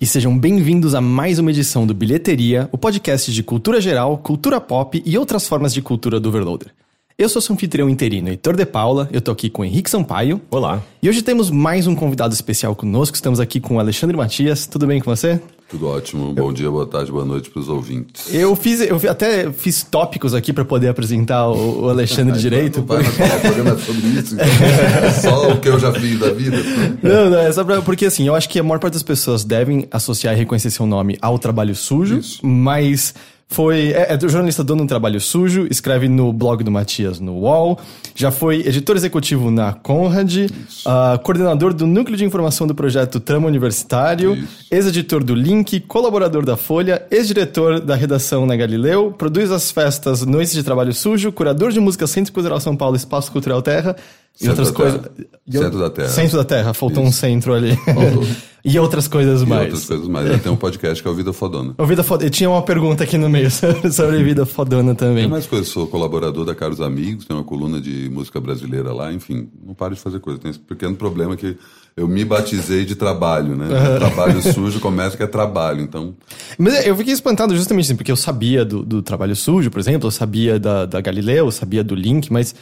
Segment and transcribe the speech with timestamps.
[0.00, 4.60] E sejam bem-vindos a mais uma edição do Bilheteria, o podcast de cultura geral, cultura
[4.60, 6.72] pop e outras formas de cultura do Overloader.
[7.16, 10.40] Eu sou seu anfitrião interino, Heitor de Paula, eu tô aqui com o Henrique Sampaio.
[10.50, 10.82] Olá.
[11.00, 14.66] E hoje temos mais um convidado especial conosco, estamos aqui com o Alexandre Matias.
[14.66, 15.40] Tudo bem com você?
[15.74, 16.32] Tudo ótimo.
[16.32, 18.32] Bom dia, boa tarde, boa noite para os ouvintes.
[18.32, 22.78] Eu fiz, eu até fiz tópicos aqui para poder apresentar o, o Alexandre direito.
[22.78, 24.36] Não vai falar programa sobre isso.
[24.40, 26.58] É só o que eu já fiz da vida.
[27.02, 29.42] Não, não, é só pra, porque assim, eu acho que a maior parte das pessoas
[29.42, 32.46] devem associar e reconhecer seu nome ao trabalho sujo, Isso.
[32.46, 33.12] mas
[33.54, 33.92] foi.
[33.92, 37.78] É, é jornalista dono do trabalho sujo, escreve no blog do Matias no UOL,
[38.14, 40.50] já foi editor executivo na Conrad,
[40.84, 44.36] ah, coordenador do núcleo de informação do projeto Trama Universitário,
[44.70, 50.52] ex-editor do Link, colaborador da Folha, ex-diretor da redação na Galileu, produz as festas Noites
[50.52, 53.94] de Trabalho Sujo, curador de música Centro Cultural São Paulo, Espaço Cultural Terra
[54.40, 55.00] e Centro outras da coisas.
[55.46, 56.08] E Centro da Terra.
[56.08, 57.18] Centro da Terra, faltou um Isso.
[57.18, 57.76] centro ali.
[57.76, 58.26] Faltou.
[58.64, 59.62] e outras coisas E mais.
[59.64, 60.42] outras coisas mais.
[60.42, 61.74] Tem um podcast que é o Vida Fodona.
[61.78, 62.30] O Vida Fodona.
[62.30, 65.24] Tinha uma pergunta aqui no meio sobre sobre Vida Fodona também.
[65.24, 69.12] Tem mais coisas, sou colaborador da Caros Amigos, tem uma coluna de música brasileira lá,
[69.12, 70.40] enfim, não paro de fazer coisa.
[70.40, 71.56] Tem esse pequeno problema que
[71.96, 73.68] eu me batizei de trabalho, né?
[73.98, 76.12] Trabalho sujo começa que é trabalho, então
[76.58, 80.08] Mas eu fiquei espantado justamente assim, porque eu sabia do, do trabalho sujo, por exemplo,
[80.08, 82.52] eu sabia da, da Galileu, eu sabia do Link, mas.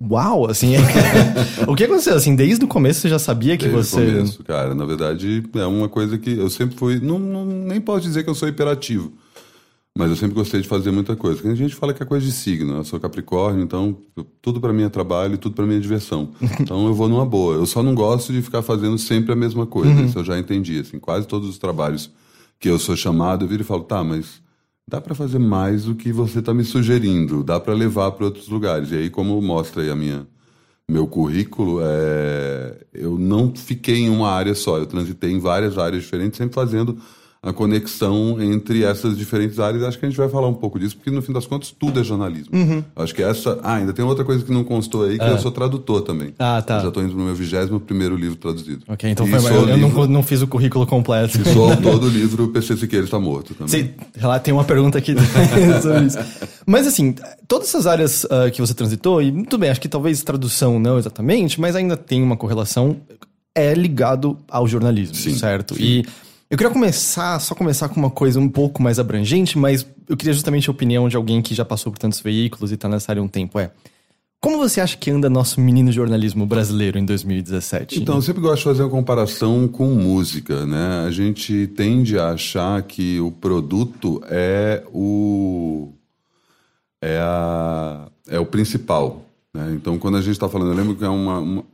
[0.00, 0.74] Uau, assim.
[1.66, 2.14] o que aconteceu?
[2.14, 4.00] Assim, desde o começo você já sabia que Desde você.
[4.02, 4.74] o começo, cara.
[4.74, 7.00] Na verdade, é uma coisa que eu sempre fui.
[7.00, 9.12] Não, não- nem posso dizer que eu sou hiperativo.
[9.96, 11.38] Mas eu sempre gostei de fazer muita coisa.
[11.38, 12.72] Porque a gente fala que é coisa de signo.
[12.74, 12.78] né?
[12.78, 13.96] Eu sou Capricórnio, então
[14.40, 16.30] tudo pra mim é trabalho, tudo pra mim é diversão.
[16.60, 17.54] Então eu vou numa boa.
[17.56, 19.90] Eu só não gosto de ficar fazendo sempre a mesma coisa.
[19.90, 20.04] Uhum.
[20.06, 20.78] Isso eu já entendi.
[20.78, 22.08] Assim, quase todos os trabalhos
[22.60, 24.40] que eu sou chamado, eu viro e falo, tá, mas
[24.88, 27.44] dá pra fazer mais do que você tá me sugerindo.
[27.44, 28.90] Dá pra levar pra outros lugares.
[28.90, 30.26] E aí, como mostra aí a minha
[30.90, 36.02] meu currículo, é, eu não fiquei em uma área só, eu transitei em várias áreas
[36.02, 36.98] diferentes, sempre fazendo
[37.48, 39.82] a conexão entre essas diferentes áreas.
[39.82, 42.00] Acho que a gente vai falar um pouco disso, porque no fim das contas tudo
[42.00, 42.50] é jornalismo.
[42.56, 42.82] Uhum.
[42.96, 43.58] Acho que essa.
[43.62, 46.34] Ah, ainda tem outra coisa que não constou aí, que eu sou tradutor também.
[46.38, 46.76] Ah, tá.
[46.76, 48.84] Eu já estou indo no meu 21 primeiro livro traduzido.
[48.88, 51.38] Ok, então E foi sou Eu, eu não, livro- não fiz o currículo completo.
[51.40, 53.68] e sou autor do livro O PC Siqueira está morto também.
[53.84, 55.14] Sim, lá tem uma pergunta aqui
[55.82, 56.18] sobre isso.
[56.66, 57.14] Mas assim,
[57.46, 60.98] todas essas áreas ah, que você transitou, e muito bem, acho que talvez tradução não
[60.98, 62.96] exatamente, mas ainda tem uma correlação,
[63.54, 65.74] é ligado ao jornalismo, Sim, certo?
[65.74, 65.82] sim.
[65.82, 66.06] E
[66.50, 70.32] eu queria começar, só começar com uma coisa um pouco mais abrangente, mas eu queria
[70.32, 73.20] justamente a opinião de alguém que já passou por tantos veículos e tá nessa área
[73.20, 73.58] há um tempo.
[73.58, 73.70] É,
[74.40, 78.00] como você acha que anda nosso menino jornalismo brasileiro em 2017?
[78.00, 81.04] Então, eu sempre gosto de fazer uma comparação com música, né?
[81.06, 85.92] A gente tende a achar que o produto é o
[87.02, 89.24] é, a, é o principal.
[89.52, 89.72] Né?
[89.74, 91.64] Então, quando a gente está falando, eu lembro que é uma, uma-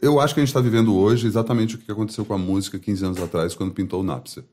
[0.00, 2.78] eu acho que a gente está vivendo hoje exatamente o que aconteceu com a música
[2.78, 4.44] 15 anos atrás, quando pintou o Napster.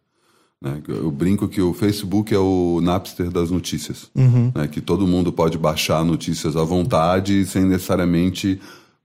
[0.61, 0.81] né?
[0.87, 4.09] Eu brinco que o Facebook é o Napster das notícias,
[4.55, 4.67] né?
[4.67, 8.59] que todo mundo pode baixar notícias à vontade sem necessariamente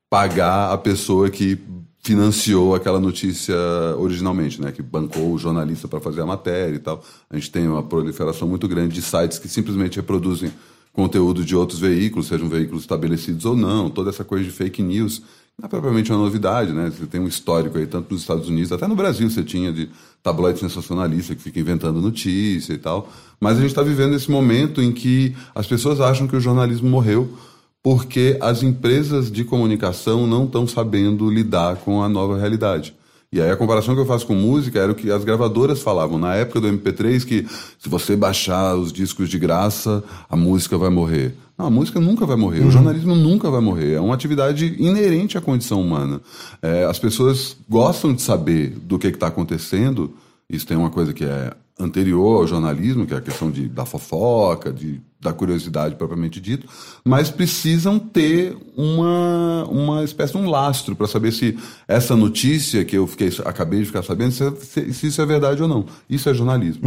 [0.08, 1.58] pagar a pessoa que
[2.02, 3.54] financiou aquela notícia
[3.98, 4.72] originalmente, né?
[4.72, 7.04] que bancou o jornalista para fazer a matéria e tal.
[7.28, 10.50] A gente tem uma proliferação muito grande de sites que simplesmente reproduzem
[10.92, 15.22] conteúdo de outros veículos, sejam veículos estabelecidos ou não, toda essa coisa de fake news.
[15.60, 16.90] Não é propriamente uma novidade, né?
[16.90, 19.90] Você tem um histórico aí, tanto nos Estados Unidos, até no Brasil você tinha de
[20.22, 23.12] tabloide sensacionalista que fica inventando notícia e tal.
[23.38, 26.88] Mas a gente está vivendo esse momento em que as pessoas acham que o jornalismo
[26.88, 27.36] morreu
[27.82, 32.94] porque as empresas de comunicação não estão sabendo lidar com a nova realidade.
[33.32, 36.18] E aí a comparação que eu faço com música era o que as gravadoras falavam
[36.18, 37.46] na época do MP3 que
[37.78, 41.36] se você baixar os discos de graça, a música vai morrer.
[41.56, 43.92] Não, a música nunca vai morrer, o jornalismo nunca vai morrer.
[43.92, 46.20] É uma atividade inerente à condição humana.
[46.60, 50.12] É, as pessoas gostam de saber do que está acontecendo.
[50.48, 53.84] Isso tem uma coisa que é anterior ao jornalismo, que é a questão de, da
[53.84, 56.66] fofoca, de, da curiosidade propriamente dito,
[57.04, 62.96] mas precisam ter uma, uma espécie de um lastro para saber se essa notícia que
[62.96, 65.84] eu fiquei, acabei de ficar sabendo, se, se- se isso é verdade ou não.
[66.08, 66.80] Isso é jornalismo.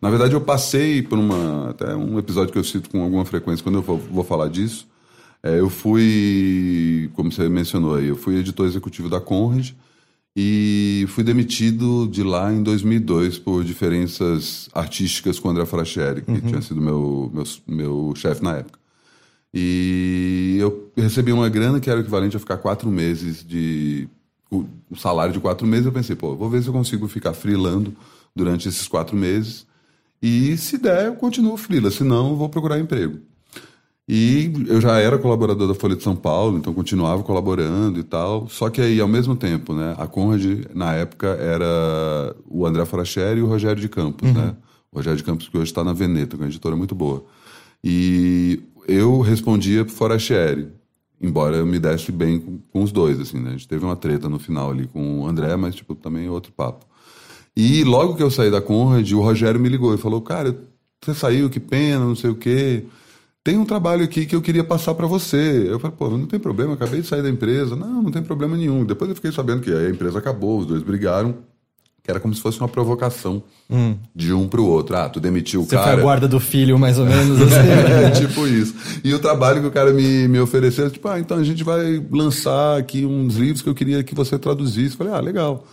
[0.00, 3.62] Na verdade, eu passei por uma, até um episódio que eu cito com alguma frequência
[3.62, 4.86] quando eu vou, vou falar disso.
[5.42, 9.70] É, eu fui, como você mencionou aí, eu fui editor executivo da Conrad,
[10.36, 16.40] e fui demitido de lá em 2002 por diferenças artísticas com o André Fracheri, que
[16.40, 18.78] tinha sido meu, meu, meu chefe na época.
[19.52, 24.08] E eu recebi uma grana que era o equivalente a ficar quatro meses de.
[24.50, 25.86] O o salário de quatro meses.
[25.86, 27.94] Eu pensei, pô, vou ver se eu consigo ficar freelando
[28.34, 29.66] durante esses quatro meses.
[30.20, 33.20] E se der, eu continuo freela, se não, eu vou procurar emprego.
[34.12, 38.48] E eu já era colaborador da Folha de São Paulo, então continuava colaborando e tal.
[38.48, 43.38] Só que aí, ao mesmo tempo, né, a Conrad, na época, era o André Foracheri
[43.38, 44.34] e o Rogério de Campos, uhum.
[44.34, 44.56] né?
[44.90, 47.24] O Rogério de Campos, que hoje está na Veneta, que é uma editora muito boa.
[47.84, 50.66] E eu respondia pro Foracheri,
[51.22, 53.50] embora eu me desse bem com, com, os dois, assim, né?
[53.50, 56.50] A gente teve uma treta no final ali com o André, mas, tipo, também outro
[56.50, 56.84] papo.
[57.56, 60.58] E logo que eu saí da Conrad, o Rogério me ligou e falou, cara,
[61.00, 62.84] você saiu, que pena, não sei o quê
[63.50, 65.66] tem um trabalho aqui que eu queria passar para você.
[65.68, 67.74] Eu falei, pô, não tem problema, acabei de sair da empresa.
[67.74, 68.84] Não, não tem problema nenhum.
[68.84, 71.34] Depois eu fiquei sabendo que a empresa acabou, os dois brigaram.
[72.00, 73.96] Que era como se fosse uma provocação hum.
[74.14, 74.96] de um pro outro.
[74.96, 75.82] Ah, tu demitiu o você cara.
[75.82, 77.42] Você foi a guarda do filho, mais ou menos.
[77.42, 77.56] Assim.
[77.56, 78.72] é, tipo isso.
[79.02, 82.00] E o trabalho que o cara me, me ofereceu, tipo, ah, então a gente vai
[82.08, 84.92] lançar aqui uns livros que eu queria que você traduzisse.
[84.92, 85.66] Eu falei, ah, legal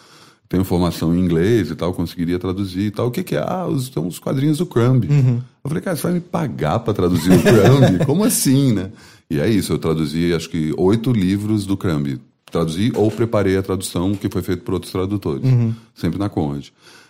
[0.50, 3.08] tenho formação em inglês e tal, conseguiria traduzir e tal.
[3.08, 3.44] O que, que é?
[3.46, 5.06] Ah, os, são os quadrinhos do Crumb.
[5.10, 5.42] Uhum.
[5.64, 8.00] Eu falei, cara, você vai me pagar para traduzir o Crumb?
[8.06, 8.92] Como assim, né?
[9.30, 12.18] E é isso, eu traduzi acho que oito livros do Crumb.
[12.50, 15.74] Traduzi ou preparei a tradução que foi feita por outros tradutores, uhum.
[15.94, 16.68] sempre na Conrad.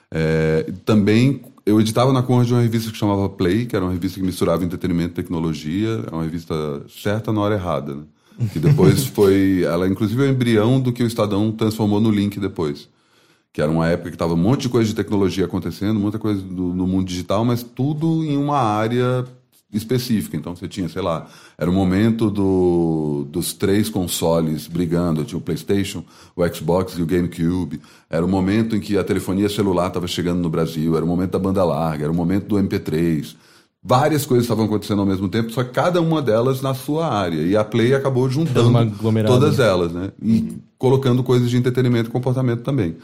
[0.09, 4.19] É, também eu editava na Conrad uma revista que chamava Play, que era uma revista
[4.19, 6.55] que misturava entretenimento e tecnologia, é uma revista
[6.89, 8.03] certa na hora errada, né?
[8.51, 12.39] Que depois foi, ela inclusive é o embrião do que o Estadão transformou no Link
[12.39, 12.89] depois
[13.57, 16.39] que era uma época que estava um monte de coisa de tecnologia acontecendo, muita coisa
[16.39, 19.25] do, no mundo digital, mas tudo em uma área
[19.74, 20.38] específica.
[20.38, 21.25] Então você tinha, sei lá,
[21.57, 26.04] era o momento do, dos três consoles brigando, tinha o PlayStation,
[26.36, 27.81] o Xbox e o GameCube.
[28.07, 31.31] Era o momento em que a telefonia celular estava chegando no Brasil, era o momento
[31.31, 33.36] da banda larga, era o momento do MP3.
[33.83, 37.42] Várias coisas estavam acontecendo ao mesmo tempo, só cada uma delas na sua área.
[37.42, 38.71] E a Play acabou juntando
[39.25, 40.12] todas elas, né?
[40.21, 40.59] E uhum.
[40.77, 42.95] colocando coisas de entretenimento e comportamento também.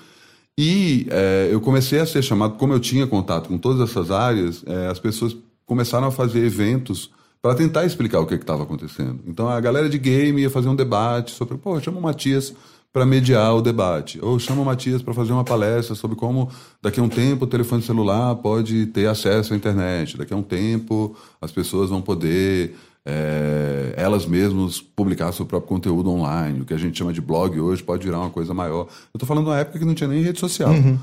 [0.58, 4.64] E é, eu comecei a ser chamado, como eu tinha contato com todas essas áreas,
[4.68, 5.36] é, as pessoas
[5.66, 7.10] começaram a fazer eventos
[7.42, 9.20] para tentar explicar o que estava acontecendo.
[9.28, 12.54] Então a galera de game ia fazer um debate sobre, pô, chama o Matias
[12.94, 17.00] para mediar o debate, ou chama o Matias para fazer uma palestra sobre como daqui
[17.00, 21.16] a um tempo o telefone celular pode ter acesso à internet, daqui a um tempo
[21.42, 26.62] as pessoas vão poder é, elas mesmas publicar seu próprio conteúdo online.
[26.62, 28.88] O que a gente chama de blog hoje pode virar uma coisa maior.
[28.88, 30.72] Eu estou falando de uma época que não tinha nem rede social.
[30.72, 30.98] Uhum.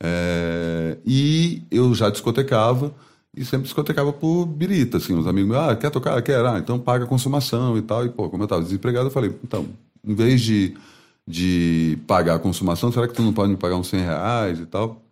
[0.00, 2.94] É, e eu já discotecava
[3.34, 6.20] e sempre discotecava por birita, assim, os amigos ah, quer tocar?
[6.22, 8.04] Quer, ah, então paga a consumação e tal.
[8.04, 9.66] E, pô, como eu estava desempregado, eu falei, então,
[10.04, 10.74] em vez de,
[11.26, 14.66] de pagar a consumação, será que tu não pode me pagar uns 100 reais e
[14.66, 15.02] tal?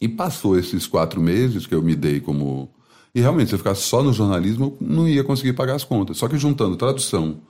[0.00, 2.68] E passou esses quatro meses que eu me dei como
[3.14, 6.16] e realmente, se eu ficasse só no jornalismo, eu não ia conseguir pagar as contas.
[6.16, 7.40] Só que juntando tradução,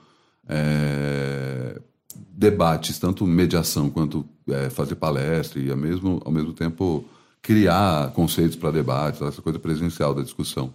[0.47, 1.79] é,
[2.13, 7.05] debates, tanto mediação quanto é, fazer palestra e ao mesmo, ao mesmo tempo
[7.41, 10.73] criar conceitos para debates, essa coisa presencial da discussão.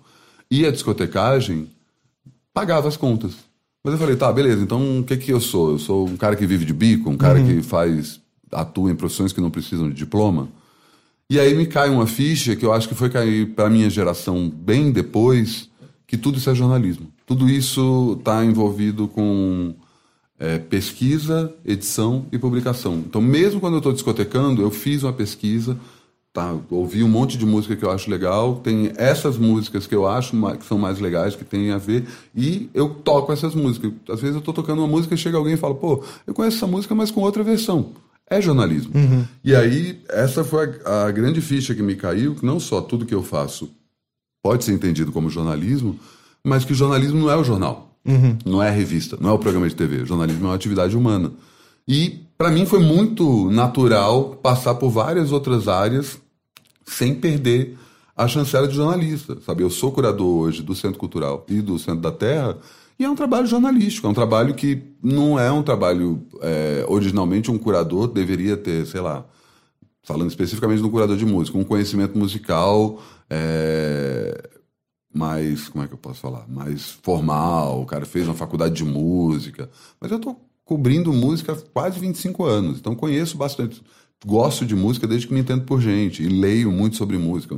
[0.50, 1.68] E a discotecagem
[2.54, 3.34] pagava as contas.
[3.84, 5.72] Mas eu falei, tá, beleza, então o que que eu sou?
[5.72, 7.46] Eu sou um cara que vive de bico, um cara uhum.
[7.46, 8.20] que faz,
[8.50, 10.48] atua em profissões que não precisam de diploma?
[11.30, 13.90] E aí me cai uma ficha que eu acho que foi cair para a minha
[13.90, 15.68] geração bem depois,
[16.06, 17.12] que tudo isso é jornalismo.
[17.26, 19.74] Tudo isso está envolvido com
[20.38, 22.94] é, pesquisa, edição e publicação.
[23.06, 25.78] Então, mesmo quando eu estou discotecando, eu fiz uma pesquisa,
[26.32, 30.08] tá, ouvi um monte de música que eu acho legal, tem essas músicas que eu
[30.08, 33.92] acho que são mais legais, que tem a ver, e eu toco essas músicas.
[34.08, 36.56] Às vezes eu estou tocando uma música e chega alguém e fala, pô, eu conheço
[36.56, 37.92] essa música, mas com outra versão
[38.30, 38.92] é jornalismo.
[38.94, 39.24] Uhum.
[39.42, 43.06] E aí, essa foi a, a, grande ficha que me caiu, que não só tudo
[43.06, 43.70] que eu faço
[44.42, 45.98] pode ser entendido como jornalismo,
[46.44, 48.38] mas que jornalismo não é o jornal, uhum.
[48.44, 50.04] não é a revista, não é o programa de TV.
[50.04, 51.32] Jornalismo é uma atividade humana.
[51.86, 56.18] E, para mim, foi muito natural passar por várias outras áreas
[56.86, 57.76] sem perder
[58.16, 59.62] a chancela de jornalista, sabe?
[59.62, 62.58] Eu sou curador hoje do Centro Cultural e do Centro da Terra,
[62.98, 66.26] e é um trabalho jornalístico, é um trabalho que não é um trabalho.
[66.42, 69.24] É, originalmente, um curador deveria ter, sei lá,
[70.02, 73.00] falando especificamente do curador de música, um conhecimento musical
[73.30, 74.50] é,
[75.14, 75.68] mais.
[75.68, 76.46] Como é que eu posso falar?
[76.48, 79.70] Mais formal, o cara fez uma faculdade de música.
[80.00, 83.80] Mas eu estou cobrindo música há quase 25 anos, então conheço bastante.
[84.26, 87.56] Gosto de música desde que me entendo por gente e leio muito sobre música.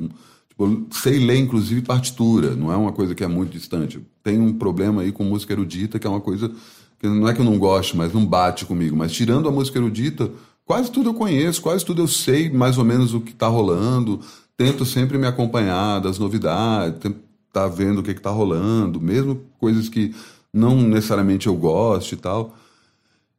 [0.61, 3.99] Eu sei ler, inclusive, partitura, não é uma coisa que é muito distante.
[4.23, 6.51] Tem um problema aí com música erudita, que é uma coisa
[6.99, 8.95] que não é que eu não gosto, mas não bate comigo.
[8.95, 10.31] Mas tirando a música erudita,
[10.67, 14.21] quase tudo eu conheço, quase tudo eu sei mais ou menos o que está rolando.
[14.55, 17.15] Tento sempre me acompanhar das novidades, estar
[17.51, 20.15] tá vendo o que está rolando, mesmo coisas que
[20.53, 22.55] não necessariamente eu gosto e tal.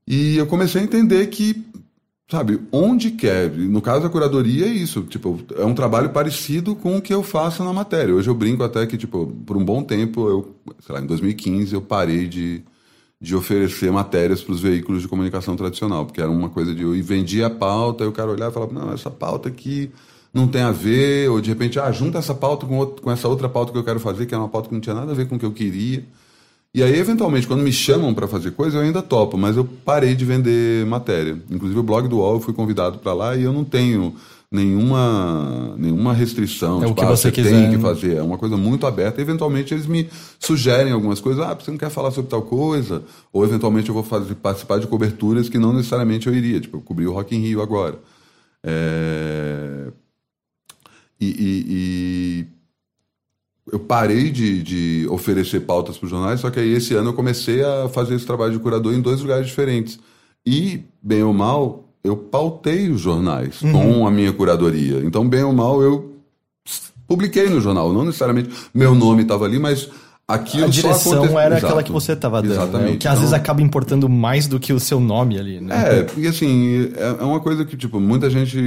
[0.08, 1.64] E eu comecei a entender que
[2.32, 3.52] sabe, onde quer.
[3.52, 7.22] No caso da curadoria é isso, tipo, é um trabalho parecido com o que eu
[7.22, 8.16] faço na matéria.
[8.16, 11.74] Hoje eu brinco até que, tipo, por um bom tempo, eu, sei lá, em 2015
[11.74, 12.64] eu parei de,
[13.20, 16.94] de oferecer matérias para os veículos de comunicação tradicional, porque era uma coisa de eu
[17.04, 19.92] vendia a pauta, e o cara olhava e falava, não, essa pauta aqui
[20.34, 23.28] não tem a ver, ou de repente, ah, junta essa pauta com, outro, com essa
[23.28, 25.16] outra pauta que eu quero fazer, que é uma pauta que não tinha nada a
[25.16, 26.06] ver com o que eu queria.
[26.74, 30.16] E aí, eventualmente, quando me chamam para fazer coisa, eu ainda topo, mas eu parei
[30.16, 31.38] de vender matéria.
[31.50, 34.16] Inclusive, o blog do UOL eu fui convidado para lá e eu não tenho
[34.50, 36.78] nenhuma, nenhuma restrição.
[36.78, 37.50] É tipo, o que ah, você você quiser.
[37.52, 38.16] tem que fazer.
[38.16, 39.20] É uma coisa muito aberta.
[39.20, 40.10] E, eventualmente, eles me
[40.40, 41.44] sugerem algumas coisas.
[41.44, 43.04] Ah, você não quer falar sobre tal coisa?
[43.34, 46.62] Ou, eventualmente, eu vou fazer, participar de coberturas que não necessariamente eu iria.
[46.62, 48.00] Tipo, eu cobri o Rock in Rio agora.
[48.64, 49.88] É...
[51.20, 51.66] E, e-
[52.48, 52.61] e
[53.72, 57.14] eu parei de, de oferecer pautas para os jornais, só que aí esse ano eu
[57.14, 60.00] comecei a fazer esse trabalho de curador em dois lugares diferentes.
[60.46, 63.72] E, bem ou mal, eu pautei os jornais Uhum.
[63.72, 65.00] com a minha curadoria.
[65.04, 66.16] Então, bem ou mal, eu
[67.08, 67.92] publiquei no jornal.
[67.94, 69.90] Não necessariamente meu nome estava ali, mas
[70.28, 71.66] aquilo A direção aconte- era Exato.
[71.66, 72.64] aquela que você estava dando, né?
[72.64, 72.96] Exatamente.
[72.96, 75.76] O que às vezes Então- acaba importando mais do que o seu nome ali, né?
[76.00, 78.58] É, e assim, é é uma coisa que, tipo, muita gente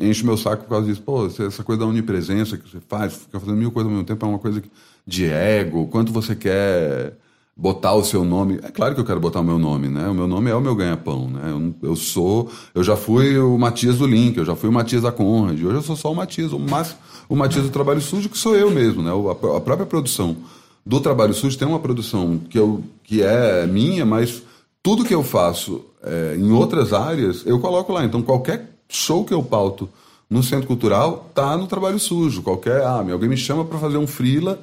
[0.00, 1.00] enche o meu saco por causa disso.
[1.02, 4.24] Pô, essa coisa da onipresença que você faz, fica fazendo mil coisas ao mesmo tempo,
[4.24, 4.70] é uma coisa que-
[5.06, 7.14] de ego, quanto você quer
[7.56, 8.58] botar o seu nome.
[8.62, 10.08] É claro que eu quero botar o meu nome, né?
[10.08, 11.50] O meu nome é o meu ganha-pão, né?
[11.50, 15.02] Eu, eu sou, eu já fui o Matias do Link, eu já fui o Matias
[15.02, 16.96] da Conrad, hoje eu sou só o Matias, o, mas,
[17.28, 19.10] o Matias do Trabalho Sujo, que sou eu mesmo, né?
[19.10, 20.36] A, a própria produção
[20.84, 24.42] do Trabalho Sujo tem uma produção que, eu, que é minha, mas
[24.82, 28.04] tudo que eu faço é, em outras áreas, eu coloco lá.
[28.04, 29.88] Então, qualquer show que eu pauto
[30.28, 32.42] no Centro Cultural tá no Trabalho Sujo.
[32.42, 34.60] Qualquer, ah, alguém me chama para fazer um freela,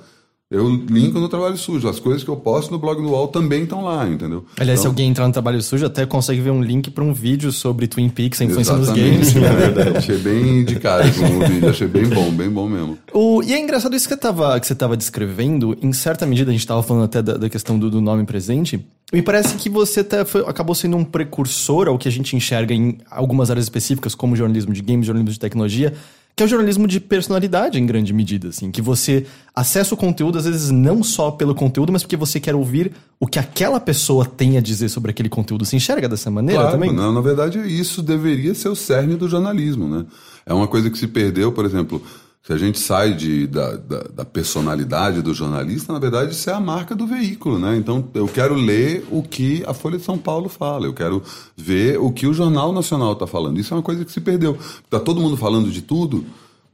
[0.51, 1.87] eu linko no Trabalho Sujo.
[1.87, 4.43] As coisas que eu posto no blog do UOL também estão lá, entendeu?
[4.59, 7.13] Aliás, se Então, alguém entrar no Trabalho Sujo, até consegue ver um link para um
[7.13, 9.35] vídeo sobre Twin Peaks, a influência nos games.
[9.37, 9.97] É verdade.
[9.97, 12.97] Achei bem de cara como vídeo, achei bem bom, bem bom mesmo.
[13.13, 16.49] O, e é engraçado isso que você tava, que você tava descrevendo, em certa medida,
[16.49, 19.69] a gente tava falando até da, da questão do, do nome presente, me parece que
[19.69, 23.65] você até foi- acabou sendo um precursor ao que a gente enxerga em algumas áreas
[23.65, 25.93] específicas, como jornalismo de games, jornalismo de tecnologia,
[26.39, 30.37] que é o jornalismo de personalidade em grande medida, assim, que você acessa o conteúdo,
[30.37, 34.23] às vezes, não só pelo conteúdo, mas porque você quer ouvir o que aquela pessoa
[34.25, 35.65] tem a dizer sobre aquele conteúdo.
[35.65, 36.93] Se enxerga dessa maneira Claro, também?
[36.93, 40.05] não, na verdade, isso deveria ser o cerne do jornalismo, né?
[40.45, 42.01] É uma coisa que se perdeu, por exemplo,
[42.49, 46.53] se a gente sai de, da, da, da personalidade do jornalista, na verdade, isso é
[46.53, 47.77] a marca do veículo, né?
[47.77, 51.21] Então, eu quero ler o que a Folha de São Paulo fala, eu quero
[51.55, 53.59] ver o que o Jornal Nacional está falando.
[53.59, 54.57] Isso é uma coisa que se perdeu.
[54.83, 56.25] Está todo mundo falando de tudo,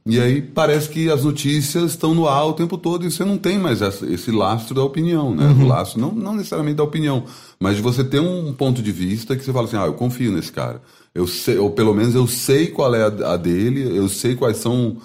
[0.06, 3.36] e aí parece que as notícias estão no ar o tempo todo e você não
[3.36, 5.44] tem mais essa- esse lastro da opinião, né?
[5.62, 7.24] O lastro, não, não necessariamente da opinião,
[7.60, 10.32] mas de você ter um ponto de vista que você fala assim, ah, eu confio
[10.32, 10.80] nesse cara.
[11.14, 14.56] Eu sei, ou pelo menos eu sei qual é a, a dele, eu sei quais
[14.56, 14.96] são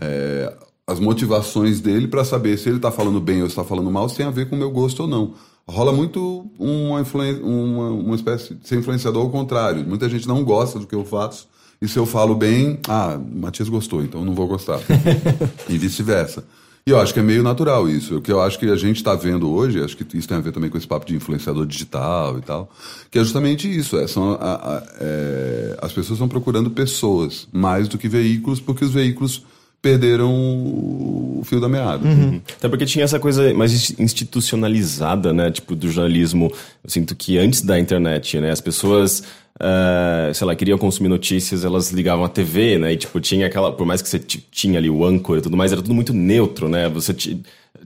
[0.00, 0.52] é,
[0.86, 4.16] as motivações dele para saber se ele está falando bem ou está falando mal, se
[4.16, 5.34] tem a ver com o meu gosto ou não.
[5.66, 9.84] Rola muito uma, influen uma, uma espécie de ser influenciador ao contrário.
[9.86, 11.46] Muita gente não gosta do que eu faço,
[11.80, 14.80] e se eu falo bem, ah, o Matias gostou, então eu não vou gostar.
[15.68, 16.44] e vice-versa.
[16.84, 18.16] E eu acho que é meio natural isso.
[18.16, 20.40] O que eu acho que a gente está vendo hoje, acho que isso tem a
[20.40, 22.68] ver também com esse papo de influenciador digital e tal,
[23.08, 23.96] que é justamente isso.
[23.98, 28.84] É, são, a- a- é, as pessoas estão procurando pessoas mais do que veículos, porque
[28.84, 29.44] os veículos
[29.82, 32.08] perderam o fio da meada.
[32.56, 35.50] Até porque tinha essa coisa mais insti- institucionalizada, né?
[35.50, 36.52] Tipo, do jornalismo.
[36.84, 38.50] Eu sinto que antes da internet, né?
[38.52, 39.24] As pessoas,
[39.58, 42.92] ah, sei lá, queriam consumir notícias, elas ligavam a TV, né?
[42.92, 43.72] E, tipo, tinha aquela...
[43.72, 46.12] Por mais que você ti- tinha ali o âncora e tudo mais, era tudo muito
[46.12, 46.88] neutro, né?
[46.88, 47.12] Você...
[47.12, 47.42] ti-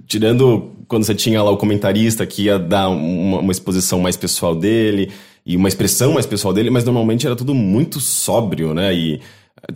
[0.06, 4.54] Tirando quando você tinha lá o comentarista que ia dar uma, uma exposição mais pessoal
[4.54, 5.10] dele
[5.44, 8.94] e uma expressão mais pessoal dele, mas normalmente era tudo muito sóbrio, né?
[8.94, 9.20] E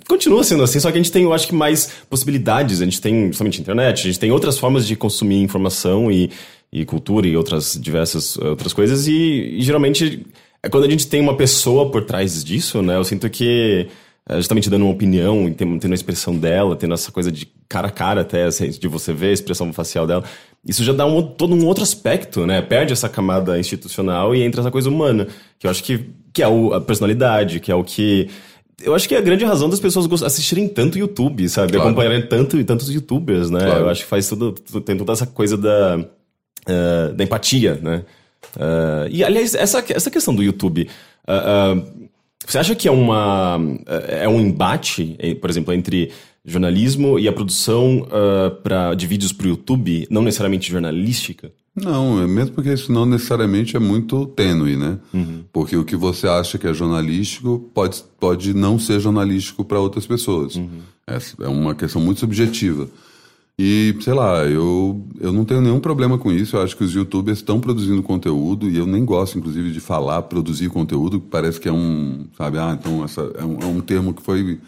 [0.06, 2.80] Continua sendo assim, só que a gente tem, eu acho que, mais possibilidades.
[2.80, 6.30] A gente tem somente internet, a gente tem outras formas de consumir informação e,
[6.72, 9.06] e cultura e outras diversas outras coisas.
[9.06, 9.12] E,
[9.58, 10.26] e, geralmente,
[10.62, 12.96] é quando a gente tem uma pessoa por trás disso, né?
[12.96, 13.88] Eu sinto que,
[14.28, 17.88] é, justamente dando uma opinião, tendo, tendo a expressão dela, tendo essa coisa de cara
[17.88, 20.24] a cara até, assim, de você ver a expressão facial dela,
[20.66, 22.60] isso já dá um, todo um outro aspecto, né?
[22.60, 25.26] Perde essa camada institucional e entra essa coisa humana,
[25.58, 28.28] que eu acho que, que é o, a personalidade, que é o que
[28.82, 31.72] eu acho que é a grande razão das pessoas assistirem tanto YouTube, sabe?
[31.72, 31.88] Claro.
[31.88, 33.60] Acompanharem tanto e tantos youtubers, né?
[33.60, 33.80] Claro.
[33.80, 36.04] Eu acho que faz tudo, tem toda essa coisa da,
[36.66, 38.04] eh, da empatia, né?
[38.58, 40.88] Eh, e, aliás, essa, essa questão do YouTube,
[41.26, 41.76] ah,
[42.46, 43.60] você acha que é uma
[44.08, 46.10] é um embate, por exemplo, entre
[46.44, 51.52] jornalismo e a produção ah, pra, de vídeos para o YouTube, não necessariamente jornalística?
[51.82, 54.98] Não, é mesmo porque isso não necessariamente é muito tênue, né?
[55.12, 55.44] Uhum.
[55.52, 60.06] Porque o que você acha que é jornalístico pode, pode não ser jornalístico para outras
[60.06, 60.56] pessoas.
[60.56, 60.80] Uhum.
[61.06, 62.88] É, é uma questão muito subjetiva.
[63.62, 66.56] E, sei lá, eu, eu não tenho nenhum problema com isso.
[66.56, 70.22] Eu acho que os youtubers estão produzindo conteúdo e eu nem gosto, inclusive, de falar
[70.22, 73.80] produzir conteúdo, que parece que é um, sabe, ah, então essa, é, um, é um
[73.82, 74.58] termo que foi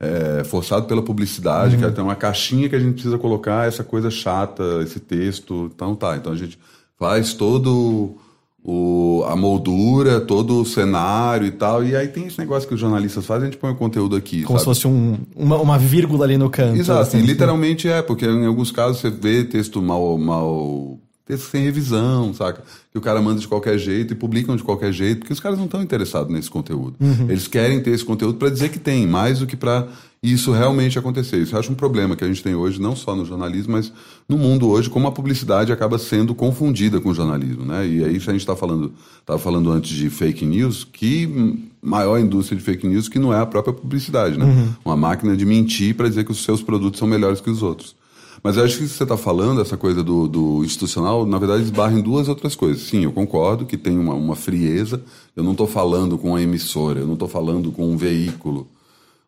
[0.00, 1.82] é, forçado pela publicidade, uhum.
[1.82, 5.70] que tem uma caixinha que a gente precisa colocar essa coisa chata, esse texto.
[5.74, 6.58] Então tá, então a gente
[6.98, 8.16] faz todo
[8.64, 11.84] o, a moldura, todo o cenário e tal.
[11.84, 14.42] E aí tem esse negócio que os jornalistas fazem, a gente põe o conteúdo aqui.
[14.42, 14.74] Como sabe?
[14.74, 16.78] se fosse um, uma, uma vírgula ali no canto.
[16.78, 20.98] Exato, assim, literalmente é, porque em alguns casos você vê texto mal, mal
[21.30, 22.62] texto sem revisão, saca?
[22.92, 25.58] Que o cara manda de qualquer jeito e publicam de qualquer jeito, porque os caras
[25.58, 26.96] não estão interessados nesse conteúdo.
[27.00, 27.26] Uhum.
[27.28, 29.86] Eles querem ter esse conteúdo para dizer que tem, mais do que para
[30.22, 31.38] isso realmente acontecer.
[31.38, 33.92] Isso eu acho um problema que a gente tem hoje, não só no jornalismo, mas
[34.28, 37.86] no mundo hoje, como a publicidade acaba sendo confundida com o jornalismo, né?
[37.86, 42.58] E aí, a gente está falando, estava falando antes de fake news, que maior indústria
[42.58, 44.44] de fake news que não é a própria publicidade, né?
[44.44, 44.68] Uhum.
[44.84, 47.94] Uma máquina de mentir para dizer que os seus produtos são melhores que os outros.
[48.42, 51.92] Mas eu acho que você está falando, essa coisa do, do, institucional, na verdade esbarra
[51.92, 52.82] em duas outras coisas.
[52.82, 55.02] Sim, eu concordo que tem uma, uma frieza.
[55.36, 58.66] Eu não estou falando com a emissora, eu não estou falando com um veículo.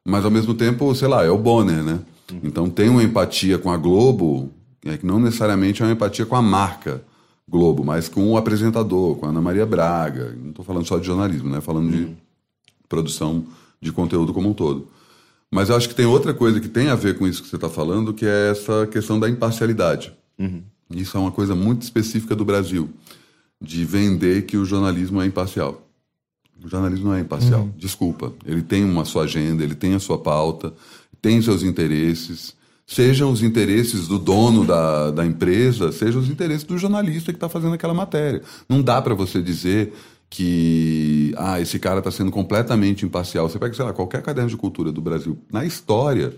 [0.04, 2.00] Mas ao mesmo tempo, sei lá, é o Bonner, né?
[2.42, 4.50] Então tem uma empatia com a Globo,
[4.84, 7.04] é que não necessariamente é uma empatia com a marca
[7.48, 10.34] Globo, mas com o apresentador, com a Ana Maria Braga.
[10.40, 11.60] Não estou falando só de jornalismo, né?
[11.60, 12.14] Falando de uhum.
[12.88, 13.44] produção
[13.80, 14.88] de conteúdo como um todo.
[15.52, 17.56] Mas eu acho que tem outra coisa que tem a ver com isso que você
[17.56, 20.10] está falando, que é essa questão da imparcialidade.
[20.38, 20.62] Uhum.
[20.90, 22.88] Isso é uma coisa muito específica do Brasil,
[23.60, 25.86] de vender que o jornalismo é imparcial.
[26.64, 27.72] O jornalismo não é imparcial, uhum.
[27.76, 28.32] desculpa.
[28.46, 30.72] Ele tem uma sua agenda, ele tem a sua pauta,
[31.20, 32.54] tem seus interesses,
[32.86, 37.48] sejam os interesses do dono da, da empresa, sejam os interesses do jornalista que está
[37.50, 38.40] fazendo aquela matéria.
[38.66, 39.92] Não dá para você dizer
[40.32, 43.50] que ah, esse cara está sendo completamente imparcial.
[43.50, 46.34] Você pega, sei lá, qualquer caderno de cultura do Brasil, na história,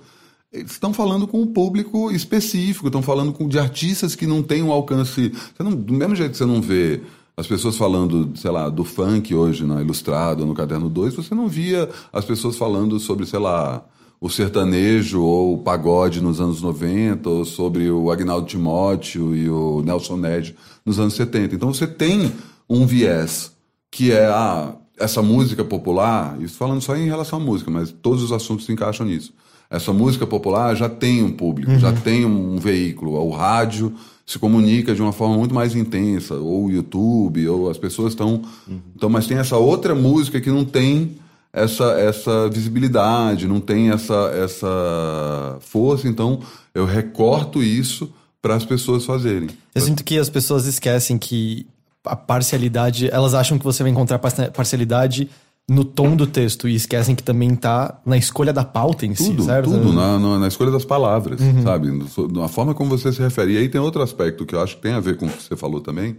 [0.53, 4.65] eles estão falando com um público específico, estão falando com, de artistas que não têm
[4.65, 5.33] um alcance.
[5.61, 7.03] Não, do mesmo jeito que você não vê
[7.37, 11.47] as pessoas falando, sei lá, do funk hoje na Ilustrada, no Caderno 2, você não
[11.47, 13.85] via as pessoas falando sobre, sei lá,
[14.21, 19.83] o sertanejo ou o pagode nos anos 90, ou sobre o Agnaldo Timóteo e o
[19.83, 21.55] Nelson Ned nos anos 70.
[21.55, 22.33] Então você tem
[22.69, 23.54] um viés
[23.95, 28.25] que é a, essa música popular, isso falando só em relação à música, mas todos
[28.25, 29.33] os assuntos se encaixam nisso.
[29.71, 31.79] Essa música popular já tem um público, uhum.
[31.79, 33.13] já tem um veículo.
[33.13, 33.95] O rádio
[34.27, 38.43] se comunica de uma forma muito mais intensa, ou o YouTube, ou as pessoas estão.
[38.67, 38.81] Uhum.
[38.97, 41.17] Então, mas tem essa outra música que não tem
[41.53, 46.09] essa, essa visibilidade, não tem essa, essa força.
[46.09, 46.41] Então,
[46.75, 49.51] eu recorto isso para as pessoas fazerem.
[49.73, 51.65] Eu sinto que as pessoas esquecem que
[52.05, 55.29] a parcialidade, elas acham que você vai encontrar parcialidade
[55.67, 59.43] no tom do texto e esquecem que também tá na escolha da pauta em tudo,
[59.43, 59.71] si, certo?
[59.71, 61.63] Tudo, na, na, na escolha das palavras, uhum.
[61.63, 61.89] sabe?
[62.33, 63.55] Na forma como você se refere.
[63.55, 65.43] E aí tem outro aspecto que eu acho que tem a ver com o que
[65.43, 66.19] você falou também,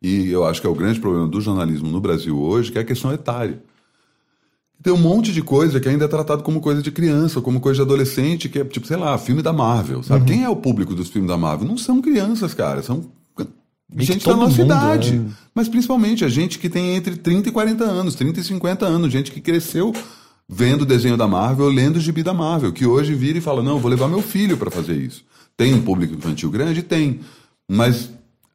[0.00, 2.80] e eu acho que é o grande problema do jornalismo no Brasil hoje, que é
[2.80, 3.62] a questão etária.
[4.82, 7.76] Tem um monte de coisa que ainda é tratado como coisa de criança, como coisa
[7.76, 10.20] de adolescente, que é tipo, sei lá, filme da Marvel, sabe?
[10.20, 10.26] Uhum.
[10.26, 11.66] Quem é o público dos filmes da Marvel?
[11.66, 13.04] Não são crianças, cara, são
[13.98, 15.16] gente da nossa mundo, idade.
[15.16, 15.32] É.
[15.54, 19.12] Mas principalmente a gente que tem entre 30 e 40 anos, 30 e 50 anos,
[19.12, 19.92] gente que cresceu
[20.48, 23.62] vendo o desenho da Marvel, lendo o gibi da Marvel, que hoje vira e fala:
[23.62, 25.24] não, vou levar meu filho para fazer isso.
[25.56, 26.82] Tem um público infantil grande?
[26.82, 27.20] Tem.
[27.68, 28.10] Mas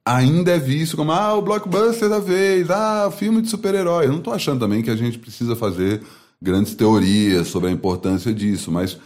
[0.05, 4.05] ainda é visto como, ah, o blockbuster da vez, ah, o filme de super-herói.
[4.05, 6.01] Eu não estou achando também que a gente precisa fazer
[6.41, 8.97] grandes teorias sobre a importância disso, mas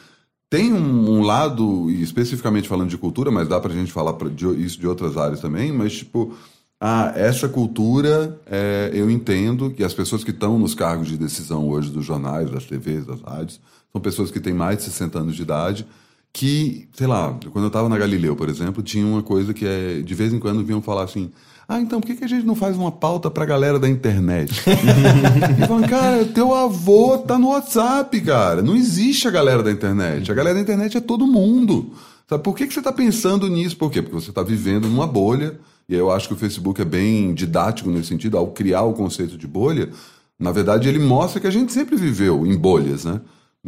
[0.50, 4.46] tem um, um, lado, especificamente falando de cultura, mas dá pra gente falar pra, de,
[4.62, 6.36] isso de outras áreas também, mas tipo,
[6.80, 11.68] ah, essa cultura, é, eu entendo que as pessoas que estão nos cargos de decisão
[11.70, 13.60] hoje dos jornais, das TVs, das rádios,
[13.92, 15.88] são pessoas que têm mais de 60 anos de idade,
[16.32, 20.02] que, sei lá, quando eu estava na Galileu, por exemplo, tinha uma coisa que é,
[20.02, 21.32] de vez em quando vinham falar assim,
[21.68, 24.62] ah, então por que, que a gente não faz uma pauta pra galera da internet?
[25.62, 28.62] e falam, cara, teu avô tá no WhatsApp, cara.
[28.62, 30.32] Não existe a galera da internet.
[30.32, 31.92] A galera da internet é todo mundo.
[32.30, 33.78] Sabe, por que, que você tá pensando nisso?
[33.78, 34.02] Por quê?
[34.02, 35.60] Porque você tá vivendo numa bolha.
[35.88, 39.38] E eu acho que o Facebook é bem didático nesse sentido, ao criar o conceito
[39.38, 39.90] de bolha.
[40.38, 43.22] Na verdade, ele mostra que a gente sempre viveu em bolhas, né?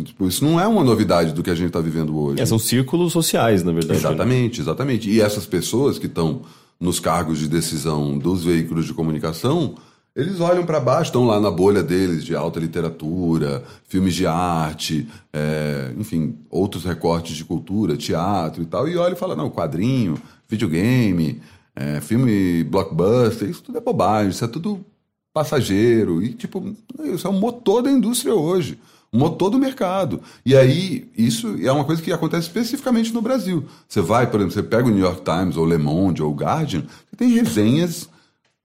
[0.04, 2.42] Tipo, isso não é uma novidade do que a gente está vivendo hoje.
[2.42, 3.94] É, são círculos sociais, na verdade.
[3.94, 4.08] Né?
[4.08, 5.10] Exatamente, exatamente.
[5.10, 6.42] E essas pessoas que estão
[6.80, 9.76] nos cargos de decisão dos veículos de comunicação,
[10.16, 15.08] eles olham para baixo, estão lá na bolha deles de alta literatura, filmes de arte,
[15.32, 20.20] é, enfim, outros recortes de cultura, teatro e tal, e olham e falam, não, quadrinho,
[20.50, 21.40] videogame,
[21.76, 24.84] é, filme blockbuster, isso tudo é bobagem, isso é tudo
[25.32, 26.24] passageiro.
[26.24, 26.76] E, tipo,
[27.14, 28.80] isso é o motor da indústria hoje.
[29.12, 30.22] O motor do mercado.
[30.46, 33.66] E aí, isso é uma coisa que acontece especificamente no Brasil.
[33.88, 36.36] Você vai, por exemplo, você pega o New York Times, ou Le Monde, ou o
[36.36, 38.10] Guardian, você tem resenhas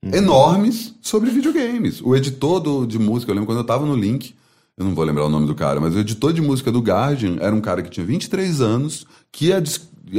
[0.02, 2.00] enormes sobre videogames.
[2.02, 4.34] O editor do, de música, eu lembro quando eu estava no Link,
[4.76, 7.36] eu não vou lembrar o nome do cara, mas o editor de música do Guardian
[7.40, 9.62] era um cara que tinha 23 anos, que a,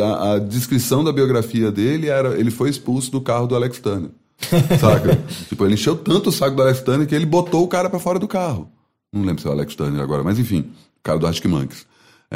[0.02, 4.12] a, a descrição da biografia dele era ele foi expulso do carro do Alex Turner.
[4.80, 5.20] Saca?
[5.48, 8.00] tipo, ele encheu tanto o saco do Alex Turner que ele botou o cara para
[8.00, 8.70] fora do carro.
[9.14, 10.62] Não lembro se é o Alex Turner agora, mas enfim,
[11.00, 11.86] o cara do Arctic Monkeys.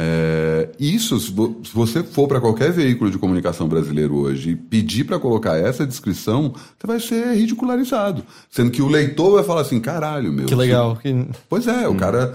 [0.00, 1.32] É, isso, se
[1.74, 6.54] você for para qualquer veículo de comunicação brasileiro hoje e pedir para colocar essa descrição,
[6.78, 8.22] você vai ser ridicularizado.
[8.48, 10.46] Sendo que o leitor vai falar assim: caralho, meu.
[10.46, 10.96] Que legal.
[11.02, 11.26] Você...
[11.48, 11.92] Pois é, hum.
[11.92, 12.32] o cara.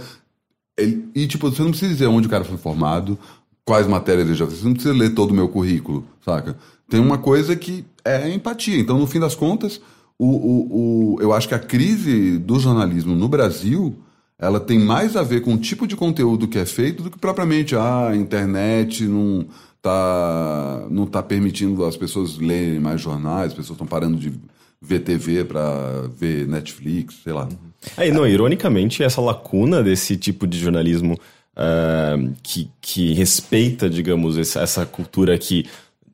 [0.78, 1.08] Ele...
[1.16, 3.18] e tipo, você não precisa dizer onde o cara foi formado,
[3.64, 6.58] quais matérias ele já fez, você não precisa ler todo o meu currículo, saca?
[6.90, 8.78] Tem uma coisa que é empatia.
[8.78, 9.80] Então, no fim das contas,
[10.20, 13.96] o, o, o, eu acho que a crise do jornalismo no Brasil
[14.44, 17.18] ela tem mais a ver com o tipo de conteúdo que é feito do que
[17.18, 19.46] propriamente ah, a internet não
[19.82, 24.34] tá, não tá permitindo as pessoas lerem mais jornais, as pessoas estão parando de
[24.82, 27.48] ver TV para ver Netflix, sei lá.
[27.96, 34.62] Aí, não, ironicamente, essa lacuna desse tipo de jornalismo uh, que, que respeita, digamos, essa,
[34.62, 35.66] essa cultura que.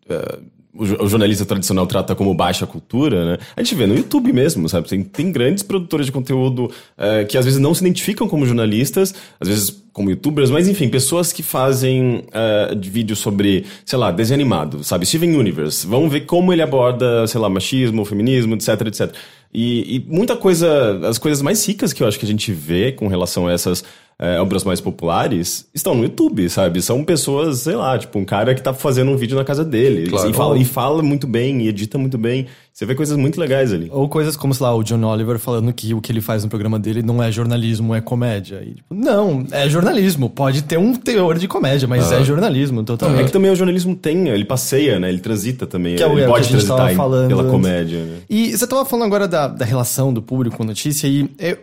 [0.05, 3.37] Uh, o jornalista tradicional trata como baixa cultura, né?
[3.55, 4.87] A gente vê no YouTube mesmo, sabe?
[4.87, 9.13] Tem, tem grandes produtores de conteúdo uh, que às vezes não se identificam como jornalistas,
[9.39, 14.39] às vezes como youtubers, mas enfim, pessoas que fazem uh, vídeos sobre, sei lá, desenho
[14.39, 15.05] animado, sabe?
[15.05, 15.87] Steven Universe.
[15.87, 19.13] Vamos ver como ele aborda, sei lá, machismo, feminismo, etc, etc.
[19.51, 22.91] E, e muita coisa, as coisas mais ricas que eu acho que a gente vê
[22.91, 23.83] com relação a essas
[24.21, 26.81] é, obras mais populares estão no YouTube, sabe?
[26.81, 30.09] São pessoas, sei lá, tipo, um cara que tá fazendo um vídeo na casa dele
[30.09, 30.29] claro.
[30.29, 32.45] e, fala, e fala muito bem, e edita muito bem.
[32.73, 33.89] Você vê coisas muito legais ali.
[33.91, 36.49] Ou coisas como, sei lá, o John Oliver falando que o que ele faz no
[36.49, 38.61] programa dele não é jornalismo, é comédia.
[38.61, 40.29] E, tipo, não, é jornalismo.
[40.29, 42.19] Pode ter um teor de comédia, mas ah.
[42.19, 43.21] é jornalismo totalmente.
[43.21, 45.07] É que também o jornalismo tem, ele passeia, né?
[45.07, 45.95] Ele transita também.
[45.95, 47.51] Que é, ele é, pode transitar pela antes.
[47.51, 48.03] comédia.
[48.03, 48.17] Né?
[48.29, 51.57] E você tava falando agora da, da relação do público com a notícia, e eu,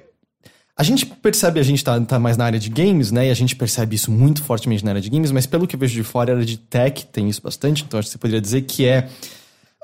[0.79, 3.29] a gente percebe, a gente tá, tá, mais na área de games, né?
[3.29, 5.81] E a gente percebe isso muito fortemente na área de games, mas pelo que eu
[5.81, 8.41] vejo de fora, a área de tech tem isso bastante, então acho que você poderia
[8.41, 9.09] dizer que é.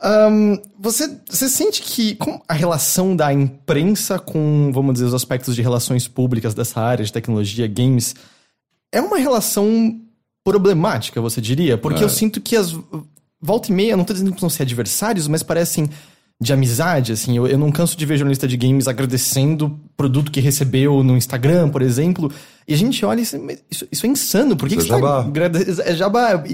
[0.05, 5.63] Um, você, você sente que a relação da imprensa com, vamos dizer, os aspectos de
[5.63, 8.15] relações públicas dessa área de tecnologia, games,
[8.91, 9.99] é uma relação
[10.45, 11.79] problemática, você diria?
[11.79, 12.05] Porque é.
[12.05, 12.77] eu sinto que as.
[13.41, 15.89] Volta e meia, não tô dizendo que vão ser adversários, mas parecem
[16.43, 17.37] de amizade, assim.
[17.37, 21.69] Eu, eu não canso de ver jornalista de games agradecendo produto que recebeu no Instagram,
[21.69, 22.31] por exemplo.
[22.67, 23.37] E a gente olha e isso,
[23.71, 24.57] isso, isso é insano.
[24.57, 25.23] Por que, isso que é jabá.
[25.23, 26.45] Tá, é jabá.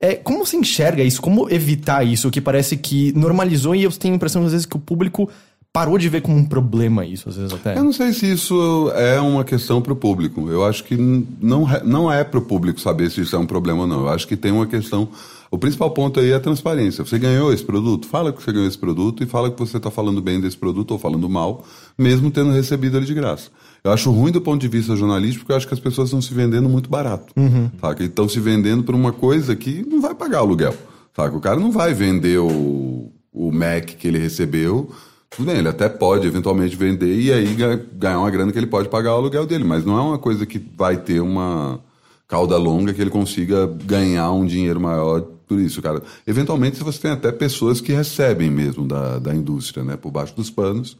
[0.00, 1.22] É, como você enxerga isso?
[1.22, 2.28] Como evitar isso?
[2.30, 5.30] Que parece que normalizou e eu tenho a impressão, às vezes, que o público
[5.72, 7.78] parou de ver como um problema isso, às vezes até.
[7.78, 10.50] Eu não sei se isso é uma questão para o público.
[10.50, 13.82] Eu acho que não, não é para o público saber se isso é um problema
[13.82, 14.00] ou não.
[14.00, 15.08] Eu acho que tem uma questão
[15.50, 17.04] o principal ponto aí é a transparência.
[17.04, 18.06] Você ganhou esse produto?
[18.06, 20.90] Fala que você ganhou esse produto e fala que você está falando bem desse produto
[20.92, 21.64] ou falando mal,
[21.96, 23.50] mesmo tendo recebido ele de graça.
[23.84, 26.20] Eu acho ruim do ponto de vista jornalístico, porque eu acho que as pessoas estão
[26.20, 27.32] se vendendo muito barato.
[27.36, 27.70] Uhum.
[27.80, 28.02] Saca?
[28.02, 30.74] E estão se vendendo por uma coisa que não vai pagar aluguel.
[31.14, 31.36] Saca?
[31.36, 34.90] O cara não vai vender o, o Mac que ele recebeu.
[35.30, 37.54] Tudo bem, ele até pode eventualmente vender e aí
[37.92, 40.46] ganhar uma grana que ele pode pagar o aluguel dele, mas não é uma coisa
[40.46, 41.78] que vai ter uma
[42.26, 46.02] cauda longa que ele consiga ganhar um dinheiro maior por isso, cara.
[46.26, 50.50] Eventualmente você tem até pessoas que recebem mesmo da, da indústria, né, por baixo dos
[50.50, 50.96] panos.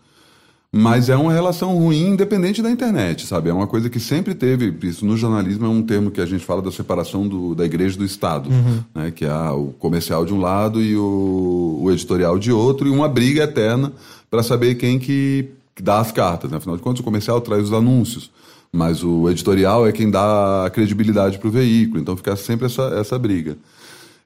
[0.72, 3.48] Mas é uma relação ruim independente da internet, sabe?
[3.48, 4.74] É uma coisa que sempre teve.
[4.82, 7.96] Isso no jornalismo é um termo que a gente fala da separação do, da igreja
[7.96, 8.82] do Estado, uhum.
[8.94, 9.10] né?
[9.10, 13.08] Que é o comercial de um lado e o, o editorial de outro, e uma
[13.08, 13.92] briga eterna
[14.28, 16.50] para saber quem que, que dá as cartas.
[16.50, 16.58] Né?
[16.58, 18.30] Afinal de contas, o comercial traz os anúncios
[18.72, 22.82] mas o editorial é quem dá a credibilidade para o veículo, então fica sempre essa,
[22.98, 23.56] essa briga.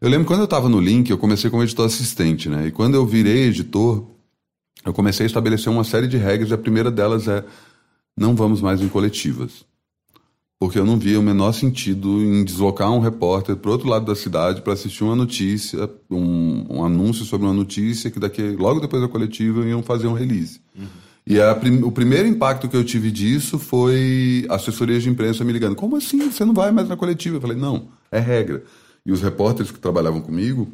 [0.00, 2.68] Eu lembro quando eu estava no Link, eu comecei como editor assistente, né?
[2.68, 4.06] E quando eu virei editor,
[4.84, 7.44] eu comecei a estabelecer uma série de regras, e a primeira delas é
[8.16, 9.64] não vamos mais em coletivas.
[10.58, 14.14] Porque eu não via o menor sentido em deslocar um repórter para outro lado da
[14.14, 19.02] cidade para assistir uma notícia, um, um, anúncio sobre uma notícia que daqui logo depois
[19.02, 20.60] da coletiva iam fazer um release.
[20.78, 20.86] Uhum.
[21.26, 25.76] E prim, o primeiro impacto que eu tive disso foi assessorias de imprensa me ligando:
[25.76, 26.30] como assim?
[26.30, 27.36] Você não vai mais na coletiva?
[27.36, 28.62] Eu falei: não, é regra.
[29.04, 30.68] E os repórteres que trabalhavam comigo,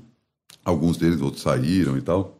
[0.64, 2.36] alguns deles, outros saíram e tal,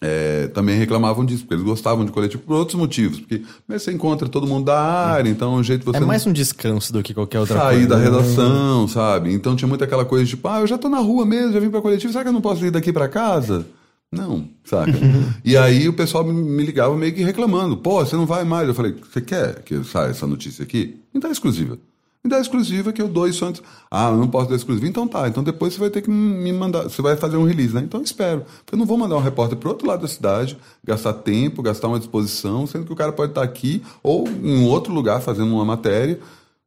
[0.00, 3.18] é, também reclamavam disso, porque eles gostavam de coletivo por outros motivos.
[3.18, 5.98] Porque você encontra todo mundo da área, então o jeito você.
[5.98, 7.78] É mais um descanso do que qualquer outra sair coisa.
[7.80, 8.04] Sair da né?
[8.04, 9.32] redação, sabe?
[9.32, 11.60] Então tinha muito aquela coisa de tipo, ah, eu já tô na rua mesmo, já
[11.60, 13.66] vim pra coletivo, será que eu não posso ir daqui para casa?
[14.12, 14.92] Não, saca?
[15.44, 17.76] e aí o pessoal me ligava meio que reclamando.
[17.76, 18.68] Pô, você não vai mais.
[18.68, 21.00] Eu falei, você quer que saia essa notícia aqui?
[21.12, 21.78] Me dá exclusiva.
[22.26, 23.62] Me dá exclusiva que eu dou isso antes.
[23.88, 24.88] Ah, eu não posso dar exclusiva.
[24.88, 26.82] Então tá, então depois você vai ter que me mandar.
[26.82, 27.82] Você vai fazer um release, né?
[27.84, 28.44] Então eu espero.
[28.70, 32.00] Eu não vou mandar um repórter para outro lado da cidade, gastar tempo, gastar uma
[32.00, 36.18] disposição, sendo que o cara pode estar aqui ou em outro lugar fazendo uma matéria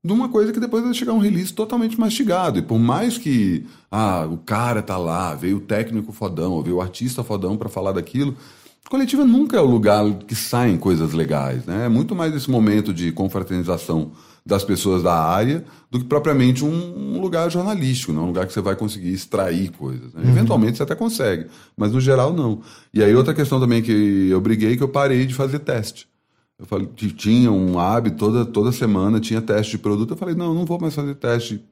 [0.01, 2.57] de uma coisa que depois vai chegar um release totalmente mastigado.
[2.57, 6.81] E por mais que ah, o cara tá lá, veio o técnico fodão, veio o
[6.81, 8.33] artista fodão para falar daquilo,
[8.89, 11.85] coletiva nunca é o lugar que saem coisas legais, né?
[11.85, 14.13] É muito mais esse momento de confraternização
[14.49, 18.61] das pessoas da área do que propriamente um, lugar jornalístico, não um lugar que você
[18.61, 20.11] vai conseguir extrair coisas.
[20.13, 20.23] Né?
[20.23, 20.29] Uhum.
[20.29, 21.45] Eventualmente você até consegue,
[21.77, 22.61] mas no geral não.
[22.93, 26.09] E aí outra questão também que eu briguei que eu parei de fazer teste.
[26.57, 30.11] Eu falei que tinha um hábito, toda, toda semana tinha teste de produto.
[30.11, 31.63] Eu falei, não, não vou mais fazer teste.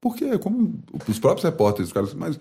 [0.00, 0.38] Por quê?
[0.38, 2.38] Como os próprios repórteres, os caras, mas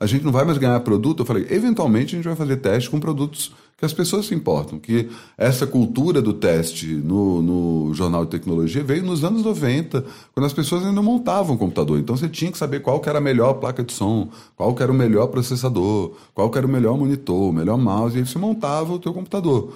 [0.00, 1.20] a gente não vai mais ganhar produto.
[1.20, 4.78] Eu falei, eventualmente a gente vai fazer teste com produtos que as pessoas se importam.
[4.78, 10.46] Que essa cultura do teste no, no jornal de tecnologia veio nos anos 90, quando
[10.46, 11.98] as pessoas ainda montavam computador.
[11.98, 14.82] Então você tinha que saber qual que era a melhor placa de som, qual que
[14.82, 18.26] era o melhor processador, qual que era o melhor monitor, o melhor mouse, e aí
[18.26, 19.74] você montava o teu computador.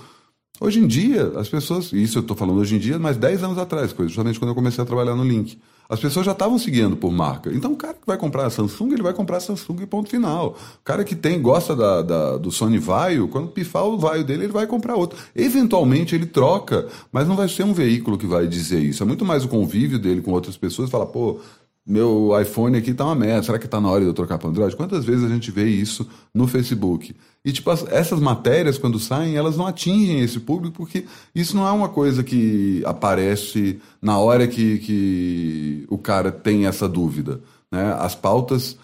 [0.58, 3.58] Hoje em dia, as pessoas, isso eu estou falando hoje em dia, mas 10 anos
[3.58, 5.58] atrás, justamente quando eu comecei a trabalhar no Link,
[5.94, 7.50] as pessoas já estavam seguindo por marca.
[7.52, 10.56] Então, o cara que vai comprar a Samsung, ele vai comprar a Samsung ponto final.
[10.80, 14.44] O cara que tem, gosta da, da, do Sony Vaio, quando pifar o Vaio dele,
[14.44, 15.18] ele vai comprar outro.
[15.34, 19.02] Eventualmente, ele troca, mas não vai ser um veículo que vai dizer isso.
[19.02, 20.90] É muito mais o convívio dele com outras pessoas.
[20.90, 21.38] Fala, pô,
[21.86, 24.48] meu iPhone aqui tá uma merda, será que tá na hora de eu trocar para
[24.48, 24.74] Android?
[24.74, 27.14] Quantas vezes a gente vê isso no Facebook?
[27.44, 31.70] E, tipo, essas matérias, quando saem, elas não atingem esse público, porque isso não é
[31.70, 37.42] uma coisa que aparece na hora que, que o cara tem essa dúvida.
[37.70, 37.94] Né?
[37.98, 38.78] As pautas,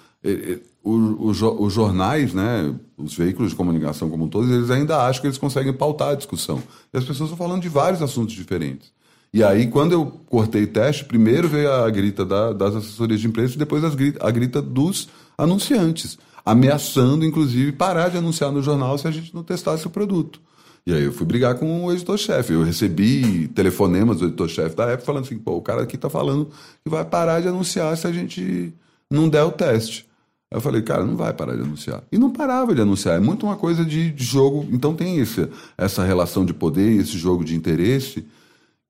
[0.85, 5.73] os jornais, né, os veículos de comunicação como todos, eles ainda acham que eles conseguem
[5.73, 6.63] pautar a discussão.
[6.93, 8.93] E as pessoas estão falando de vários assuntos diferentes.
[9.33, 13.55] E aí, quando eu cortei teste, primeiro veio a grita da, das assessorias de imprensa
[13.55, 19.07] e depois grita, a grita dos anunciantes, ameaçando, inclusive, parar de anunciar no jornal se
[19.07, 20.41] a gente não testasse o produto.
[20.85, 22.55] E aí eu fui brigar com o editor-chefe.
[22.55, 26.51] Eu recebi telefonemas do editor-chefe da época falando assim, pô, o cara aqui tá falando
[26.83, 28.73] que vai parar de anunciar se a gente
[29.09, 30.07] não der o teste.
[30.51, 32.03] Aí eu falei, cara, não vai parar de anunciar.
[32.11, 33.17] E não parava de anunciar.
[33.17, 34.67] É muito uma coisa de, de jogo.
[34.73, 38.27] Então tem esse, essa relação de poder, esse jogo de interesse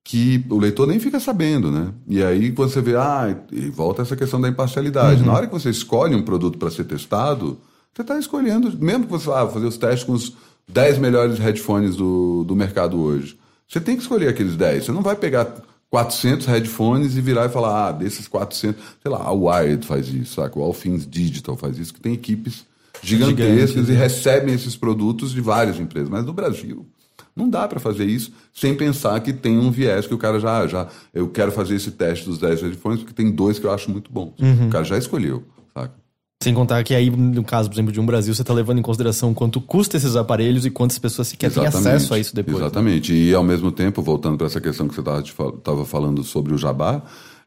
[0.03, 1.93] que o leitor nem fica sabendo, né?
[2.07, 5.21] E aí você vê, ah, e volta essa questão da imparcialidade.
[5.21, 5.27] Uhum.
[5.27, 7.59] Na hora que você escolhe um produto para ser testado,
[7.93, 10.33] você está escolhendo, mesmo que você vá ah, fazer os testes com os
[10.67, 13.37] 10 melhores headphones do, do mercado hoje,
[13.67, 14.85] você tem que escolher aqueles 10.
[14.85, 19.21] Você não vai pegar 400 headphones e virar e falar, ah, desses 400, sei lá,
[19.23, 20.57] a Wired faz isso, saca?
[20.57, 22.65] O All Things Digital faz isso, que tem equipes
[23.03, 26.09] gigantescas Gigante, e recebem esses produtos de várias empresas.
[26.09, 26.85] Mas no Brasil,
[27.35, 30.67] não dá para fazer isso sem pensar que tem um viés que o cara já,
[30.67, 30.87] já.
[31.13, 34.11] Eu quero fazer esse teste dos 10 headphones porque tem dois que eu acho muito
[34.11, 34.33] bons.
[34.39, 34.67] Uhum.
[34.67, 35.93] O cara já escolheu, saca?
[36.43, 38.81] Sem contar que aí, no caso, por exemplo, de um Brasil, você está levando em
[38.81, 42.57] consideração quanto custa esses aparelhos e quantas pessoas sequer têm acesso a isso depois.
[42.57, 42.63] Né?
[42.63, 43.13] Exatamente.
[43.13, 43.19] Né?
[43.19, 47.03] E ao mesmo tempo, voltando para essa questão que você estava falando sobre o jabá,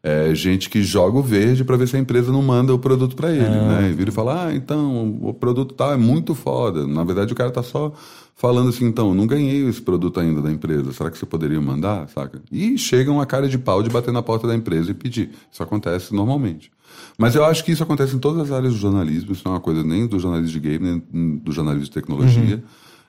[0.06, 3.16] é gente que joga o verde para ver se a empresa não manda o produto
[3.16, 3.80] para ele, ah.
[3.80, 3.90] né?
[3.90, 6.86] E vira e fala, ah, então, o produto tal é muito foda.
[6.86, 7.90] Na verdade, o cara tá só
[8.36, 12.06] falando assim, então, não ganhei esse produto ainda da empresa, será que você poderia mandar,
[12.08, 12.42] saca?
[12.52, 15.30] E chegam a cara de pau de bater na porta da empresa e pedir.
[15.50, 16.70] Isso acontece normalmente.
[17.16, 19.54] Mas eu acho que isso acontece em todas as áreas do jornalismo, isso não é
[19.54, 22.56] uma coisa nem do jornalismo de game, nem do jornalismo de tecnologia.
[22.56, 22.62] Uhum.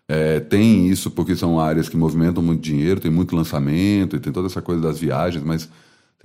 [0.07, 4.31] É, tem isso porque são áreas que movimentam muito dinheiro, tem muito lançamento e tem
[4.31, 5.69] toda essa coisa das viagens, mas,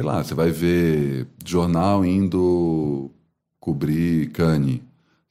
[0.01, 3.11] sei lá, você vai ver jornal indo
[3.61, 4.81] cobrir Cannes,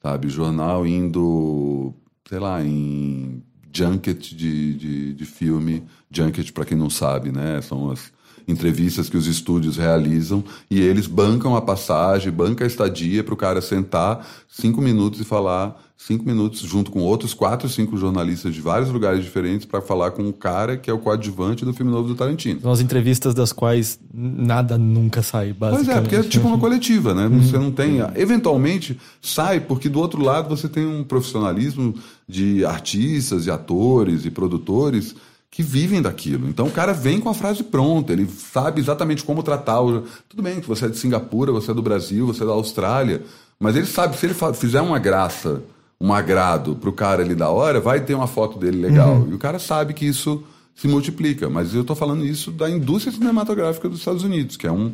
[0.00, 0.28] sabe?
[0.28, 1.92] Jornal indo,
[2.28, 5.82] sei lá, em junket de, de, de filme.
[6.08, 7.60] Junket, para quem não sabe, né?
[7.60, 8.12] São as
[8.50, 13.36] entrevistas que os estúdios realizam e eles bancam a passagem, bancam a estadia para o
[13.36, 18.60] cara sentar cinco minutos e falar cinco minutos junto com outros quatro, cinco jornalistas de
[18.60, 22.08] vários lugares diferentes para falar com o cara que é o coadjuvante do filme novo
[22.08, 22.60] do Tarantino.
[22.60, 25.86] São as entrevistas das quais nada nunca sai, basicamente.
[25.86, 27.28] Pois é, porque é tipo uma coletiva, né?
[27.28, 27.98] Você não tem...
[28.14, 31.94] Eventualmente sai, porque do outro lado você tem um profissionalismo
[32.26, 35.14] de artistas e atores e produtores
[35.50, 36.48] que vivem daquilo.
[36.48, 40.04] Então o cara vem com a frase pronta, ele sabe exatamente como tratar o.
[40.28, 43.22] Tudo bem que você é de Singapura, você é do Brasil, você é da Austrália,
[43.58, 45.62] mas ele sabe se ele fizer uma graça,
[46.00, 49.16] um agrado pro cara ali da hora, vai ter uma foto dele legal.
[49.16, 49.32] Uhum.
[49.32, 50.42] E o cara sabe que isso
[50.74, 51.50] se multiplica.
[51.50, 54.92] Mas eu estou falando isso da indústria cinematográfica dos Estados Unidos, que é um.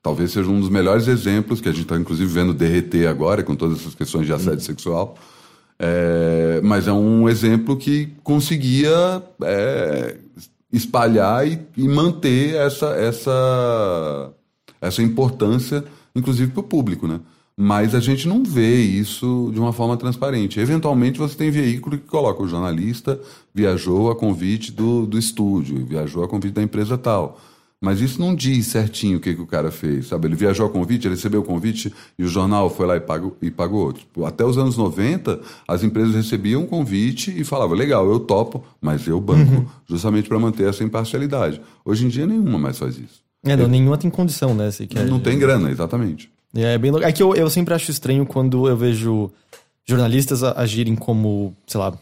[0.00, 3.56] Talvez seja um dos melhores exemplos que a gente está, inclusive, vendo derreter agora, com
[3.56, 4.60] todas essas questões de assédio uhum.
[4.60, 5.18] sexual
[5.78, 10.16] É, mas é um exemplo que conseguia é,
[10.72, 14.32] espalhar e, e, manter essa, essa,
[14.80, 17.20] essa importância, inclusive para o público, né?
[17.60, 20.60] Mas a gente não vê isso de uma forma transparente.
[20.60, 23.20] Eventualmente você tem veículo que coloca o jornalista
[23.52, 27.40] viajou a convite do, do estúdio, viajou a convite da empresa tal.
[27.80, 30.26] Mas isso não diz certinho o que, que o cara fez, sabe?
[30.26, 33.36] Ele viajou a convite, ele recebeu o convite e o jornal foi lá e pagou.
[33.40, 33.92] E pagou.
[33.92, 38.64] Tipo, até os anos 90, as empresas recebiam um convite e falavam, legal, eu topo,
[38.80, 39.66] mas eu banco, uhum.
[39.88, 41.60] justamente para manter essa imparcialidade.
[41.84, 43.22] Hoje em dia, nenhuma mais faz isso.
[43.44, 44.70] É, não, é, nenhuma tem condição, né?
[44.72, 45.06] Se quer...
[45.06, 46.28] Não tem grana, exatamente.
[46.54, 49.30] É, bem É que eu, eu sempre acho estranho quando eu vejo
[49.86, 51.96] jornalistas agirem como, sei lá,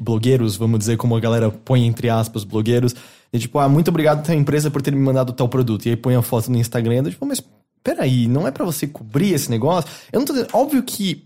[0.00, 2.94] blogueiros, vamos dizer, como a galera põe entre aspas, blogueiros
[3.32, 5.86] e tipo, ah, muito obrigado a empresa por ter me mandado tal produto.
[5.86, 7.42] E aí põe a foto no Instagram e tipo, mas
[7.82, 9.90] peraí, não é para você cobrir esse negócio?
[10.12, 11.24] Eu não tô dizendo, óbvio que,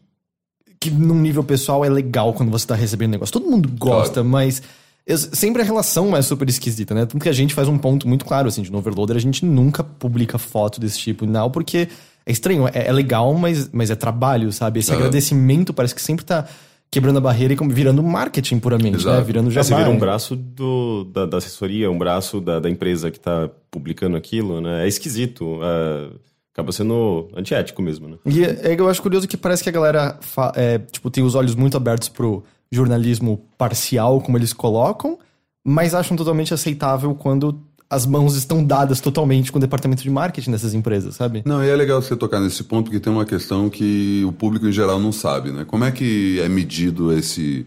[0.81, 3.33] que num nível pessoal é legal quando você tá recebendo negócio.
[3.33, 4.29] Todo mundo gosta, claro.
[4.29, 4.63] mas
[5.07, 7.07] eu, sempre a relação é super esquisita, né?
[7.07, 9.45] Tanto que a gente faz um ponto muito claro, assim, de no Overloader, a gente
[9.45, 11.89] nunca publica foto desse tipo, não, porque
[12.25, 14.81] é estranho, é, é legal, mas, mas é trabalho, sabe?
[14.81, 16.47] Esse agradecimento parece que sempre tá
[16.93, 18.99] quebrando a barreira e virando marketing puramente, né?
[18.99, 19.19] Exato.
[19.19, 19.25] né?
[19.25, 19.61] Virando já.
[19.61, 23.17] É, você vira um braço do, da, da, assessoria, um braço da, da empresa que
[23.17, 24.85] está publicando aquilo, né?
[24.85, 25.59] É esquisito.
[25.63, 26.11] É,
[26.53, 28.19] acaba sendo antiético mesmo, né?
[28.27, 30.21] E é, eu acho curioso que parece que a galera
[30.55, 35.19] é, tipo, tem os olhos muito abertos pro jornalismo parcial, como eles colocam,
[35.65, 37.59] mas acham totalmente aceitável quando
[37.93, 41.43] as mãos estão dadas totalmente com o departamento de marketing dessas empresas, sabe?
[41.45, 44.67] Não, e é legal você tocar nesse ponto, porque tem uma questão que o público
[44.67, 45.67] em geral não sabe, né?
[45.67, 47.67] Como é que é medido esse.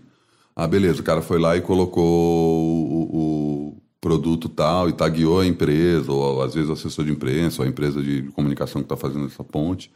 [0.55, 5.45] Ah, beleza, o cara foi lá e colocou o, o produto tal e tagueou a
[5.45, 8.97] empresa, ou às vezes o assessor de imprensa, ou a empresa de comunicação que está
[8.97, 9.91] fazendo essa ponte.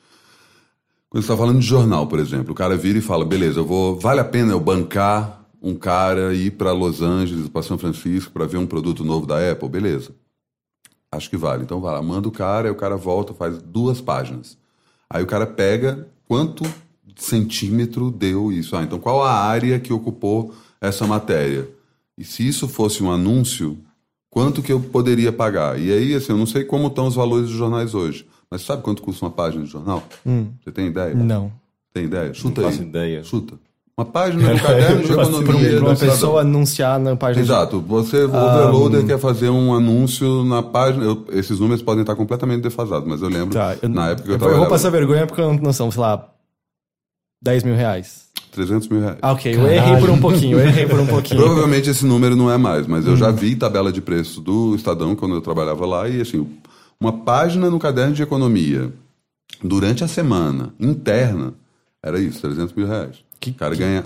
[1.10, 3.66] Quando você está falando de jornal, por exemplo, o cara vira e fala: beleza, eu
[3.66, 4.00] vou.
[4.00, 8.46] Vale a pena eu bancar um cara ir para Los Angeles, para São Francisco, para
[8.46, 10.12] ver um produto novo da Apple, beleza.
[11.12, 11.64] Acho que vale.
[11.64, 14.58] Então vai lá, manda o cara, aí o cara volta, faz duas páginas.
[15.10, 16.64] Aí o cara pega quanto
[17.16, 18.76] centímetro deu isso.
[18.76, 21.68] Ah, então qual a área que ocupou essa matéria?
[22.18, 23.78] E se isso fosse um anúncio,
[24.30, 25.80] quanto que eu poderia pagar?
[25.80, 28.28] E aí, assim, eu não sei como estão os valores dos jornais hoje.
[28.52, 30.04] Mas sabe quanto custa uma página de jornal?
[30.26, 30.48] Hum.
[30.64, 31.14] Você tem ideia?
[31.14, 31.52] Não.
[31.94, 32.34] Tem ideia?
[32.34, 32.82] Chuta não aí.
[32.82, 33.24] ideia.
[33.24, 33.60] Chuta.
[34.00, 35.70] Uma página do caderno de economia.
[35.72, 37.44] Para uma pessoa anunciar na página.
[37.44, 37.82] Exato.
[37.82, 39.06] Você, o overloader, um...
[39.06, 41.04] quer fazer um anúncio na página.
[41.04, 44.42] Eu, esses números podem estar completamente defasados, mas eu lembro tá, eu, na época que
[44.42, 46.30] eu, eu Eu vou passar vergonha porque eu não são, sei lá,
[47.42, 48.30] 10 mil reais.
[48.54, 49.18] 300 mil reais.
[49.22, 49.54] Ah, ok.
[49.54, 51.42] Eu errei por um pouquinho, eu errei por um pouquinho.
[51.42, 53.18] Provavelmente esse número não é mais, mas eu hum.
[53.18, 56.48] já vi tabela de preço do Estadão quando eu trabalhava lá e assim,
[56.98, 58.94] uma página no caderno de economia
[59.62, 61.54] durante a semana, interna,
[62.04, 63.18] era isso, 300 mil reais.
[63.40, 63.80] Que, o cara que...
[63.80, 64.04] ganha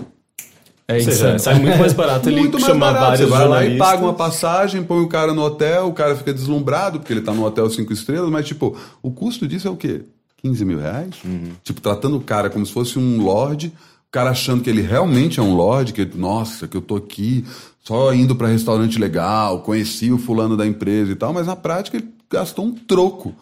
[0.86, 3.04] é seja, sai muito mais barato ele muito chamar barato.
[3.06, 6.14] vários Você vai lá e paga uma passagem, põe o cara no hotel, o cara
[6.14, 9.70] fica deslumbrado porque ele tá no hotel cinco estrelas, mas tipo, o custo disso é
[9.70, 10.02] o quê?
[10.42, 11.14] 15 mil reais?
[11.24, 11.52] Uhum.
[11.62, 15.40] Tipo, tratando o cara como se fosse um lord, o cara achando que ele realmente
[15.40, 17.46] é um lord, que, nossa, que eu tô aqui
[17.82, 21.96] só indo para restaurante legal, conheci o fulano da empresa e tal, mas na prática
[21.96, 23.34] ele gastou um troco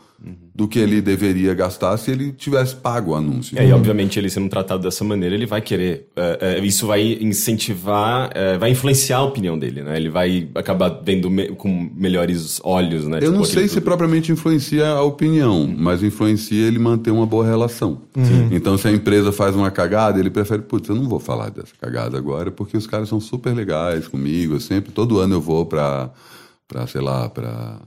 [0.54, 3.58] do que ele deveria gastar se ele tivesse pago o anúncio.
[3.58, 6.08] É, e obviamente ele sendo tratado dessa maneira, ele vai querer.
[6.14, 9.96] É, é, isso vai incentivar, é, vai influenciar a opinião dele, né?
[9.96, 13.16] Ele vai acabar vendo me, com melhores olhos, né?
[13.16, 17.46] Eu tipo, não sei se propriamente influencia a opinião, mas influencia ele manter uma boa
[17.46, 18.02] relação.
[18.14, 18.48] Uhum.
[18.52, 21.72] Então, se a empresa faz uma cagada, ele prefere, putz, eu não vou falar dessa
[21.80, 24.54] cagada agora, porque os caras são super legais comigo.
[24.54, 26.10] Eu sempre, todo ano eu vou para,
[26.68, 27.80] para sei lá, para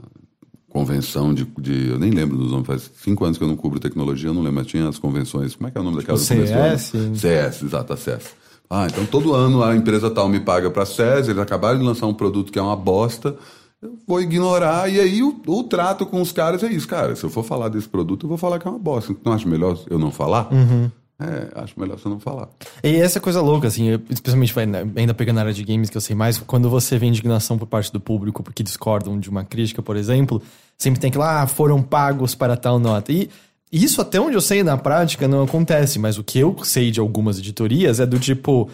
[0.76, 3.80] convenção de, de, Eu nem lembro dos nomes, faz cinco anos que eu não cubro
[3.80, 5.56] tecnologia, eu não lembro, mas tinha as convenções.
[5.56, 6.18] Como é que é o nome daquela?
[6.18, 6.92] CS?
[7.16, 8.26] CS, exato, a CS.
[8.70, 11.86] Ah, então todo ano a empresa tal me paga para a CS, eles acabaram de
[11.86, 13.38] lançar um produto que é uma bosta,
[13.82, 17.16] eu vou ignorar, e aí o, o, trato com os caras é isso, cara.
[17.16, 19.14] Se eu for falar desse produto, eu vou falar que é uma bosta.
[19.14, 20.52] Então acho melhor eu não falar?
[20.52, 20.92] Uhum.
[21.18, 22.50] É, acho melhor você não falar.
[22.84, 24.54] E essa coisa louca, assim, especialmente
[24.96, 27.68] ainda pegando na área de games que eu sei mais, quando você vê indignação por
[27.68, 30.42] parte do público porque discordam de uma crítica, por exemplo,
[30.78, 33.14] sempre tem que lá, ah, foram pagos para tal nota.
[33.14, 33.30] E
[33.72, 37.00] isso, até onde eu sei na prática, não acontece, mas o que eu sei de
[37.00, 38.70] algumas editorias é do tipo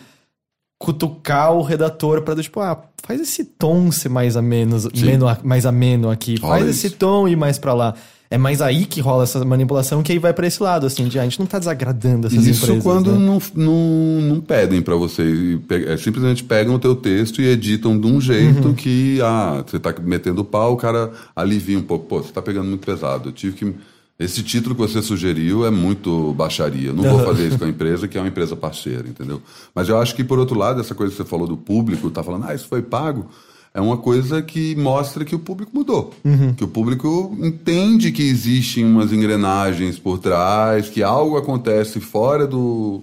[0.80, 5.66] cutucar o redator para do tipo, ah, faz esse tom ser mais ameno, ameno, mais
[5.68, 7.94] ameno aqui, faz esse tom e mais para lá.
[8.32, 11.20] É mais aí que rola essa manipulação que aí vai para esse lado, assim, de
[11.20, 12.78] ah, a gente não tá desagradando essas Isso empresas.
[12.78, 13.20] Isso quando né?
[13.20, 15.60] não, não, não pedem para você.
[15.70, 18.74] É, simplesmente pegam o teu texto e editam de um jeito uhum.
[18.74, 22.06] que, ah, você tá metendo pau, o cara alivia um pouco.
[22.06, 23.28] Pô, você tá pegando muito pesado.
[23.28, 23.76] Eu tive que
[24.18, 26.94] Esse título que você sugeriu é muito baixaria.
[26.94, 29.42] Não vou fazer isso com a empresa, que é uma empresa parceira, entendeu?
[29.74, 32.22] Mas eu acho que, por outro lado, essa coisa que você falou do público, tá
[32.22, 33.28] falando, ah, isso foi pago,
[33.74, 36.14] é uma coisa que mostra que o público mudou.
[36.26, 36.54] Uhum.
[36.54, 43.02] Que o público entende que existem umas engrenagens por trás, que algo acontece fora do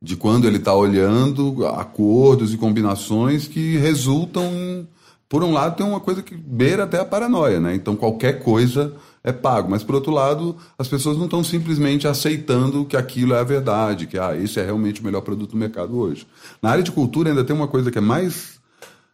[0.00, 4.88] de quando ele está olhando, acordos e combinações que resultam em
[5.32, 7.74] por um lado, tem uma coisa que beira até a paranoia, né?
[7.74, 8.92] Então, qualquer coisa
[9.24, 9.70] é pago.
[9.70, 14.06] Mas, por outro lado, as pessoas não estão simplesmente aceitando que aquilo é a verdade,
[14.06, 16.26] que ah, esse é realmente o melhor produto do mercado hoje.
[16.60, 18.51] Na área de cultura, ainda tem uma coisa que é mais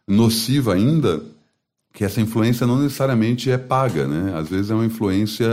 [0.09, 1.21] nociva ainda,
[1.93, 4.33] que essa influência não necessariamente é paga, né?
[4.35, 5.47] Às vezes é uma influência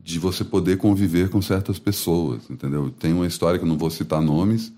[0.00, 2.90] de você poder conviver com certas pessoas, entendeu?
[2.98, 4.72] Tem uma história que eu não vou citar nomes,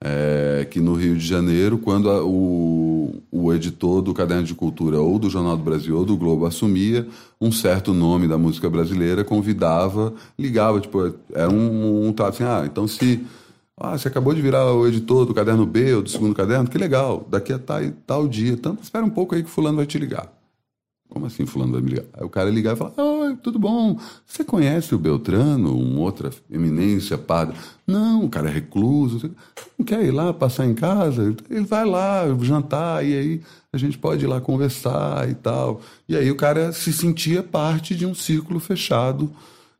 [0.00, 5.00] é, que no Rio de Janeiro, quando a, o, o editor do Caderno de Cultura
[5.00, 7.06] ou do Jornal do Brasil ou do Globo assumia,
[7.40, 12.86] um certo nome da música brasileira convidava, ligava, tipo, era um, um, assim, ah, então
[12.86, 13.24] se
[13.76, 16.78] ah, você acabou de virar o editor do caderno B ou do segundo caderno, que
[16.78, 19.98] legal, daqui a tal, tal dia, então espera um pouco aí que fulano vai te
[19.98, 20.32] ligar.
[21.08, 22.06] Como assim fulano vai me ligar?
[22.12, 23.98] Aí o cara ligar e falar, oi, tudo bom?
[24.26, 27.56] Você conhece o Beltrano, uma outra eminência padre?
[27.86, 29.30] Não, o cara é recluso.
[29.78, 31.34] Não quer ir lá passar em casa?
[31.50, 35.80] Ele vai lá jantar e aí a gente pode ir lá conversar e tal.
[36.08, 39.30] E aí o cara se sentia parte de um círculo fechado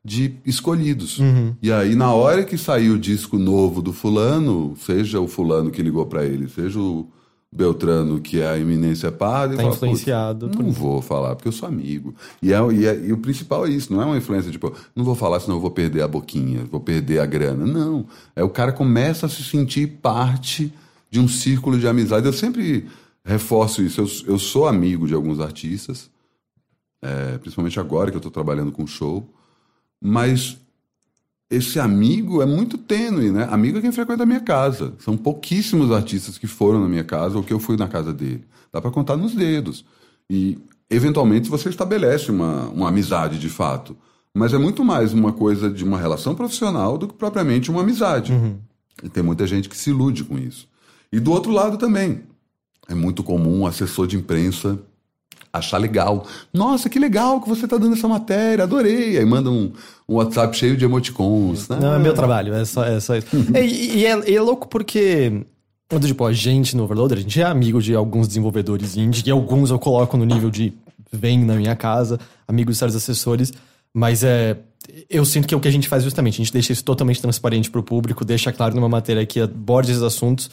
[0.05, 1.17] de escolhidos.
[1.17, 1.55] Uhum.
[1.63, 5.81] E aí, na hora que saiu o disco novo do fulano, seja o fulano que
[5.81, 7.09] ligou para ele, seja o
[7.51, 10.47] Beltrano, que é a eminência padre, tá fala, influenciado.
[10.47, 12.13] Não vou falar, porque eu sou amigo.
[12.39, 15.03] E, é, e, é, e, o principal é isso, não é uma influência tipo, não
[15.03, 17.65] vou falar senão eu vou perder a boquinha, vou perder a grana.
[17.65, 18.05] Não.
[18.35, 20.71] É o cara começa a se sentir parte
[21.09, 22.27] de um círculo de amizade.
[22.27, 22.85] Eu sempre
[23.23, 24.01] reforço isso.
[24.01, 26.11] Eu, eu sou amigo de alguns artistas,
[27.01, 29.27] é, principalmente agora que eu estou trabalhando com show.
[30.07, 30.55] Mas
[31.49, 33.47] esse amigo é muito tênue, né?
[33.49, 34.93] Amigo é quem frequenta a minha casa.
[34.99, 38.43] São pouquíssimos artistas que foram na minha casa ou que eu fui na casa dele.
[38.71, 39.83] Dá para contar nos dedos.
[40.29, 40.59] E,
[40.91, 43.97] eventualmente, você estabelece uma, uma amizade de fato.
[44.31, 48.31] Mas é muito mais uma coisa de uma relação profissional do que propriamente uma amizade.
[48.31, 48.59] Uhum.
[49.01, 50.67] E tem muita gente que se ilude com isso.
[51.11, 52.21] E do outro lado também.
[52.87, 54.77] É muito comum um assessor de imprensa
[55.57, 56.25] achar legal.
[56.53, 59.17] Nossa, que legal que você está dando essa matéria, adorei.
[59.17, 59.71] Aí manda um,
[60.07, 61.67] um WhatsApp cheio de emoticons.
[61.69, 61.77] Né?
[61.81, 63.27] Não, é meu trabalho, é só, é só isso.
[63.55, 65.45] e, e, é, e é louco porque
[66.01, 69.69] Tipo, a gente no Overloader, a gente é amigo de alguns desenvolvedores indie, e alguns
[69.69, 70.73] eu coloco no nível de
[71.11, 73.53] vem na minha casa, amigos de certos assessores,
[73.93, 74.57] mas é.
[75.09, 77.19] Eu sinto que é o que a gente faz justamente, a gente deixa isso totalmente
[77.19, 80.49] transparente para o público, deixa claro numa matéria que aborda esses assuntos,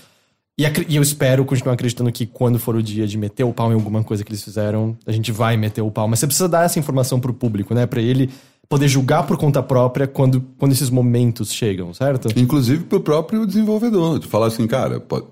[0.58, 3.70] e, e, eu espero continuar acreditando que quando for o dia de meter o pau
[3.70, 6.06] em alguma coisa que eles fizeram, a gente vai meter o pau.
[6.06, 7.86] Mas você precisa dar essa informação pro público, né?
[7.86, 8.30] Pra ele
[8.68, 12.28] poder julgar por conta própria quando, quando esses momentos chegam, certo?
[12.38, 14.18] Inclusive pro próprio desenvolvedor.
[14.18, 15.26] De falar assim, cara, pode,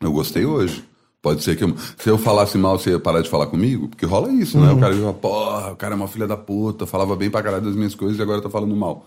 [0.00, 0.82] eu gostei hoje.
[1.20, 3.88] Pode ser que eu, se eu falasse mal, você ia parar de falar comigo?
[3.88, 4.64] Porque rola isso, né?
[4.64, 4.72] uhum.
[4.72, 4.76] né?
[4.76, 7.62] O cara diz, porra, o cara é uma filha da puta, falava bem pra caralho
[7.62, 9.06] das minhas coisas e agora tá falando mal.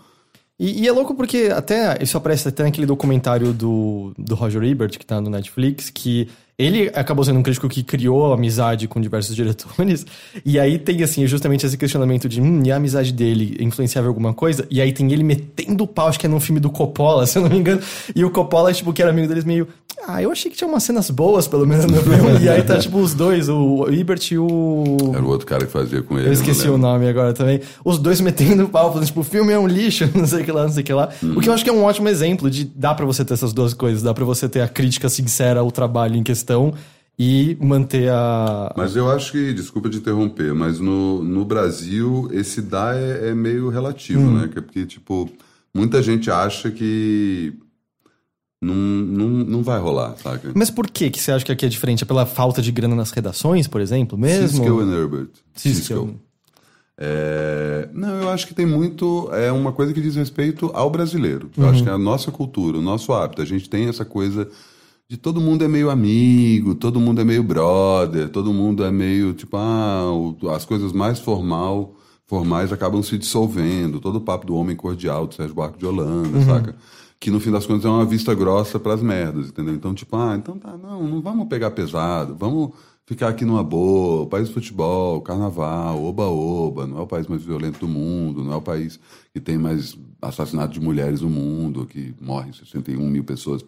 [0.58, 4.98] E, e, é louco porque até isso aparece até naquele documentário do, do Roger Ebert,
[4.98, 6.28] que tá no Netflix, que
[6.58, 10.06] ele acabou sendo um crítico que criou amizade com diversos diretores.
[10.44, 14.32] E aí tem, assim, justamente esse questionamento de, hum, e a amizade dele influenciava alguma
[14.32, 14.66] coisa?
[14.70, 17.38] E aí tem ele metendo o pau, acho que é num filme do Coppola, se
[17.38, 17.80] eu não me engano.
[18.14, 19.68] E o Coppola, tipo, que era amigo deles, meio,
[20.08, 22.40] ah, eu achei que tinha umas cenas boas, pelo menos, no filme.
[22.40, 24.96] e aí tá, tipo, os dois, o Ebert e o.
[25.12, 26.28] Era o outro cara que fazia com ele.
[26.28, 27.60] Eu esqueci o nome agora também.
[27.84, 30.44] Os dois metendo o pau, falando, tipo, o filme é um lixo, não sei o
[30.44, 31.10] que lá, não sei o que lá.
[31.22, 31.36] Uhum.
[31.36, 33.52] O que eu acho que é um ótimo exemplo de dá para você ter essas
[33.52, 36.45] duas coisas, dá para você ter a crítica sincera ao trabalho em questão
[37.18, 38.74] e manter a.
[38.76, 43.34] Mas eu acho que, desculpa te interromper, mas no, no Brasil esse dá é, é
[43.34, 44.38] meio relativo, hum.
[44.38, 44.50] né?
[44.52, 45.28] Porque, tipo,
[45.74, 47.54] muita gente acha que
[48.60, 50.52] não, não, não vai rolar, saca?
[50.54, 52.04] Mas por que, que você acha que aqui é diferente?
[52.04, 54.48] É pela falta de grana nas redações, por exemplo, mesmo?
[54.48, 55.28] Cisco e Herbert.
[55.54, 56.14] Cisco.
[56.98, 57.88] É...
[57.92, 59.28] Não, eu acho que tem muito.
[59.32, 61.50] É uma coisa que diz respeito ao brasileiro.
[61.56, 61.70] Eu uhum.
[61.70, 63.42] acho que é a nossa cultura, o nosso hábito.
[63.42, 64.48] A gente tem essa coisa
[65.08, 69.32] de todo mundo é meio amigo, todo mundo é meio brother, todo mundo é meio
[69.34, 70.04] tipo, ah,
[70.54, 71.94] as coisas mais formal,
[72.26, 74.00] formais acabam se dissolvendo.
[74.00, 76.44] Todo o papo do homem cordial, do Sérgio Barco de Holanda, uhum.
[76.44, 76.74] saca?
[77.20, 79.74] Que no fim das contas é uma vista grossa para as merdas, entendeu?
[79.74, 82.72] Então, tipo, ah, então tá, não, não vamos pegar pesado, vamos
[83.06, 87.42] ficar aqui numa boa, o país do futebol, carnaval, oba-oba, não é o país mais
[87.42, 88.98] violento do mundo, não é o país
[89.32, 93.64] que tem mais assassinato de mulheres no mundo, que morrem 61 mil pessoas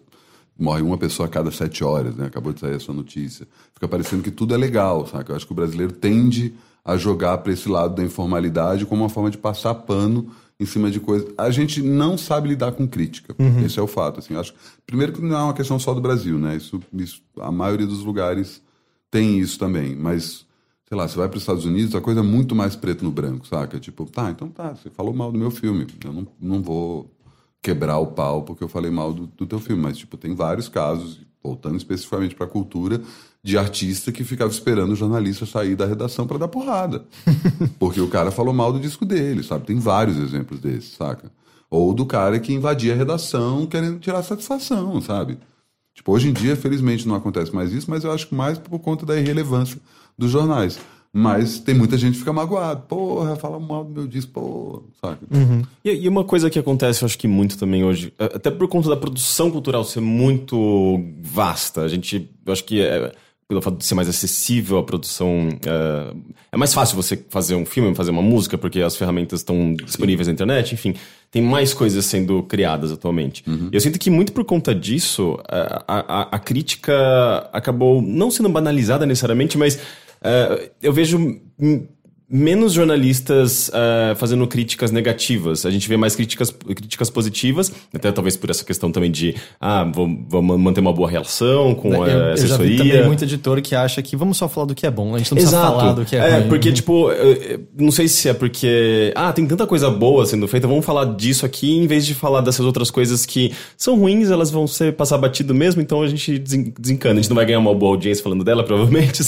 [0.59, 2.25] morre uma pessoa a cada sete horas, né?
[2.25, 3.47] Acabou de sair essa notícia.
[3.73, 5.29] Fica parecendo que tudo é legal, sabe?
[5.29, 6.53] Eu acho que o brasileiro tende
[6.83, 10.91] a jogar para esse lado da informalidade como uma forma de passar pano em cima
[10.91, 11.31] de coisas.
[11.37, 13.33] A gente não sabe lidar com crítica.
[13.39, 13.65] Uhum.
[13.65, 14.19] Esse é o fato.
[14.19, 14.53] Assim, acho,
[14.85, 16.57] primeiro que não é uma questão só do Brasil, né?
[16.57, 18.61] Isso, isso, a maioria dos lugares
[19.09, 19.95] tem isso também.
[19.95, 20.45] Mas,
[20.87, 23.11] sei lá, você vai para os Estados Unidos, a coisa é muito mais preto no
[23.11, 23.79] branco, saca?
[23.79, 25.87] Tipo, tá, então tá, você falou mal do meu filme.
[26.03, 27.09] Eu não, não vou
[27.61, 29.81] quebrar o pau porque eu falei mal do, do teu filme.
[29.81, 33.01] Mas, tipo, tem vários casos, voltando especificamente para a cultura,
[33.43, 37.05] de artista que ficava esperando o jornalista sair da redação para dar porrada.
[37.79, 39.65] Porque o cara falou mal do disco dele, sabe?
[39.65, 41.31] Tem vários exemplos desses, saca?
[41.69, 45.37] Ou do cara que invadia a redação querendo tirar satisfação, sabe?
[45.93, 48.79] Tipo, hoje em dia, felizmente, não acontece mais isso, mas eu acho que mais por
[48.79, 49.79] conta da irrelevância
[50.17, 50.79] dos jornais.
[51.11, 52.81] Mas tem muita gente que fica magoada.
[52.81, 55.25] Porra, fala mal do meu disco, porra, saca?
[55.31, 55.63] Uhum.
[55.83, 58.89] E, e, uma coisa que acontece, eu acho que muito também hoje, até por conta
[58.89, 63.11] da produção cultural ser muito vasta, a gente, eu acho que é
[63.49, 65.49] pelo fato de ser mais acessível a produção.
[65.65, 66.13] É,
[66.51, 70.27] é, mais fácil você fazer um filme, fazer uma música, porque as ferramentas estão disponíveis
[70.27, 70.31] Sim.
[70.31, 70.93] na internet, enfim.
[71.31, 73.43] Tem mais coisas sendo criadas atualmente.
[73.47, 73.69] Uhum.
[73.71, 79.03] Eu sinto que muito por conta disso, a, a, a crítica acabou não sendo banalizada
[79.03, 79.79] necessariamente, mas
[80.21, 81.41] uh, eu vejo
[82.29, 85.65] menos jornalistas uh, fazendo críticas negativas.
[85.65, 89.83] A gente vê mais críticas, críticas positivas, até talvez por essa questão também de ah,
[89.83, 90.07] vou
[90.41, 92.43] manter uma boa relação com a assessoria.
[92.43, 94.91] Eu já vi também muito editor que acha que vamos só falar do que é
[94.91, 95.79] bom, a gente não precisa Exato.
[95.79, 96.49] falar do que é, é ruim.
[96.49, 97.07] porque, tipo,
[97.77, 101.45] não sei se é porque, ah, tem tanta coisa boa sendo feita, vamos falar disso
[101.45, 105.17] aqui em vez de falar dessas outras coisas que são ruins, elas vão ser passar
[105.17, 107.19] batido mesmo, então a gente desencana.
[107.19, 109.23] A gente não vai ganhar uma boa audiência falando dela, provavelmente.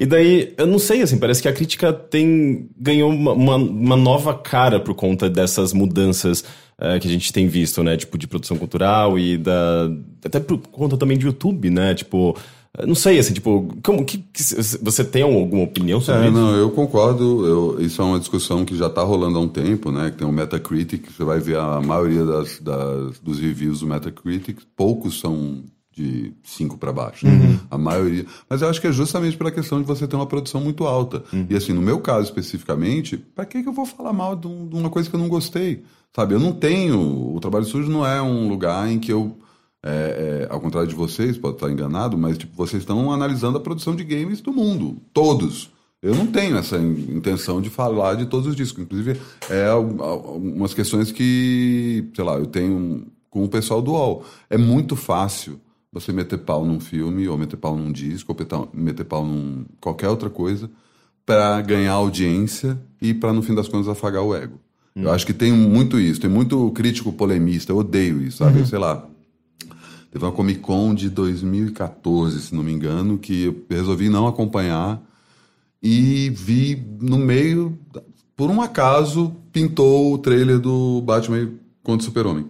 [0.00, 2.45] e daí, eu não sei, assim, parece que a crítica tem
[2.76, 6.40] ganhou uma, uma, uma nova cara por conta dessas mudanças
[6.80, 7.96] uh, que a gente tem visto, né?
[7.96, 9.90] Tipo, de produção cultural e da.
[10.24, 11.94] Até por conta também de YouTube, né?
[11.94, 12.36] Tipo.
[12.86, 14.42] Não sei, assim, tipo, como que, que
[14.82, 16.38] você tem alguma opinião sobre é, isso?
[16.38, 17.46] Não, eu concordo.
[17.46, 20.10] Eu, isso é uma discussão que já está rolando há um tempo, né?
[20.10, 24.58] Que tem o Metacritic, você vai ver a maioria das, das, dos reviews do Metacritic,
[24.76, 25.62] poucos são
[25.96, 27.26] de 5 para baixo.
[27.26, 27.58] Uhum.
[27.70, 28.26] A maioria.
[28.48, 31.24] Mas eu acho que é justamente pela questão de você ter uma produção muito alta.
[31.32, 31.46] Uhum.
[31.48, 34.68] E assim, no meu caso especificamente, para que, que eu vou falar mal de, um,
[34.68, 35.82] de, uma coisa que eu não gostei?
[36.14, 37.34] Sabe, eu não tenho.
[37.34, 39.38] O trabalho sujo não é um lugar em que eu.
[39.82, 43.60] É, é, ao contrário de vocês, pode estar enganado, mas tipo, vocês estão analisando a
[43.60, 44.98] produção de games do mundo.
[45.14, 45.70] Todos.
[46.02, 48.82] Eu não tenho essa intenção de falar de todos os discos.
[48.82, 49.18] Inclusive,
[49.48, 54.24] é umas questões que, sei lá, eu tenho com o pessoal do UOL.
[54.50, 55.60] É muito fácil
[56.00, 60.08] você meter pau num filme, ou meter pau num disco, ou meter pau num qualquer
[60.08, 60.70] outra coisa,
[61.24, 64.60] para ganhar audiência e para, no fim das contas, afagar o ego.
[64.94, 65.04] Hum.
[65.04, 68.60] Eu acho que tem muito isso, tem muito crítico polemista, eu odeio isso, sabe?
[68.60, 68.66] Uhum.
[68.66, 69.06] Sei lá.
[70.10, 75.02] Teve uma Comic Con de 2014, se não me engano, que eu resolvi não acompanhar
[75.82, 77.78] e vi no meio,
[78.36, 81.50] por um acaso, pintou o trailer do Batman
[81.82, 82.46] contra o Super-Homem.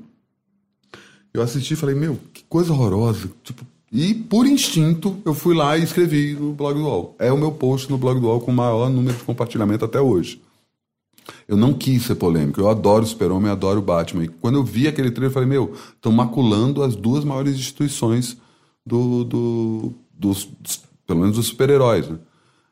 [1.32, 2.18] Eu assisti e falei, meu,
[2.48, 3.30] coisa horrorosa.
[3.42, 7.16] Tipo, e por instinto eu fui lá e escrevi no blog do UOL.
[7.18, 10.00] É o meu post no blog do UOL com o maior número de compartilhamento até
[10.00, 10.40] hoje.
[11.48, 12.60] Eu não quis ser polêmico.
[12.60, 14.24] Eu adoro o Super-Homem, adoro o Batman.
[14.24, 18.36] E quando eu vi aquele trailer, eu falei, meu, estão maculando as duas maiores instituições
[18.84, 20.48] do, do dos,
[21.06, 22.18] pelo menos dos super-heróis, né?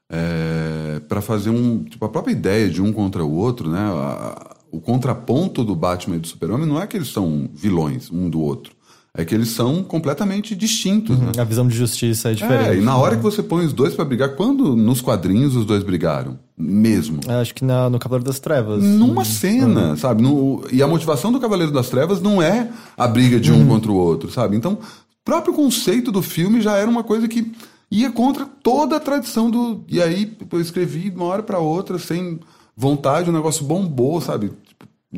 [0.09, 1.85] É, para fazer um.
[1.85, 3.81] Tipo, a própria ideia de um contra o outro, né?
[3.81, 8.29] A, o contraponto do Batman e do Super-Homem não é que eles são vilões um
[8.29, 8.75] do outro.
[9.17, 11.17] É que eles são completamente distintos.
[11.17, 11.33] Uhum, né?
[11.39, 12.71] A visão de justiça é diferente.
[12.71, 15.65] É, e na hora que você põe os dois para brigar, quando nos quadrinhos os
[15.65, 16.37] dois brigaram?
[16.59, 17.21] Mesmo.
[17.29, 18.83] É, acho que na, no Cavaleiro das Trevas.
[18.83, 19.25] Numa uhum.
[19.25, 19.97] cena, uhum.
[19.97, 20.21] sabe?
[20.21, 23.69] No, e a motivação do Cavaleiro das Trevas não é a briga de um uhum.
[23.69, 24.57] contra o outro, sabe?
[24.57, 27.53] Então, o próprio conceito do filme já era uma coisa que
[27.89, 29.85] ia contra toda a tradição do.
[29.89, 32.41] E aí eu escrevi de uma hora para outra, sem
[32.77, 34.51] vontade, o negócio bombou, sabe?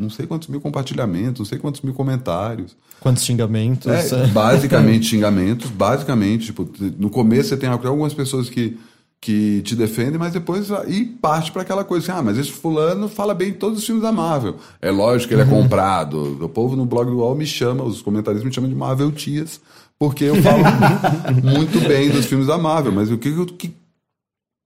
[0.00, 2.76] Não sei quantos mil compartilhamentos, não sei quantos mil comentários.
[3.00, 3.86] Quantos xingamentos?
[3.86, 6.68] É, basicamente xingamentos, basicamente, tipo,
[6.98, 8.78] no começo você tem algumas pessoas que,
[9.20, 13.08] que te defendem, mas depois e parte para aquela coisa assim, ah, mas esse fulano
[13.08, 14.56] fala bem de todos os filmes da Marvel.
[14.80, 15.62] É lógico que ele é uhum.
[15.62, 16.38] comprado.
[16.44, 19.60] O povo no blog do UOL me chama, os comentários me chamam de Marvel Tias,
[19.98, 20.62] porque eu falo
[21.42, 23.74] muito bem dos filmes da Marvel, mas o que, que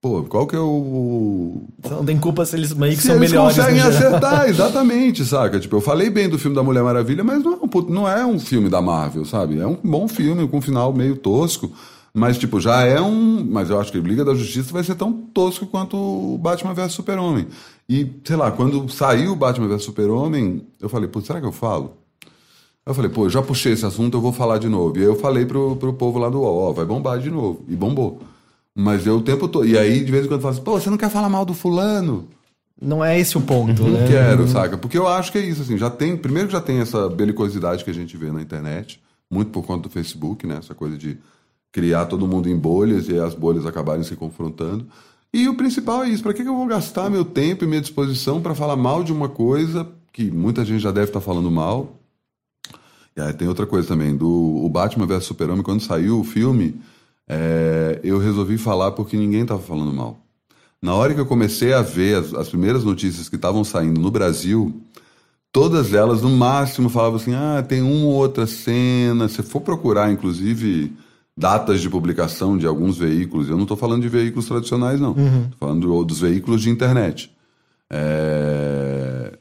[0.02, 1.62] Pô, qual que é o.
[1.90, 3.54] Não tem culpa se eles meio que se são eles melhores.
[3.54, 5.60] conseguem acertar, exatamente, saca?
[5.60, 8.24] Tipo, eu falei bem do filme da Mulher Maravilha, mas não é, um, não é
[8.24, 9.58] um filme da Marvel, sabe?
[9.60, 11.70] É um bom filme com um final meio tosco.
[12.14, 13.44] Mas, tipo, já é um.
[13.44, 16.92] Mas eu acho que Liga da Justiça vai ser tão tosco quanto o Batman vs
[16.92, 17.46] Super-Homem.
[17.86, 21.52] E, sei lá, quando saiu o Batman vs Super-Homem, eu falei, pô, será que eu
[21.52, 21.92] falo?
[22.86, 24.96] Eu falei, pô, já puxei esse assunto, eu vou falar de novo.
[24.96, 27.62] E aí eu falei pro, pro povo lá do UOL, ó, vai bombar de novo.
[27.68, 28.22] E bombou.
[28.74, 29.66] Mas eu o tempo todo.
[29.66, 31.44] E aí, de vez em quando, eu falo assim, pô, você não quer falar mal
[31.44, 32.28] do fulano?
[32.80, 34.06] Não é esse o ponto, Não né?
[34.08, 34.78] quero, saca?
[34.78, 36.16] Porque eu acho que é isso, assim, já tem.
[36.16, 39.00] Primeiro que já tem essa belicosidade que a gente vê na internet,
[39.30, 40.56] muito por conta do Facebook, né?
[40.58, 41.18] Essa coisa de
[41.70, 44.86] criar todo mundo em bolhas e as bolhas acabarem se confrontando.
[45.32, 47.80] E o principal é isso, para que que eu vou gastar meu tempo e minha
[47.80, 51.96] disposição para falar mal de uma coisa que muita gente já deve estar falando mal?
[53.16, 54.28] E aí tem outra coisa também, do
[54.64, 56.80] o Batman vs Super-Homem, quando saiu o filme,
[57.32, 60.18] é, eu resolvi falar porque ninguém estava falando mal.
[60.82, 64.10] Na hora que eu comecei a ver as, as primeiras notícias que estavam saindo no
[64.10, 64.74] Brasil,
[65.52, 69.28] todas elas, no máximo, falavam assim: ah, tem uma ou outra cena.
[69.28, 70.92] Se for procurar, inclusive,
[71.36, 75.10] datas de publicação de alguns veículos, eu não estou falando de veículos tradicionais, não.
[75.12, 77.30] Estou falando do- dos veículos de internet.
[77.90, 79.36] É,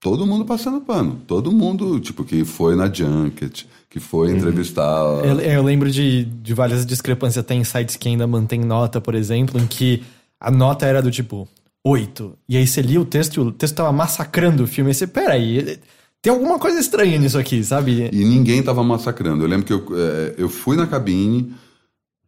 [0.00, 1.20] Todo mundo passando pano.
[1.28, 5.02] Todo mundo, tipo, que foi na Junket, que foi entrevistar.
[5.22, 9.14] Eu, eu lembro de, de várias discrepâncias até em sites que ainda mantém nota, por
[9.14, 10.02] exemplo, em que
[10.40, 11.46] a nota era do tipo
[11.84, 12.32] 8.
[12.48, 14.92] E aí você lia o texto e o texto tava massacrando o filme.
[14.92, 15.78] E você, peraí,
[16.22, 18.08] tem alguma coisa estranha nisso aqui, sabe?
[18.10, 19.44] E ninguém tava massacrando.
[19.44, 21.54] Eu lembro que eu, é, eu fui na cabine.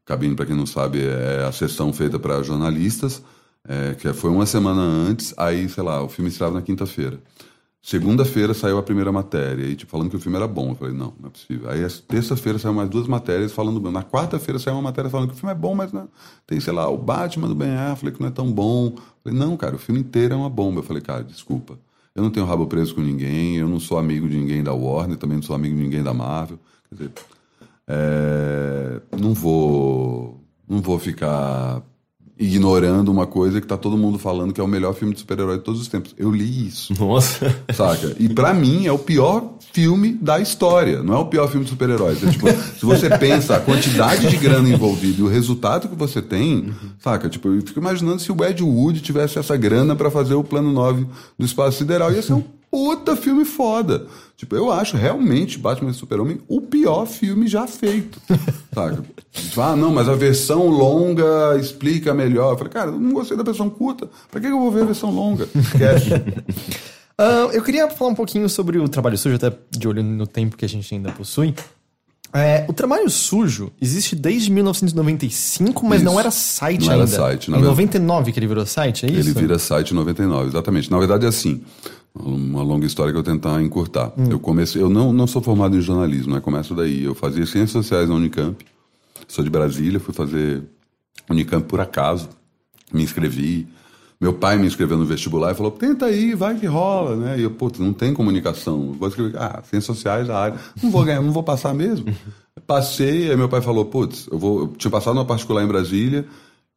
[0.05, 3.23] Cabine, para quem não sabe, é a sessão feita para jornalistas,
[3.67, 5.33] é, que foi uma semana antes.
[5.39, 7.19] Aí, sei lá, o filme estava na quinta-feira.
[7.87, 10.71] Segunda-feira saiu a primeira matéria, e tipo, falando que o filme era bom.
[10.71, 11.69] Eu falei, não, não é possível.
[11.69, 13.93] Aí, terça-feira saiu mais duas matérias falando bem.
[13.93, 16.09] Na quarta-feira saiu uma matéria falando que o filme é bom, mas não,
[16.47, 18.87] tem, sei lá, o Batman do Ben Affleck não é tão bom.
[18.87, 20.79] Eu falei, não, cara, o filme inteiro é uma bomba.
[20.79, 21.79] Eu falei, cara, desculpa.
[22.15, 25.19] Eu não tenho rabo preso com ninguém, eu não sou amigo de ninguém da Warner,
[25.19, 26.59] também não sou amigo de ninguém da Marvel.
[26.89, 27.13] Quer dizer,
[27.87, 31.83] é, não vou não vou ficar
[32.39, 35.59] ignorando uma coisa que tá todo mundo falando que é o melhor filme de super-herói
[35.59, 36.15] de todos os tempos.
[36.19, 37.55] Eu li isso, Nossa.
[37.73, 38.15] saca?
[38.19, 41.71] E pra mim é o pior filme da história, não é o pior filme de
[41.71, 42.23] super-heróis.
[42.23, 42.47] É, tipo,
[42.79, 47.29] se você pensa a quantidade de grana envolvida e o resultado que você tem, saca?
[47.29, 50.73] Tipo, eu fico imaginando se o Ed Wood tivesse essa grana pra fazer o plano
[50.73, 51.07] 9
[51.39, 52.43] do espaço sideral, ia ser um
[52.75, 54.05] puta filme foda.
[54.37, 58.21] Tipo, eu acho realmente Batman e Super-Homem o pior filme já feito.
[58.75, 59.01] Saca?
[59.31, 62.53] Tipo, Ah, não, mas a versão longa explica melhor.
[62.55, 64.09] Eu falei, cara, eu não gostei da versão curta.
[64.29, 65.49] Pra que eu vou ver a versão longa?
[65.55, 66.09] Esquece.
[67.17, 70.57] Ah, eu queria falar um pouquinho sobre o trabalho sujo, até de olho no tempo
[70.57, 71.55] que a gente ainda possui.
[72.33, 76.11] É, o trabalho sujo existe desde 1995, mas Isso.
[76.11, 77.07] não era site Não era ainda.
[77.17, 77.83] site, na Em verdade.
[77.83, 79.31] 99 que ele virou site, é isso?
[79.31, 80.91] Ele vira site em 99, exatamente.
[80.91, 81.63] Na verdade é assim,
[82.15, 84.13] uma longa história que eu tentar encurtar.
[84.31, 86.41] Eu comecei, eu não, não sou formado em jornalismo, né?
[86.41, 87.03] Começo daí.
[87.03, 88.65] Eu fazia ciências sociais na Unicamp.
[89.27, 90.63] Sou de Brasília, fui fazer
[91.29, 92.29] Unicamp por acaso.
[92.93, 93.67] Me inscrevi.
[94.21, 97.39] Meu pai me inscreveu no vestibular e falou: tenta aí, vai que rola, né?
[97.39, 98.93] E eu, putz, não tem comunicação.
[98.93, 100.59] Vou escrever, ah, ciências sociais, a área.
[100.81, 102.15] Não vou ganhar, não vou passar mesmo.
[102.67, 106.25] Passei, aí meu pai falou: putz, eu, vou, eu tinha passado numa particular em Brasília.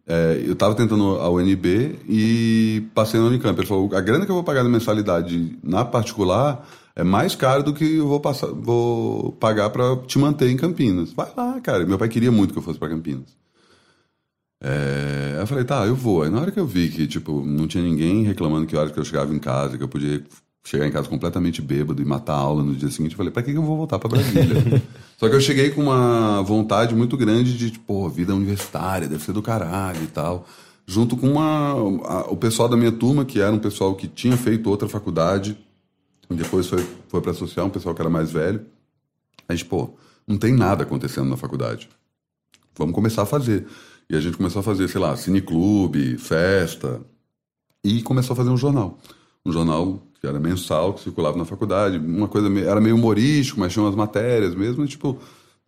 [0.07, 3.59] É, eu estava tentando a UNB e passei na Unicamp.
[3.59, 7.61] Ele falou: a grana que eu vou pagar na mensalidade na particular é mais caro
[7.61, 11.11] do que eu vou, passar, vou pagar para te manter em Campinas.
[11.11, 11.85] Vai lá, cara.
[11.85, 13.35] Meu pai queria muito que eu fosse para Campinas.
[14.63, 16.23] É, aí eu falei, tá, eu vou.
[16.23, 18.99] Aí na hora que eu vi que, tipo, não tinha ninguém reclamando que horas que
[18.99, 20.23] eu chegava em casa, que eu podia
[20.69, 23.41] chegar em casa completamente bêbado e matar a aula no dia seguinte, eu falei, pra
[23.41, 24.83] que eu vou voltar pra Brasília?
[25.17, 29.23] Só que eu cheguei com uma vontade muito grande de, tipo, pô, vida universitária, deve
[29.23, 30.45] ser do caralho e tal.
[30.85, 31.71] Junto com uma,
[32.05, 35.57] a- o pessoal da minha turma, que era um pessoal que tinha feito outra faculdade,
[36.29, 38.59] depois foi, foi pra social, um pessoal que era mais velho.
[39.47, 39.91] A gente, pô,
[40.27, 41.87] não tem nada acontecendo na faculdade.
[42.77, 43.65] Vamos começar a fazer.
[44.09, 46.99] E a gente começou a fazer, sei lá, cineclube, festa.
[47.83, 48.97] E começou a fazer um jornal.
[49.47, 51.97] Um jornal que era mensal, que circulava na faculdade.
[51.97, 54.83] Uma coisa meio, era meio humorístico, mas tinha umas matérias mesmo.
[54.83, 55.17] e, tipo,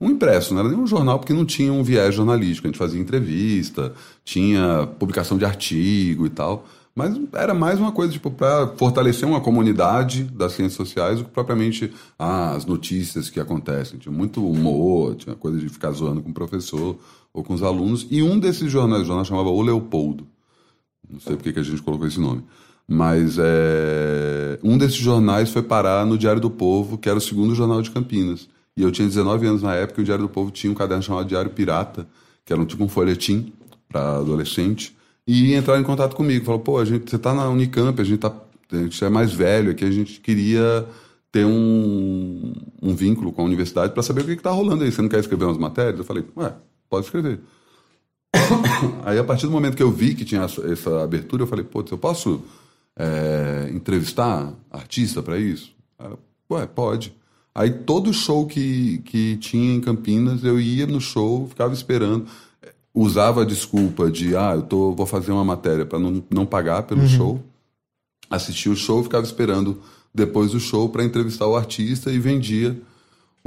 [0.01, 2.67] um impresso, não era nem um jornal, porque não tinha um viés jornalístico.
[2.67, 6.65] A gente fazia entrevista, tinha publicação de artigo e tal.
[6.95, 11.32] Mas era mais uma coisa, tipo, para fortalecer uma comunidade das ciências sociais do que
[11.32, 13.99] propriamente ah, as notícias que acontecem.
[13.99, 16.97] Tinha muito humor, tinha coisa de ficar zoando com o professor
[17.34, 18.07] ou com os alunos.
[18.09, 20.27] E um desses jornais, o jornal chamava O Leopoldo.
[21.09, 22.43] Não sei porque que a gente colocou esse nome.
[22.92, 27.54] Mas é, um desses jornais foi parar no Diário do Povo, que era o segundo
[27.54, 28.50] jornal de Campinas.
[28.76, 31.04] E eu tinha 19 anos na época e o Diário do Povo tinha um caderno
[31.04, 32.08] chamado Diário Pirata,
[32.44, 33.54] que era um tipo um folhetim
[33.88, 34.98] para adolescente.
[35.28, 36.44] E entraram em contato comigo.
[36.44, 38.34] Falaram, pô, a gente, você está na Unicamp, a gente, tá,
[38.72, 40.88] a gente é mais velho aqui, a gente queria
[41.32, 44.92] ter um, um vínculo com a universidade para saber o que está rolando aí.
[44.92, 46.00] Você não quer escrever umas matérias?
[46.00, 46.56] Eu falei, ué,
[46.90, 47.40] pode escrever.
[49.06, 51.66] Aí, a partir do momento que eu vi que tinha essa, essa abertura, eu falei,
[51.66, 52.42] putz, eu posso
[53.00, 55.72] é, entrevistar artista para isso?
[55.97, 56.20] Ela,
[56.52, 57.14] Ué, pode.
[57.56, 62.26] Aí, todo show que, que tinha em Campinas, eu ia no show, ficava esperando.
[62.93, 66.84] usava a desculpa de, ah, eu tô, vou fazer uma matéria para não, não pagar
[66.84, 67.43] pelo show.
[68.30, 69.82] Assistia o show, ficava esperando
[70.14, 72.80] depois do show para entrevistar o artista e vendia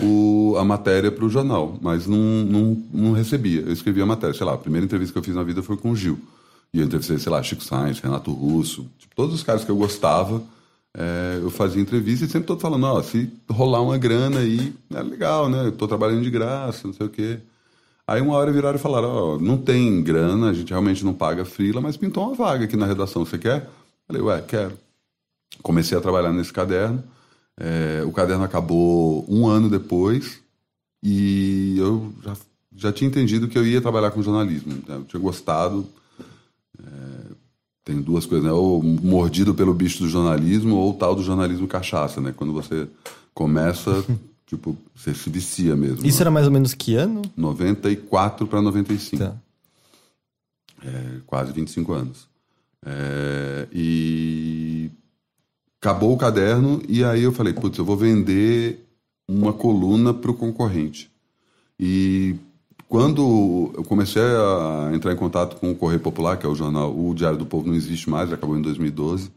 [0.00, 3.60] o, a matéria para o jornal, mas não, não, não recebia.
[3.60, 5.76] Eu escrevia a matéria, sei lá, a primeira entrevista que eu fiz na vida foi
[5.76, 6.18] com o Gil.
[6.74, 9.76] E eu entrevistei, sei lá, Chico Sainz, Renato Russo, tipo, todos os caras que eu
[9.76, 10.42] gostava,
[10.94, 15.02] é, eu fazia entrevista e sempre todo falando, ó, se rolar uma grana aí, é
[15.02, 15.66] legal, né?
[15.66, 17.40] Eu tô trabalhando de graça, não sei o quê.
[18.06, 21.44] Aí uma hora viraram e falaram, ó, não tem grana, a gente realmente não paga
[21.44, 23.68] frila, mas pintou uma vaga aqui na redação, você quer?
[24.06, 24.78] Falei, ué, quero.
[25.62, 27.02] Comecei a trabalhar nesse caderno,
[27.58, 30.40] é, o caderno acabou um ano depois
[31.02, 32.36] e eu já,
[32.74, 34.72] já tinha entendido que eu ia trabalhar com jornalismo.
[34.86, 34.96] Né?
[34.96, 35.86] Eu tinha gostado.
[36.92, 37.34] É,
[37.84, 38.52] tem duas coisas, né?
[38.52, 42.32] Ou mordido pelo bicho do jornalismo ou tal do jornalismo cachaça, né?
[42.36, 42.88] Quando você
[43.34, 44.04] começa,
[44.46, 46.06] tipo, você se vicia mesmo.
[46.06, 46.22] Isso né?
[46.22, 47.22] era mais ou menos que ano?
[47.36, 49.22] 94 para 95.
[49.22, 49.34] Tá.
[50.84, 52.28] É, quase 25 anos.
[52.84, 54.90] É, e
[55.80, 58.84] acabou o caderno e aí eu falei, putz, eu vou vender
[59.28, 61.10] uma coluna para o concorrente.
[61.78, 62.36] E
[62.92, 66.94] quando eu comecei a entrar em contato com o Correio Popular, que é o jornal,
[66.94, 69.30] o Diário do Povo não existe mais, acabou em 2012.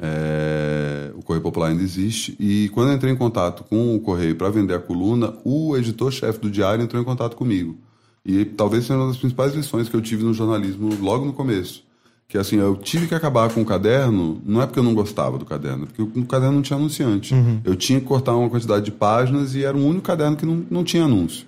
[0.00, 2.36] É, o Correio Popular ainda existe.
[2.38, 6.38] E quando eu entrei em contato com o Correio para vender a coluna, o editor-chefe
[6.38, 7.76] do Diário entrou em contato comigo.
[8.24, 11.82] E talvez seja uma das principais lições que eu tive no jornalismo logo no começo.
[12.28, 15.38] Que assim, eu tive que acabar com o caderno, não é porque eu não gostava
[15.38, 17.34] do caderno, porque no caderno não tinha anunciante.
[17.64, 20.64] Eu tinha que cortar uma quantidade de páginas e era o único caderno que não,
[20.70, 21.45] não tinha anúncio.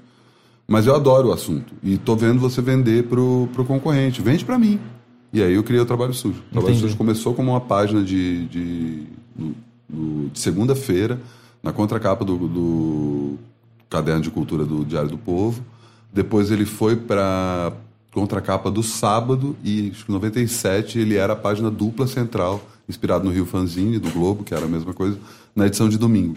[0.68, 1.72] Mas eu adoro o assunto.
[1.82, 4.20] E tô vendo você vender pro, pro concorrente.
[4.20, 4.78] Vende para mim.
[5.32, 6.40] E aí eu criei o Trabalho Sujo.
[6.48, 6.88] O Trabalho Entendi.
[6.88, 11.18] Sujo começou como uma página de, de, de segunda-feira,
[11.62, 13.38] na contracapa do, do
[13.88, 15.64] Caderno de Cultura do Diário do Povo.
[16.12, 17.72] Depois ele foi para
[18.12, 23.24] contracapa do sábado e acho que em 97 ele era a página dupla central, inspirado
[23.24, 25.18] no Rio Fanzine do Globo, que era a mesma coisa,
[25.54, 26.36] na edição de domingo.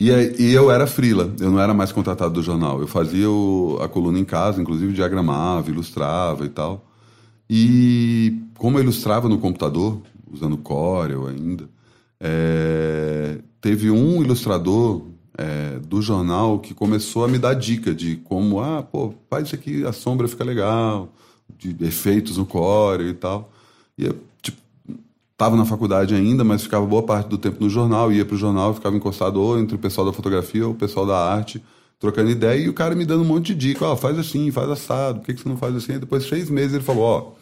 [0.00, 2.80] E, e eu era frila, eu não era mais contratado do jornal.
[2.80, 6.84] Eu fazia o- a coluna em casa, inclusive diagramava, ilustrava e tal.
[7.50, 10.00] E como eu ilustrava no computador,
[10.32, 11.68] usando Corel ainda,
[12.20, 15.02] é, teve um ilustrador
[15.38, 19.54] é, do jornal que começou a me dar dica de como, ah, pô, faz isso
[19.54, 21.12] aqui, a sombra fica legal,
[21.58, 23.52] de efeitos no Corel e tal.
[23.96, 24.16] E eu,
[25.38, 28.74] Estava na faculdade ainda, mas ficava boa parte do tempo no jornal, ia pro jornal,
[28.74, 31.62] ficava encostado ou entre o pessoal da fotografia ou o pessoal da arte,
[32.00, 34.68] trocando ideia, e o cara me dando um monte de dica, ó, faz assim, faz
[34.68, 35.92] assado, por que, que você não faz assim?
[35.92, 37.32] Aí depois de seis meses ele falou, ó,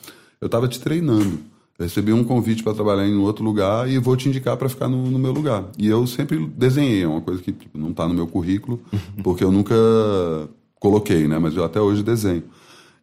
[0.43, 1.39] eu estava te treinando,
[1.79, 4.89] eu recebi um convite para trabalhar em outro lugar e vou te indicar para ficar
[4.89, 5.65] no, no meu lugar.
[5.79, 8.79] E eu sempre desenhei, é uma coisa que tipo, não está no meu currículo,
[9.25, 9.75] porque eu nunca
[10.79, 11.39] coloquei, né?
[11.39, 12.43] Mas eu até hoje desenho.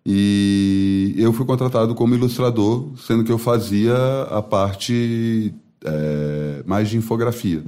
[0.05, 3.95] E eu fui contratado como ilustrador, sendo que eu fazia
[4.29, 7.63] a parte é, mais de infografia.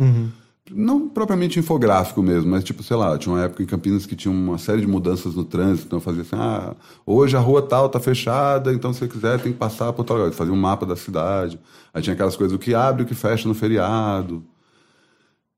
[0.71, 4.31] Não propriamente infográfico mesmo, mas tipo, sei lá, tinha uma época em Campinas que tinha
[4.33, 6.75] uma série de mudanças no trânsito, então eu fazia assim, ah,
[7.05, 10.17] hoje a rua tal tá fechada, então se você quiser tem que passar por tal
[10.17, 10.29] lugar.
[10.29, 11.59] Eu Fazia um mapa da cidade,
[11.93, 14.43] aí tinha aquelas coisas, o que abre e o que fecha no feriado.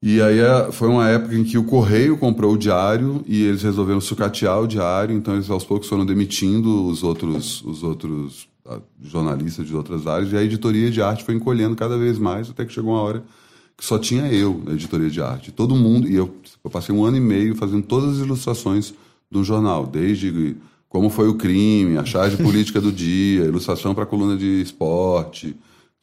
[0.01, 3.63] E aí é, foi uma época em que o Correio comprou o diário e eles
[3.63, 8.79] resolveram sucatear o diário, então eles aos poucos foram demitindo os outros, os outros ah,
[9.01, 12.63] jornalistas de outras áreas, e a editoria de arte foi encolhendo cada vez mais, até
[12.63, 13.23] que chegou uma hora
[13.75, 15.51] que só tinha eu na editoria de arte.
[15.51, 18.93] Todo mundo, e eu, eu passei um ano e meio fazendo todas as ilustrações
[19.31, 20.55] do jornal, desde
[20.89, 25.55] como foi o crime, a charge política do dia, ilustração para coluna de esporte,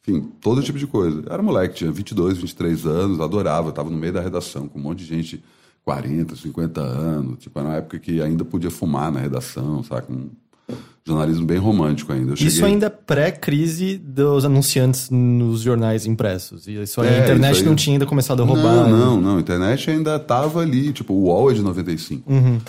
[0.07, 1.23] enfim, todo tipo de coisa.
[1.25, 4.83] Eu era moleque, tinha 22, 23 anos, adorava, estava no meio da redação com um
[4.83, 5.43] monte de gente
[5.83, 10.07] 40, 50 anos, tipo, era uma época que ainda podia fumar na redação, sabe?
[10.09, 10.29] Um
[11.07, 12.31] jornalismo bem romântico ainda.
[12.31, 16.67] Eu Isso cheguei- ainda pré-crise dos anunciantes nos jornais impressos.
[16.67, 17.63] E isso aí, É, a internet aí.
[17.63, 18.63] não tinha ainda começado a roubar.
[18.63, 18.89] Não, né?
[18.89, 19.37] não, não.
[19.37, 22.31] A internet ainda tava ali, tipo, o UOL é de 95.
[22.33, 22.59] Uhum.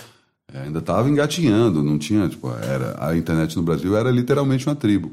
[0.52, 4.76] É, ainda tava engatinhando, não tinha, tipo, era, a internet no Brasil era literalmente uma
[4.76, 5.12] tribo.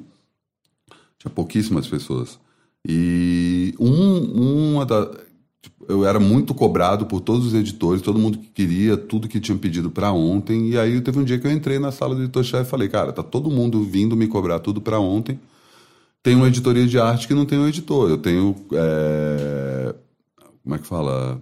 [1.23, 2.37] Tinha pouquíssimas pessoas.
[2.85, 5.09] E um, uma da,
[5.61, 9.39] tipo, eu era muito cobrado por todos os editores, todo mundo que queria, tudo que
[9.39, 10.71] tinham pedido para ontem.
[10.71, 13.13] E aí teve um dia que eu entrei na sala do editor-chefe e falei, cara,
[13.13, 15.39] tá todo mundo vindo me cobrar tudo para ontem.
[16.21, 18.09] Tem uma editoria de arte que não tem um editor.
[18.09, 18.53] Eu tenho.
[18.73, 19.95] é,
[20.61, 21.41] como é que fala?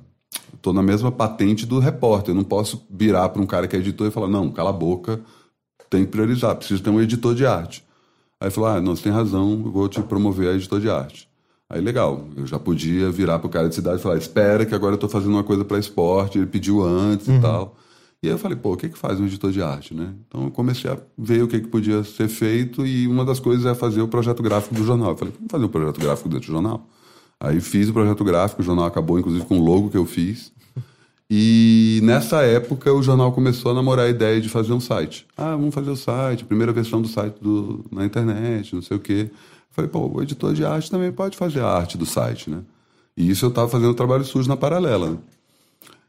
[0.54, 2.32] Estou na mesma patente do repórter.
[2.32, 4.74] Eu não posso virar para um cara que é editor e falar, não, cala a
[4.74, 5.20] boca,
[5.90, 7.84] tem que priorizar, preciso ter um editor de arte.
[8.42, 10.90] Aí ele falou, ah, não, você tem razão, eu vou te promover a editor de
[10.90, 11.30] arte.
[11.70, 14.96] Aí legal, eu já podia virar pro cara de cidade e falar, espera que agora
[14.96, 17.78] eu tô fazendo uma coisa para esporte, ele pediu antes e tal.
[18.24, 20.14] E aí eu falei, pô, o que que faz um editor de arte, né?
[20.28, 23.64] Então eu comecei a ver o que que podia ser feito e uma das coisas
[23.64, 25.12] é fazer o projeto gráfico do jornal.
[25.12, 26.90] Eu falei, vamos fazer um projeto gráfico dentro do jornal?
[27.40, 30.52] Aí fiz o projeto gráfico, o jornal acabou inclusive com o logo que eu fiz.
[31.34, 35.26] E nessa época o jornal começou a namorar a ideia de fazer um site.
[35.38, 39.00] Ah, vamos fazer o site, primeira versão do site do, na internet, não sei o
[39.00, 39.32] quê.
[39.70, 42.58] Falei, pô, o editor de arte também pode fazer a arte do site, né?
[43.16, 45.18] E isso eu estava fazendo trabalho sujo na paralela.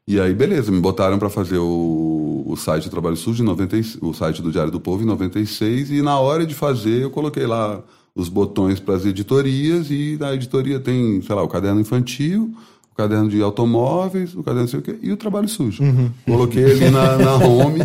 [0.08, 3.76] E aí, beleza, me botaram para fazer o, o site do Trabalho Sujo, em 90,
[4.00, 7.46] o site do Diário do Povo, em 96, e na hora de fazer eu coloquei
[7.46, 7.80] lá
[8.12, 12.52] os botões para as editorias, e na editoria tem, sei lá, o caderno infantil,
[12.92, 15.82] o caderno de automóveis, o caderno não sei o quê, e o Trabalho Sujo.
[15.82, 16.10] Uhum.
[16.26, 17.80] Coloquei ali na, na home,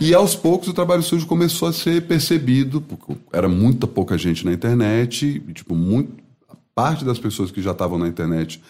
[0.00, 4.44] e aos poucos o Trabalho Sujo começou a ser percebido, porque era muita pouca gente
[4.44, 6.12] na internet, e, tipo, muito,
[6.74, 8.62] parte das pessoas que já estavam na internet...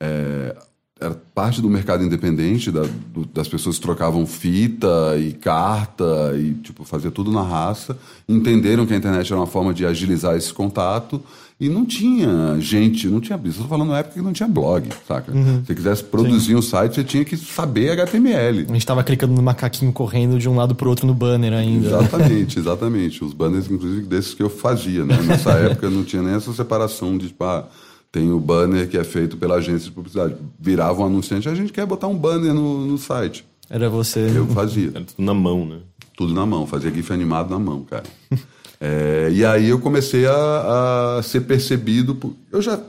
[0.00, 0.56] É,
[1.00, 2.82] era parte do mercado independente, da,
[3.12, 8.86] do, das pessoas que trocavam fita e carta e tipo fazia tudo na raça, entenderam
[8.86, 11.20] que a internet era uma forma de agilizar esse contato
[11.58, 15.30] e não tinha gente, não tinha, estou falando na época que não tinha blog, saca?
[15.32, 15.60] Uhum.
[15.60, 16.56] Se você quisesse produzir Sim.
[16.56, 18.60] um site, você tinha que saber HTML.
[18.62, 21.86] A gente estava clicando no macaquinho correndo de um lado para outro no banner ainda.
[21.86, 23.24] Exatamente, exatamente.
[23.24, 25.16] Os banners, inclusive, desses que eu fazia, né?
[25.22, 27.68] Nessa época não tinha nem essa separação de, tipo, ah,
[28.14, 30.36] tem o banner que é feito pela agência de publicidade.
[30.56, 33.44] Virava um anunciante, a gente quer botar um banner no, no site.
[33.68, 34.30] Era você.
[34.32, 34.92] Eu fazia.
[34.94, 35.80] Era tudo na mão, né?
[36.16, 38.04] Tudo na mão, fazia GIF animado na mão, cara.
[38.80, 42.14] é, e aí eu comecei a, a ser percebido.
[42.14, 42.32] Por...
[42.52, 42.80] Eu já,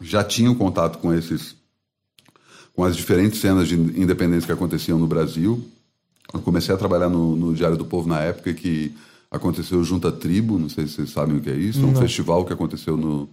[0.00, 1.56] já tinha um contato com esses.
[2.72, 5.60] com as diferentes cenas de independência que aconteciam no Brasil.
[6.32, 8.94] Eu comecei a trabalhar no, no Diário do Povo na época que
[9.28, 12.44] aconteceu Junta Tribo, não sei se vocês sabem o que é isso, é um festival
[12.44, 13.28] que aconteceu no,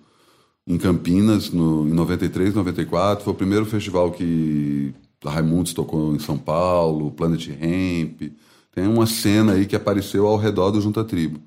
[0.69, 3.23] em Campinas, no, em 93, 94.
[3.23, 4.93] Foi o primeiro festival que
[5.25, 8.31] a Raimundos tocou em São Paulo, Planet Ramp.
[8.73, 11.41] Tem uma cena aí que apareceu ao redor do Junta Tribo.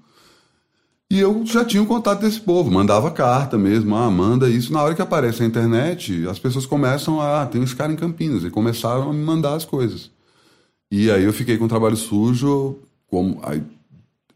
[1.09, 4.73] E eu já tinha o um contato desse povo, mandava carta mesmo, ah, manda isso.
[4.73, 7.97] Na hora que aparece a internet, as pessoas começam a, ah, tem esse cara em
[7.97, 10.11] Campinas, e começaram a me mandar as coisas.
[10.91, 13.63] E aí eu fiquei com o trabalho sujo, como, aí,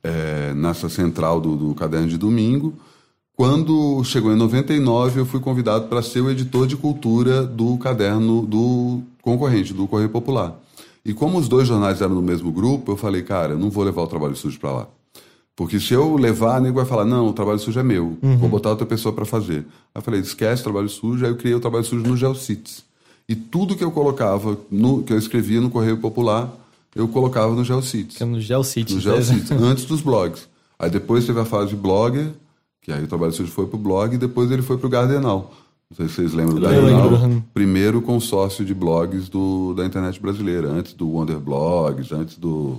[0.05, 2.75] é, nessa central do, do Caderno de Domingo,
[3.37, 8.47] quando chegou em 99, eu fui convidado para ser o editor de cultura do caderno
[8.47, 10.59] do concorrente, do Correio Popular.
[11.05, 13.85] E como os dois jornais eram do mesmo grupo, eu falei, cara, eu não vou
[13.85, 14.89] levar o trabalho sujo para lá.
[15.55, 18.39] Porque se eu levar, a nego vai falar, não, o trabalho sujo é meu, uhum.
[18.39, 19.59] vou botar outra pessoa para fazer.
[19.95, 22.85] Aí eu falei, esquece o trabalho sujo, aí eu criei o trabalho sujo no Geocities.
[23.29, 26.51] E tudo que eu colocava, no, que eu escrevia no Correio Popular,
[26.95, 28.19] eu colocava no Geocities.
[28.19, 28.95] É no Geocities.
[28.95, 29.59] No Geocities, né?
[29.61, 30.49] antes dos blogs.
[30.79, 32.33] Aí depois teve a fase de blogger,
[32.87, 34.91] que aí o trabalho sujo foi para o blog e depois ele foi para o
[34.91, 35.53] Gardenal.
[35.91, 37.43] Não sei se vocês lembram do Gardenal.
[37.53, 42.79] Primeiro consórcio de blogs do, da internet brasileira, antes do Wonder Blogs, antes do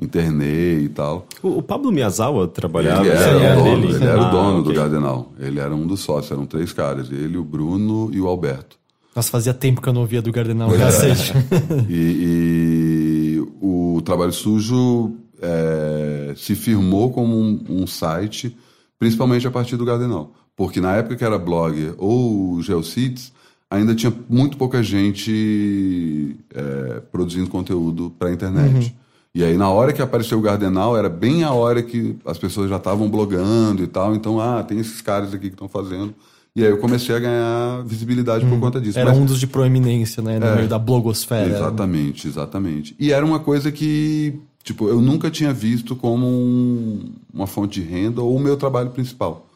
[0.00, 1.26] Internet e tal.
[1.42, 3.94] O, o Pablo Miyazawa trabalhava ele era, o dono, dele.
[3.96, 4.72] Ele era ah, o dono okay.
[4.72, 5.32] do Gardenal.
[5.38, 7.12] Ele era um dos sócios, eram três caras.
[7.12, 8.78] Ele, o Bruno e o Alberto.
[9.14, 11.34] Nossa, fazia tempo que eu não ouvia do Gardenal, cacete.
[11.86, 18.56] e, e o Trabalho Sujo é, se firmou como um, um site
[19.04, 20.32] principalmente a partir do Gardenal.
[20.56, 23.32] Porque na época que era blogger ou Geocities,
[23.70, 28.86] ainda tinha muito pouca gente é, produzindo conteúdo para a internet.
[28.86, 28.92] Uhum.
[29.34, 32.70] E aí, na hora que apareceu o Gardenal, era bem a hora que as pessoas
[32.70, 34.14] já estavam blogando e tal.
[34.14, 36.14] Então, ah, tem esses caras aqui que estão fazendo.
[36.56, 38.60] E aí eu comecei a ganhar visibilidade por hum.
[38.60, 38.98] conta disso.
[38.98, 40.38] Era Mas, um dos de proeminência, né?
[40.38, 41.50] No é, meio da blogosfera.
[41.50, 42.96] Exatamente, exatamente.
[42.98, 47.86] E era uma coisa que Tipo, eu nunca tinha visto como um, uma fonte de
[47.86, 49.46] renda ou o meu trabalho principal.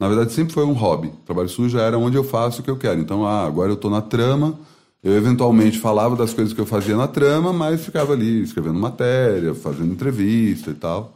[0.00, 1.12] Na verdade, sempre foi um hobby.
[1.26, 2.98] Trabalho sujo era onde eu faço o que eu quero.
[2.98, 4.58] Então, ah, agora eu estou na trama.
[5.02, 9.54] Eu eventualmente falava das coisas que eu fazia na trama, mas ficava ali escrevendo matéria,
[9.54, 11.14] fazendo entrevista e tal.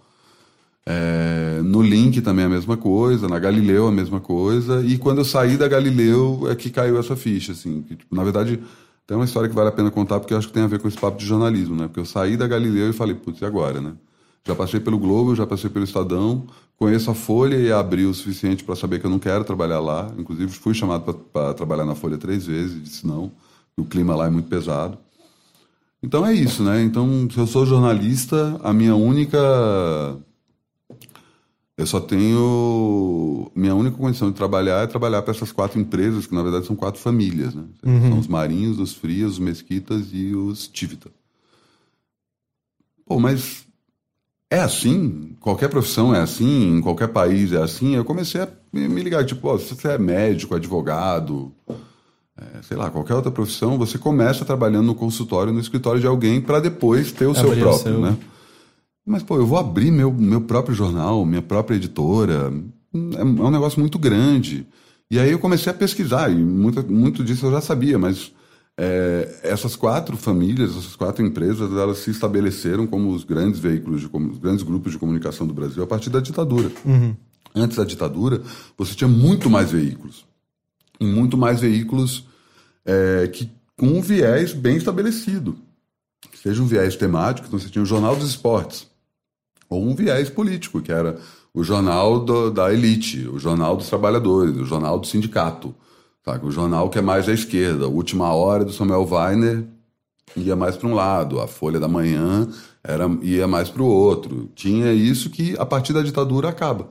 [0.84, 4.84] É, no Link também a mesma coisa, na Galileu a mesma coisa.
[4.84, 7.80] E quando eu saí da Galileu é que caiu essa ficha, assim.
[7.80, 8.60] Que, tipo, na verdade,
[9.08, 10.80] tem uma história que vale a pena contar, porque eu acho que tem a ver
[10.80, 11.86] com esse papo de jornalismo, né?
[11.86, 13.94] Porque eu saí da Galileu e falei, putz, e agora, né?
[14.46, 16.46] Já passei pelo Globo, já passei pelo Estadão,
[16.76, 20.12] conheço a Folha e abri o suficiente para saber que eu não quero trabalhar lá.
[20.18, 23.32] Inclusive, fui chamado para trabalhar na Folha três vezes, disse não,
[23.78, 24.98] o clima lá é muito pesado.
[26.02, 26.82] Então é isso, né?
[26.82, 29.38] Então, se eu sou jornalista, a minha única
[31.78, 33.50] eu só tenho.
[33.54, 36.74] Minha única condição de trabalhar é trabalhar para essas quatro empresas, que na verdade são
[36.74, 37.54] quatro famílias.
[37.54, 37.62] Né?
[37.86, 38.08] Uhum.
[38.10, 41.08] São os Marinhos, os Frias, os Mesquitas e os Tivita.
[43.06, 43.64] Pô, mas
[44.50, 45.36] é assim?
[45.38, 46.76] Qualquer profissão é assim?
[46.76, 47.94] Em qualquer país é assim?
[47.94, 51.52] Eu comecei a me ligar, tipo, oh, se você é médico, advogado,
[52.62, 56.58] sei lá, qualquer outra profissão, você começa trabalhando no consultório, no escritório de alguém, para
[56.58, 58.00] depois ter o seu Abrir o próprio, seu.
[58.00, 58.16] né?
[59.08, 62.52] Mas, pô, eu vou abrir meu, meu próprio jornal, minha própria editora.
[62.94, 64.66] É, é um negócio muito grande.
[65.10, 68.30] E aí eu comecei a pesquisar, e muito, muito disso eu já sabia, mas
[68.76, 74.08] é, essas quatro famílias, essas quatro empresas, elas se estabeleceram como os grandes veículos, de,
[74.08, 76.70] comu- os grandes grupos de comunicação do Brasil a partir da ditadura.
[77.54, 78.42] Antes da ditadura,
[78.76, 80.26] você tinha muito mais veículos.
[81.00, 82.26] E muito mais veículos
[82.84, 83.48] é, que,
[83.78, 85.56] com um viés bem estabelecido.
[86.34, 88.86] Seja um viés temático, então você tinha o Jornal dos Esportes,
[89.68, 91.18] ou um viés político, que era
[91.54, 95.74] o jornal do- da elite, o jornal dos trabalhadores, o jornal do sindicato,
[96.24, 96.46] sabe?
[96.46, 97.84] o jornal que é mais à esquerda.
[97.86, 99.64] A Última Hora do Samuel Weiner
[100.36, 102.46] ia mais para um lado, a Folha da Manhã
[102.84, 104.48] era, ia mais para o outro.
[104.54, 106.88] Tinha isso que, a partir da ditadura, acaba.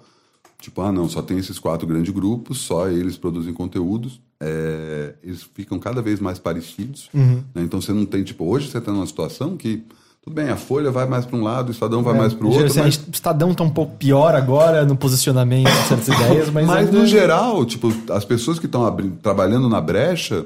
[0.60, 5.44] Tipo, ah, não, só tem esses quatro grandes grupos, só eles produzem conteúdos, é, eles
[5.54, 7.10] ficam cada vez mais parecidos.
[7.54, 7.62] né?
[7.64, 9.84] Então você não tem, tipo, hoje você está numa situação que,
[10.28, 12.50] tudo bem, a Folha vai mais para um lado, o Estadão vai mais para o
[12.50, 16.50] outro, Assim, mas, O Estadão tá um pouco pior agora no posicionamento de certas ideias,
[16.50, 20.46] mas, mas ainda- no geral, tipo, as pessoas que estão trabalhando na brecha,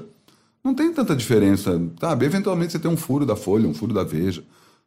[0.63, 2.27] não tem tanta diferença, sabe?
[2.27, 4.43] Eventualmente você tem um furo da Folha, um furo da Veja,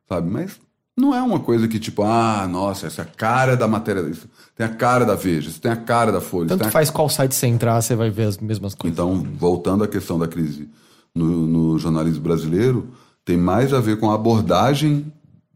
[0.08, 0.30] sabe?
[0.30, 0.52] Mas
[0.96, 4.28] não é uma coisa que, tipo, ah, nossa, essa é a cara da matéria, isso
[4.56, 6.46] tem a cara da Veja, isso tem a cara da Folha.
[6.46, 8.96] Tanto a faz qual site você entrar, você vai ver as mesmas coisas.
[8.96, 10.68] Então, voltando à questão da crise
[11.12, 12.86] no, no jornalismo brasileiro,
[13.24, 15.12] tem mais a ver com a abordagem,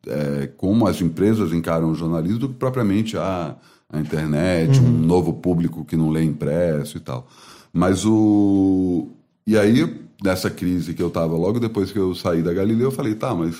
[0.06, 3.56] é, como as empresas encaram o jornalismo, do que propriamente a,
[3.90, 7.26] a internet, um novo público que não lê impresso e tal.
[7.72, 9.08] Mas o.
[9.46, 12.92] E aí, nessa crise que eu estava logo depois que eu saí da Galileu, eu
[12.92, 13.56] falei, tá, mas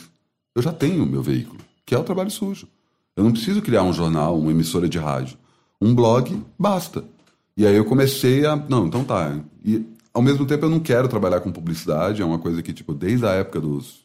[0.54, 2.66] eu já tenho o meu veículo, que é o trabalho sujo.
[3.16, 5.36] Eu não preciso criar um jornal, uma emissora de rádio.
[5.80, 7.04] Um blog, basta.
[7.56, 8.56] E aí eu comecei a.
[8.56, 9.38] Não, então tá.
[9.64, 9.84] E
[10.18, 13.24] ao mesmo tempo eu não quero trabalhar com publicidade, é uma coisa que, tipo, desde
[13.24, 14.00] a época dos.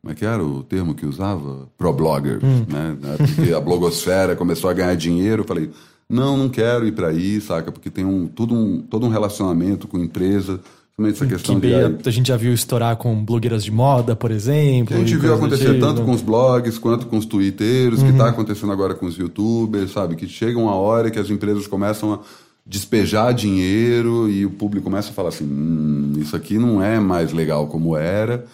[0.00, 1.68] Como é que era o termo que usava?
[1.76, 2.38] Pro-blogger,
[2.68, 2.96] né?
[3.00, 5.70] Na época que a blogosfera começou a ganhar dinheiro, eu falei,
[6.08, 7.72] não, não quero ir para aí, saca?
[7.72, 10.60] Porque tem um, tudo um, todo um relacionamento com empresa,
[10.96, 11.68] principalmente essa Que questão de.
[11.68, 14.88] bem, a gente já viu estourar com blogueiras de moda, por exemplo.
[14.88, 15.80] Que a gente viu acontecer tipo.
[15.80, 19.90] tanto com os blogs quanto com os twitteiros, que está acontecendo agora com os youtubers,
[19.90, 20.14] sabe?
[20.14, 22.20] Que chega uma hora que as empresas começam a
[22.64, 27.32] despejar dinheiro e o público começa a falar assim: hum, isso aqui não é mais
[27.32, 28.44] legal como era.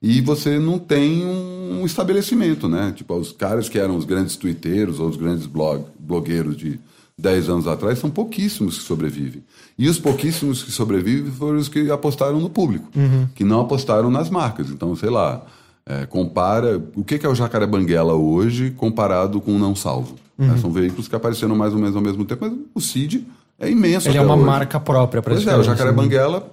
[0.00, 2.92] E você não tem um estabelecimento, né?
[2.94, 6.78] Tipo, os caras que eram os grandes twitteiros ou os grandes blog, blogueiros de
[7.18, 9.42] 10 anos atrás são pouquíssimos que sobrevivem.
[9.76, 12.88] E os pouquíssimos que sobrevivem foram os que apostaram no público,
[13.34, 14.70] que não apostaram nas marcas.
[14.70, 15.44] Então, sei lá,
[15.84, 16.80] é, compara.
[16.94, 20.14] O que que é o Jacaré Banguela hoje comparado com o Não Salvo?
[20.36, 20.56] Né?
[20.58, 23.26] São veículos que apareceram mais ou menos ao mesmo tempo, mas o Cid
[23.58, 24.08] é imenso.
[24.08, 24.44] Ele é uma hoje.
[24.44, 25.62] marca própria, Pois é, o.
[25.62, 26.52] Jacaré Banguela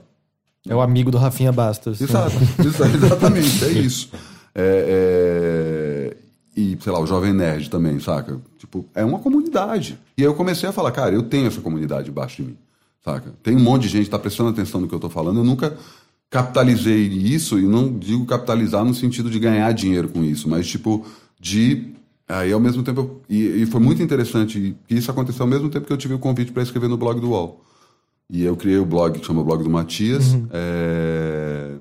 [0.68, 2.02] É o amigo do Rafinha Bastos.
[2.02, 2.36] Exato,
[2.66, 4.10] exa- exatamente, é isso.
[4.54, 6.18] É, é,
[6.56, 8.40] e, sei lá, o Jovem Nerd também, saca?
[8.58, 10.00] Tipo, é uma comunidade.
[10.18, 12.58] E aí eu comecei a falar, cara, eu tenho essa comunidade embaixo de mim,
[13.04, 13.34] saca?
[13.44, 15.44] Tem um monte de gente que tá prestando atenção no que eu tô falando, eu
[15.44, 15.76] nunca
[16.30, 21.06] capitalizei isso, e não digo capitalizar no sentido de ganhar dinheiro com isso, mas tipo,
[21.40, 21.94] de...
[22.28, 25.70] Aí ao mesmo tempo, eu- e, e foi muito interessante, que isso aconteceu ao mesmo
[25.70, 27.64] tempo que eu tive o convite para escrever no blog do UOL.
[28.30, 30.36] E eu criei o blog que chama Blog do Matias.
[30.52, 31.74] É,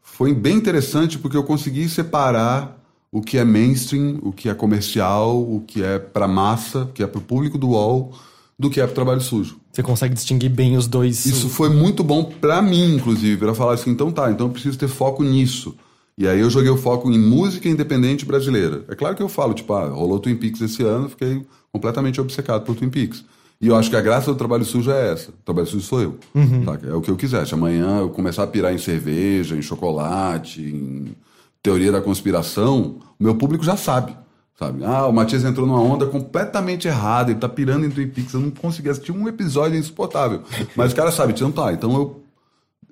[0.00, 2.78] Foi bem interessante porque eu consegui separar
[3.10, 7.02] o que é mainstream, o que é comercial, o que é para massa, o que
[7.02, 8.12] é para o público do UOL,
[8.58, 9.58] do que é para trabalho sujo.
[9.72, 11.24] Você consegue distinguir bem os dois.
[11.26, 14.78] Isso foi muito bom para mim, inclusive, para falar assim, então tá, então eu preciso
[14.78, 15.74] ter foco nisso.
[16.18, 18.84] E aí eu joguei o foco em música independente brasileira.
[18.88, 22.62] É claro que eu falo, tipo, ah, rolou Twin Peaks esse ano, fiquei completamente obcecado
[22.64, 23.24] por Twin Peaks.
[23.60, 25.30] E eu acho que a graça do trabalho sujo é essa.
[25.30, 26.18] O trabalho sujo sou eu.
[26.64, 26.86] saca?
[26.88, 27.46] É o que eu quiser.
[27.46, 31.14] Se amanhã eu começar a pirar em cerveja, em chocolate, em
[31.62, 34.16] teoria da conspiração, o meu público já sabe.
[34.58, 34.84] Sabe?
[34.84, 38.40] Ah, o Matias entrou numa onda completamente errada, ele tá pirando em Twin Peaks, eu
[38.40, 40.42] não consegui assistir um episódio insuportável.
[40.76, 42.22] Mas o cara sabe, então tá, então eu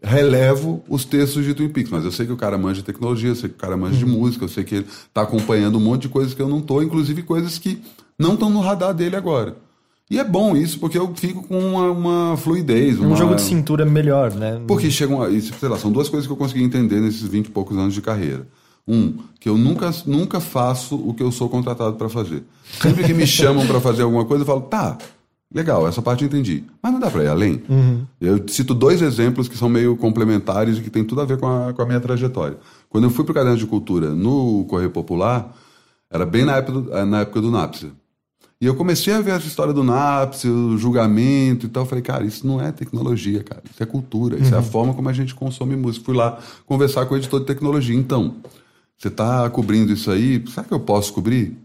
[0.03, 3.30] relevo os textos de Twin Peaks, mas eu sei que o cara manja de tecnologia,
[3.30, 5.80] eu sei que o cara manja de música, eu sei que ele tá acompanhando um
[5.80, 7.80] monte de coisas que eu não tô, inclusive coisas que
[8.18, 9.57] não estão no radar dele agora.
[10.11, 12.99] E é bom isso, porque eu fico com uma, uma fluidez.
[12.99, 14.59] Um uma- jogo de cintura melhor, né?
[14.66, 15.28] porque chegam.
[15.30, 17.92] Isso, sei lá, são duas coisas que eu consegui entender nesses 20 e poucos anos
[17.92, 18.46] de carreira.
[18.86, 22.42] Um, que eu nunca, nunca faço o que eu sou contratado para fazer.
[22.80, 24.96] Sempre que me chamam para fazer alguma coisa, eu falo, tá,
[25.53, 26.64] legal, essa parte eu entendi.
[26.82, 27.62] Mas não dá para ir além.
[28.20, 31.46] Eu cito dois exemplos que são meio complementares e que tem tudo a ver com
[31.46, 32.59] a, com a minha trajetória.
[32.88, 35.55] Quando eu fui para o Caderno de Cultura no Correio Popular,
[36.11, 37.90] era bem na época do, eh, na época do Napster.
[38.61, 41.84] E eu comecei a ver essa história do NAPS, o julgamento e tal.
[41.84, 43.62] Eu falei, cara, isso não é tecnologia, cara.
[43.70, 44.36] Isso é cultura.
[44.36, 44.57] Isso uhum.
[44.57, 46.05] é a forma como a gente consome música.
[46.05, 47.94] Fui lá conversar com o editor de tecnologia.
[47.94, 48.36] Então,
[48.96, 50.44] você está cobrindo isso aí?
[50.49, 51.57] Será que eu posso cobrir?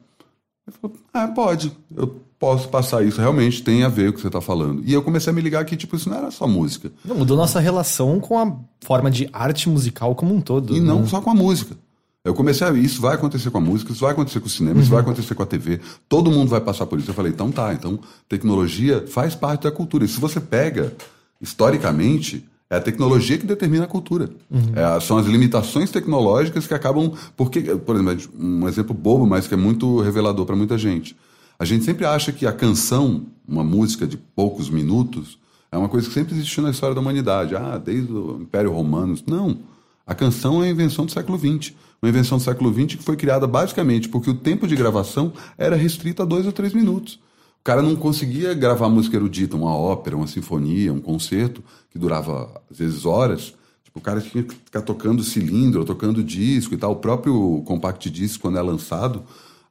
[0.68, 1.76] Ele falou, ah, pode.
[1.96, 3.22] Eu posso passar isso.
[3.22, 4.84] Realmente tem a ver com o que você está falando.
[4.86, 6.92] E eu comecei a me ligar que, tipo, isso não era só música.
[7.06, 10.76] Não, mudou nossa relação com a forma de arte musical como um todo.
[10.76, 10.86] E né?
[10.86, 11.78] não só com a música.
[12.22, 12.72] Eu comecei a.
[12.74, 14.82] Isso vai acontecer com a música, isso vai acontecer com o cinema, uhum.
[14.82, 15.10] isso vai uhum.
[15.10, 15.80] acontecer com a TV.
[16.10, 17.10] Todo mundo vai passar por isso.
[17.10, 20.04] Eu falei, então tá, então tecnologia faz parte da cultura.
[20.04, 20.94] E se você pega,
[21.40, 24.30] historicamente, é a tecnologia que determina a cultura.
[24.52, 24.74] Uhum.
[24.76, 27.14] É, são as limitações tecnológicas que acabam.
[27.38, 31.16] Porque, por exemplo, um exemplo bobo, mas que é muito revelador para muita gente.
[31.64, 35.40] A gente sempre acha que a canção, uma música de poucos minutos,
[35.72, 37.56] é uma coisa que sempre existiu na história da humanidade.
[37.56, 39.18] Ah, desde o Império Romano.
[39.26, 39.60] Não.
[40.06, 41.74] A canção é a invenção do século XX.
[42.02, 45.78] Uma invenção do século XX que foi criada basicamente porque o tempo de gravação era
[45.78, 47.14] restrito a dois ou três minutos.
[47.62, 52.62] O cara não conseguia gravar música erudita, uma ópera, uma sinfonia, um concerto, que durava
[52.70, 53.54] às vezes horas.
[53.86, 56.92] Tipo, o cara tinha que ficar tocando cilindro, tocando disco e tal.
[56.92, 59.24] O próprio compact disc, quando é lançado,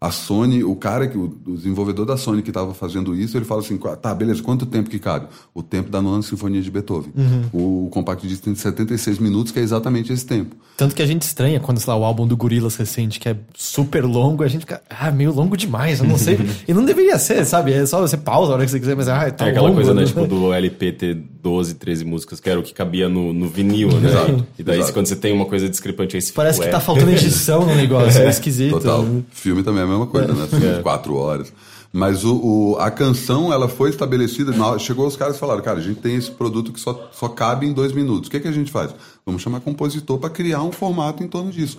[0.03, 3.61] a Sony, o cara, que o, desenvolvedor da Sony que estava fazendo isso, ele fala
[3.61, 5.28] assim: tá, beleza, quanto tempo que cabe?
[5.55, 7.12] O tempo da nona sinfonia de Beethoven.
[7.16, 7.84] Uhum.
[7.86, 10.57] O Compact Disc tem 76 minutos, que é exatamente esse tempo.
[10.76, 13.36] Tanto que a gente estranha quando, sei lá, o álbum do Gorillaz recente, que é
[13.55, 16.36] super longo, a gente fica, ah, meio longo demais, eu não sei.
[16.66, 17.72] e não deveria ser, sabe?
[17.72, 19.76] É só você pausa a hora que você quiser, mas ah, tá É aquela longo,
[19.76, 20.03] coisa, né?
[20.12, 23.88] Tipo, do LP ter 12, 13 músicas, que era o que cabia no, no vinil,
[24.00, 24.09] né?
[24.09, 24.46] Exato.
[24.59, 24.92] E daí, Exato.
[24.94, 27.74] quando você tem uma coisa discrepante aí, você Parece fica, que tá faltando edição no
[27.74, 28.72] negócio, é, é esquisito.
[28.72, 29.07] Total.
[29.30, 30.47] Filme também é mesma coisa, né?
[30.47, 30.76] Filme é.
[30.76, 31.53] de quatro horas.
[31.93, 34.53] Mas o, o, a canção, ela foi estabelecida.
[34.78, 37.66] Chegou os caras e falaram: cara, a gente tem esse produto que só, só cabe
[37.66, 38.28] em dois minutos.
[38.28, 38.95] O que, que a gente faz?
[39.26, 41.78] Vamos chamar compositor para criar um formato em torno disso.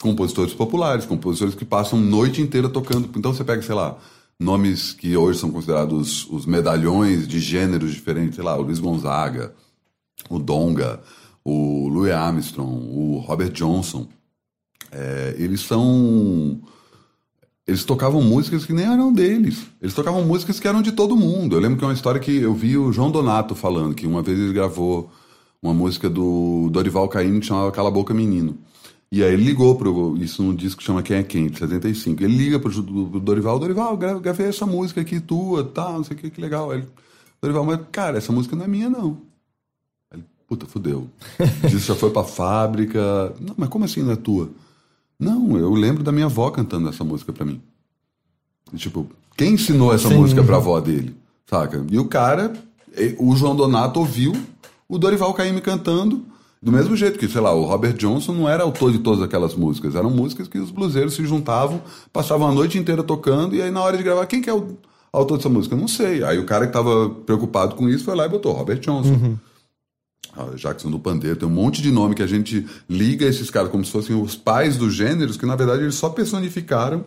[0.00, 3.08] Compositores populares, compositores que passam noite inteira tocando.
[3.16, 3.96] Então você pega, sei lá,
[4.38, 9.54] nomes que hoje são considerados os medalhões de gêneros diferentes, sei lá, o Luiz Gonzaga,
[10.28, 11.00] o Donga,
[11.42, 14.06] o Louis Armstrong, o Robert Johnson.
[14.92, 16.60] É, eles são
[17.66, 19.66] eles tocavam músicas que nem eram deles.
[19.82, 21.56] Eles tocavam músicas que eram de todo mundo.
[21.56, 24.22] Eu lembro que é uma história que eu vi o João Donato falando, que uma
[24.22, 25.10] vez ele gravou
[25.60, 28.56] uma música do Dorival Caymmi que chamava Cala Boca Menino.
[29.10, 30.16] E aí ele ligou pro.
[30.18, 32.22] Isso num disco que chama Quem é Quem, de 75.
[32.22, 36.20] Ele liga pro, pro Dorival, Dorival, gravei essa música aqui tua, tá, não sei o
[36.20, 36.70] que, que legal.
[36.70, 36.88] Aí ele,
[37.40, 39.18] Dorival, mas cara, essa música não é minha, não.
[40.10, 41.08] Aí ele, puta, fudeu.
[41.66, 43.34] Isso já foi pra fábrica.
[43.40, 44.50] Não, mas como assim não é tua?
[45.18, 47.60] Não, eu lembro da minha avó cantando essa música para mim.
[48.72, 49.06] E, tipo,
[49.36, 50.16] quem ensinou essa Sim.
[50.16, 51.16] música pra avó dele?
[51.46, 51.84] Saca?
[51.90, 52.52] E o cara,
[53.18, 54.34] o João Donato ouviu
[54.88, 56.24] o Dorival Caymmi cantando,
[56.60, 59.54] do mesmo jeito que, sei lá, o Robert Johnson não era autor de todas aquelas
[59.54, 59.94] músicas.
[59.94, 61.80] Eram músicas que os bluseiros se juntavam,
[62.12, 64.76] passavam a noite inteira tocando, e aí na hora de gravar, quem que é o
[65.12, 65.76] autor dessa música?
[65.76, 66.24] Não sei.
[66.24, 69.10] Aí o cara que tava preocupado com isso foi lá e botou Robert Johnson.
[69.10, 69.36] Uhum.
[70.56, 73.84] Jackson do Pandeiro, tem um monte de nome que a gente liga esses caras como
[73.84, 77.04] se fossem os pais dos gêneros, que na verdade eles só personificaram.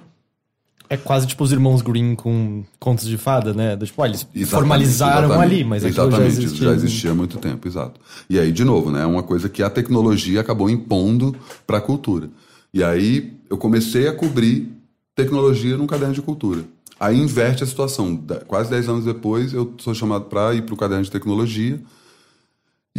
[0.90, 3.78] É quase tipo os irmãos Green com contos de fada, né?
[3.78, 6.68] Tipo, eles exatamente, formalizaram exatamente, ali, mas aquilo já existia.
[6.68, 8.02] já existia há muito tempo, exato.
[8.28, 9.04] E aí, de novo, né?
[9.04, 11.36] É uma coisa que a tecnologia acabou impondo
[11.68, 12.28] para a cultura.
[12.74, 14.72] E aí eu comecei a cobrir
[15.16, 16.64] tecnologia num caderno de cultura.
[17.00, 18.20] Aí inverte a situação.
[18.48, 21.80] Quase 10 anos depois, eu sou chamado para ir para o caderno de tecnologia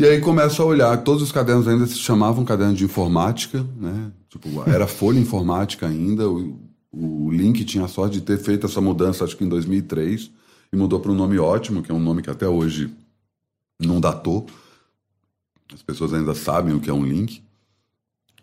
[0.00, 4.10] e aí começo a olhar, todos os cadernos ainda se chamavam caderno de informática, né?
[4.30, 6.26] Tipo, era folha informática ainda.
[6.26, 6.58] O,
[6.90, 10.30] o Link tinha a sorte de ter feito essa mudança, acho que em 2003,
[10.72, 12.90] e mudou para um nome ótimo, que é um nome que até hoje
[13.78, 14.46] não datou.
[15.70, 17.42] As pessoas ainda sabem o que é um link.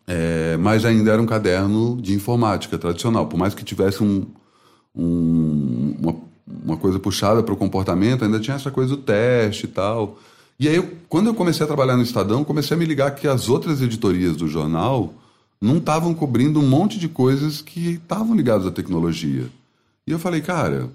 [0.05, 3.25] É, mas ainda era um caderno de informática tradicional.
[3.25, 4.27] Por mais que tivesse um,
[4.95, 6.15] um, uma,
[6.63, 10.19] uma coisa puxada para o comportamento, ainda tinha essa coisa do teste e tal.
[10.59, 13.27] E aí, eu, quando eu comecei a trabalhar no Estadão, comecei a me ligar que
[13.27, 15.13] as outras editorias do jornal
[15.61, 19.45] não estavam cobrindo um monte de coisas que estavam ligadas à tecnologia.
[20.05, 20.89] E eu falei, cara,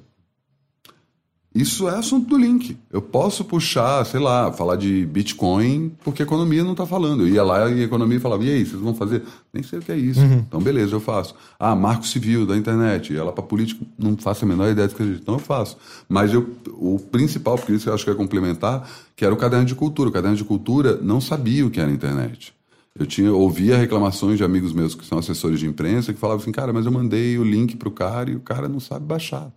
[1.55, 2.77] isso é assunto do link.
[2.91, 7.23] Eu posso puxar, sei lá, falar de Bitcoin, porque a economia não está falando.
[7.23, 9.23] Eu ia lá e a economia falava, e aí, vocês vão fazer?
[9.53, 10.21] Nem sei o que é isso.
[10.21, 10.45] Uhum.
[10.49, 11.35] Então, beleza, eu faço.
[11.59, 13.13] Ah, marco civil da internet.
[13.13, 15.19] E ela para político, não faço a menor ideia do que seja.
[15.21, 15.77] Então, eu faço.
[16.09, 19.67] Mas eu, o principal, porque isso eu acho que é complementar, que era o caderno
[19.67, 20.09] de cultura.
[20.09, 22.55] O caderno de cultura não sabia o que era internet.
[22.99, 26.53] Eu tinha ouvia reclamações de amigos meus que são assessores de imprensa que falavam assim,
[26.53, 29.51] cara, mas eu mandei o link pro cara e o cara não sabe baixar.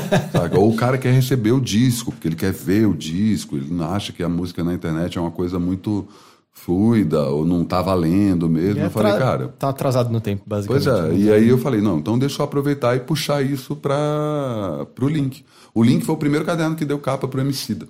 [0.54, 3.90] Ou o cara quer receber o disco, porque ele quer ver o disco, ele não
[3.90, 6.06] acha que a música na internet é uma coisa muito
[6.52, 8.80] fluida ou não tá valendo mesmo.
[8.80, 10.84] É eu falei, cara, Tá atrasado no tempo, basicamente.
[10.84, 11.16] Pois é, né?
[11.16, 15.44] e aí eu falei, não, então deixa eu aproveitar e puxar isso para o Link.
[15.74, 17.86] O Link foi o primeiro caderno que deu capa pro Emicida,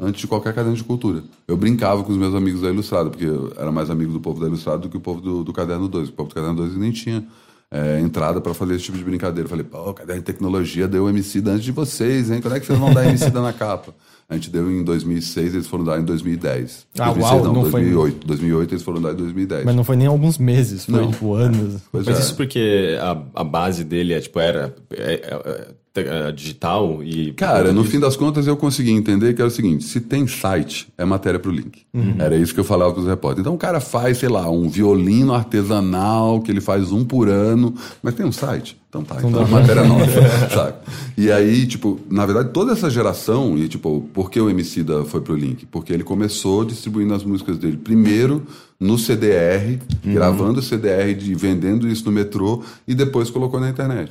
[0.00, 1.22] antes de qualquer caderno de cultura.
[1.48, 4.38] Eu brincava com os meus amigos da Ilustrada, porque eu era mais amigo do povo
[4.40, 6.10] da Ilustrada do que o povo do, do Caderno 2.
[6.10, 7.24] O povo do Caderno 2 nem tinha
[7.70, 9.46] é, entrada para fazer esse tipo de brincadeira.
[9.46, 12.42] Eu falei, pô, o Caderno de Tecnologia deu Emicida antes de vocês, hein?
[12.42, 13.94] Quando é que vocês vão dar Emicida na capa?
[14.28, 16.86] A gente deu em 2006, eles foram dar em 2010.
[16.98, 18.26] Ah, 2006 uau, não, não foi- 2008.
[18.26, 19.64] 2008 eles foram dar em 2010.
[19.64, 21.10] Mas não foi nem alguns meses, foi Não.
[21.10, 21.80] tipo anos.
[21.90, 22.20] Pois Mas é.
[22.20, 25.68] isso porque a, a base dele é, tipo, era é, é, é,
[26.34, 27.32] digital e...
[27.32, 30.88] Cara, no fim das contas eu consegui entender que era o seguinte: se tem site,
[30.96, 31.82] é matéria pro link.
[32.18, 33.42] Era isso que eu falava com os repórteres.
[33.42, 37.74] Então o cara faz, sei lá, um violino artesanal que ele faz um por ano,
[38.02, 38.80] mas tem um site.
[38.92, 40.04] Então tá, então é matéria nova,
[40.54, 40.74] sabe?
[41.16, 45.22] E aí, tipo, na verdade, toda essa geração, e tipo, por que o Emicida foi
[45.22, 45.64] pro link?
[45.64, 48.46] Porque ele começou distribuindo as músicas dele primeiro
[48.78, 54.10] no CDR, gravando o CDR e vendendo isso no metrô, e depois colocou na internet.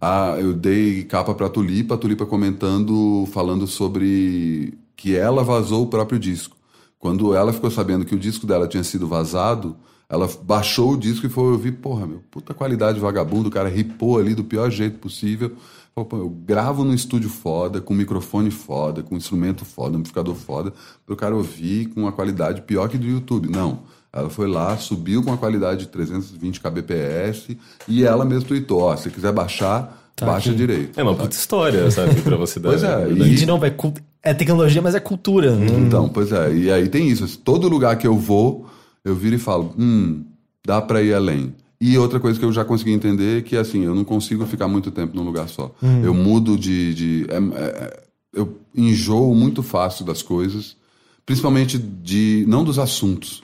[0.00, 5.88] Ah, eu dei capa pra Tulipa, a Tulipa comentando, falando sobre que ela vazou o
[5.88, 6.56] próprio disco.
[6.98, 9.76] Quando ela ficou sabendo que o disco dela tinha sido vazado,
[10.08, 14.18] ela baixou o disco e foi ouvir, porra, meu, puta qualidade vagabundo, o cara ripou
[14.18, 15.52] ali do pior jeito possível.
[15.94, 20.72] Falou, pô, eu gravo no estúdio foda, com microfone foda, com instrumento foda, amplificador foda,
[21.06, 23.48] pro cara ouvir com uma qualidade pior que do YouTube.
[23.48, 23.80] Não.
[24.12, 27.56] Ela foi lá, subiu com a qualidade de 320 kbps
[27.88, 30.58] e ela mesmo tweetou, ó, se quiser baixar, baixa aqui.
[30.58, 30.98] direito.
[30.98, 32.68] É uma puta história, sabe, pra você dar...
[32.70, 33.74] Pois é, E de novo, é,
[34.22, 35.56] é tecnologia, mas é cultura.
[35.56, 35.66] né?
[35.78, 37.38] Então, pois é, e aí tem isso.
[37.38, 38.66] Todo lugar que eu vou,
[39.04, 40.24] eu viro e falo, hum,
[40.64, 41.54] dá pra ir além.
[41.80, 44.66] E outra coisa que eu já consegui entender é que, assim, eu não consigo ficar
[44.68, 45.74] muito tempo num lugar só.
[46.02, 46.94] Eu mudo de...
[46.94, 50.76] de é- é- eu enjoo muito fácil das coisas,
[51.24, 52.44] principalmente de...
[52.48, 53.42] não dos assuntos,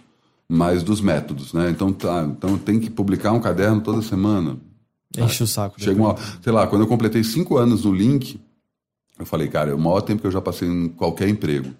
[0.48, 1.70] mas dos métodos, né?
[1.70, 4.56] Então, tá, então tem que publicar um caderno toda semana.
[5.16, 5.80] Enche o saco.
[5.80, 8.40] Chega uma, sei lá, quando eu completei cinco anos no Link,
[9.18, 11.70] eu falei, cara, é o maior tempo que eu já passei em qualquer emprego.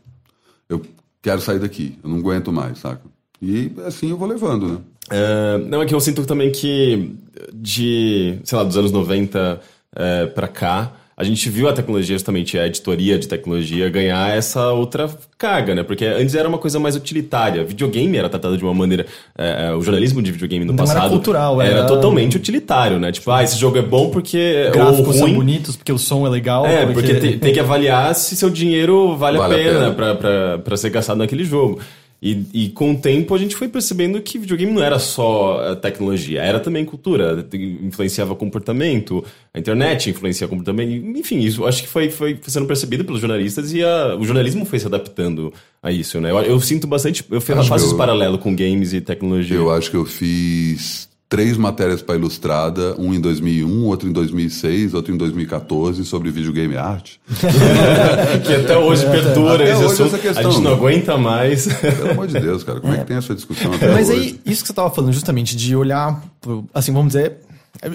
[0.69, 0.83] Eu
[1.23, 3.03] quero sair daqui, eu não aguento mais, saca?
[3.43, 4.79] E assim eu vou levando, né?
[5.11, 7.13] É, não, é que eu sinto também que
[7.53, 9.61] de, sei lá, dos anos 90
[9.97, 14.71] é, pra cá, a gente viu a tecnologia, justamente a editoria de tecnologia, ganhar essa
[14.73, 15.83] outra carga, né?
[15.83, 17.63] Porque antes era uma coisa mais utilitária.
[17.63, 19.05] Videogame era tratado de uma maneira.
[19.37, 22.99] é, é, o jornalismo de videogame no Não era passado cultural, era era- totalmente utilitário,
[22.99, 23.13] né?
[23.13, 24.71] Tipo, ah, esse jogo é bom porque.
[24.73, 26.65] Gráficos ou são bonitos, porque o som é legal.
[26.65, 29.93] É, porque tem, tem que avaliar se seu dinheiro vale, Vale a a pena, pena.
[29.93, 31.81] Pra, pra, pra ser gastado naquele jogo.
[32.23, 35.75] E, e com o tempo a gente foi percebendo que videogame não era só eh,
[35.75, 37.47] tecnologia, era também cultura,
[37.83, 39.25] influenciava comportamento,
[39.55, 43.83] a internet influencia comportamento, enfim, isso acho que foi, foi sendo percebido pelos jornalistas e
[43.83, 45.51] a- o jornalismo foi se adaptando
[45.83, 46.31] a isso, né?
[46.31, 49.57] Eu, eu sinto bastante, eu faço esse paralelo com games e tecnologia.
[49.57, 54.93] Eu acho que eu fiz três matérias para Ilustrada, um em 2001, outro em 2006,
[54.95, 57.21] outro em 2014, sobre videogame arte.
[58.45, 60.51] que até hoje perdura Até esse hoje assunto, essa questão.
[60.51, 61.67] a gente não aguenta mais.
[61.69, 64.19] Pelo amor de Deus, cara, como é, que tem essa discussão até Mas hoje?
[64.21, 67.37] aí, isso que você tava falando, justamente, de olhar, pro- assim, vamos dizer.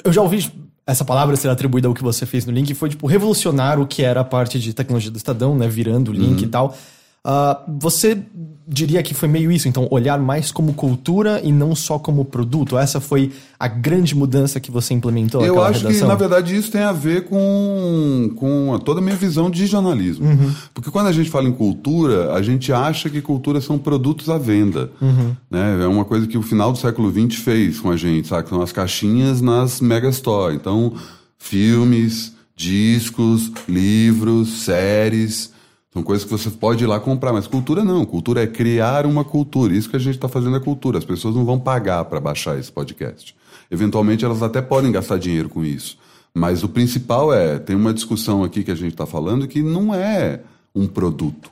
[0.06, 0.50] Eu já ouvi
[0.88, 4.02] essa palavra ser atribuída ao que você fez no link, foi, tipo, revolucionar o que
[4.02, 5.68] era a parte de tecnologia do Estadão, né?
[5.68, 6.46] Virando o link Uhum.
[6.46, 6.78] e tal.
[7.28, 8.22] Ah, você
[8.68, 12.78] diria que foi meio isso, então, olhar mais como cultura e não só como produto?
[12.78, 16.08] Essa foi a grande mudança que você implementou Eu acho que, redação?
[16.08, 20.28] na verdade, isso tem a ver com, com toda a minha visão de jornalismo.
[20.72, 24.38] Porque quando a gente fala em cultura, a gente acha que cultura são produtos à
[24.38, 24.92] venda.
[25.50, 25.84] Né?
[25.84, 28.50] É uma coisa que o final do século XX fez com a gente, sabe?
[28.50, 30.56] São as caixinhas nas megastore.
[30.56, 30.94] Então,
[31.40, 35.55] filmes, discos, livros, séries.
[35.96, 38.06] São coisas que você pode ir lá comprar, mas cultura não.
[38.06, 39.74] Cultura é criar uma cultura.
[39.74, 40.98] Isso que a gente está fazendo é cultura.
[40.98, 43.34] As pessoas não vão pagar para baixar esse podcast.
[43.72, 45.98] Eventualmente, elas até podem gastar dinheiro com isso.
[46.34, 49.96] Mas o principal é: tem uma discussão aqui que a gente está falando que não
[49.96, 50.42] é
[50.76, 51.50] um produto.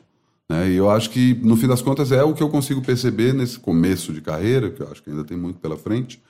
[0.50, 0.72] Né?
[0.72, 3.58] E eu acho que, no fim das contas, é o que eu consigo perceber nesse
[3.58, 6.22] começo de carreira, que eu acho que ainda tem muito pela frente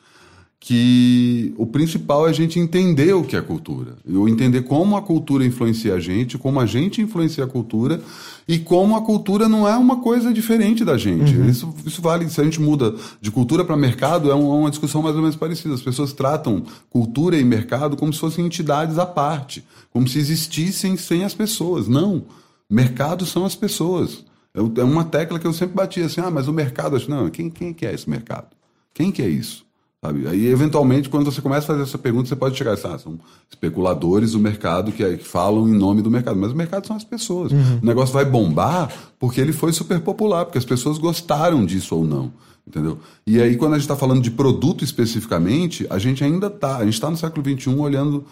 [0.65, 3.98] que o principal é a gente entender o que é cultura.
[4.07, 8.02] Eu entender como a cultura influencia a gente, como a gente influencia a cultura
[8.48, 11.38] e como a cultura não é uma coisa diferente da gente.
[11.49, 15.02] Isso, isso vale, se a gente muda de cultura para mercado, é é uma discussão
[15.02, 15.73] mais ou menos parecida.
[15.73, 20.95] As pessoas tratam cultura e mercado como se fossem entidades à parte, como se existissem
[20.95, 21.90] sem as pessoas.
[21.90, 22.23] Não.
[22.69, 24.23] Mercado são as pessoas.
[24.56, 27.73] É uma tecla que eu sempre batia assim, ah, mas o mercado, não, quem, quem
[27.73, 28.48] que é esse mercado?
[28.94, 29.65] Quem que é isso?
[30.03, 30.27] Sabe?
[30.27, 33.17] Aí, eventualmente, quando você começa a fazer essa pergunta, você pode chegar e ah, são
[33.49, 36.38] especuladores do mercado que, que, falam em nome do mercado.
[36.38, 37.53] Mas o mercado são as pessoas.
[37.53, 37.80] Uhum.
[37.81, 42.03] O negócio vai bombar porque ele foi super popular, porque as pessoas gostaram disso ou
[42.03, 42.34] não.
[42.67, 42.99] Entendeu?
[43.25, 46.80] E aí, quando a gente está falando de produto especificamente, a gente ainda está.
[46.80, 48.25] A gente está no século XXI olhando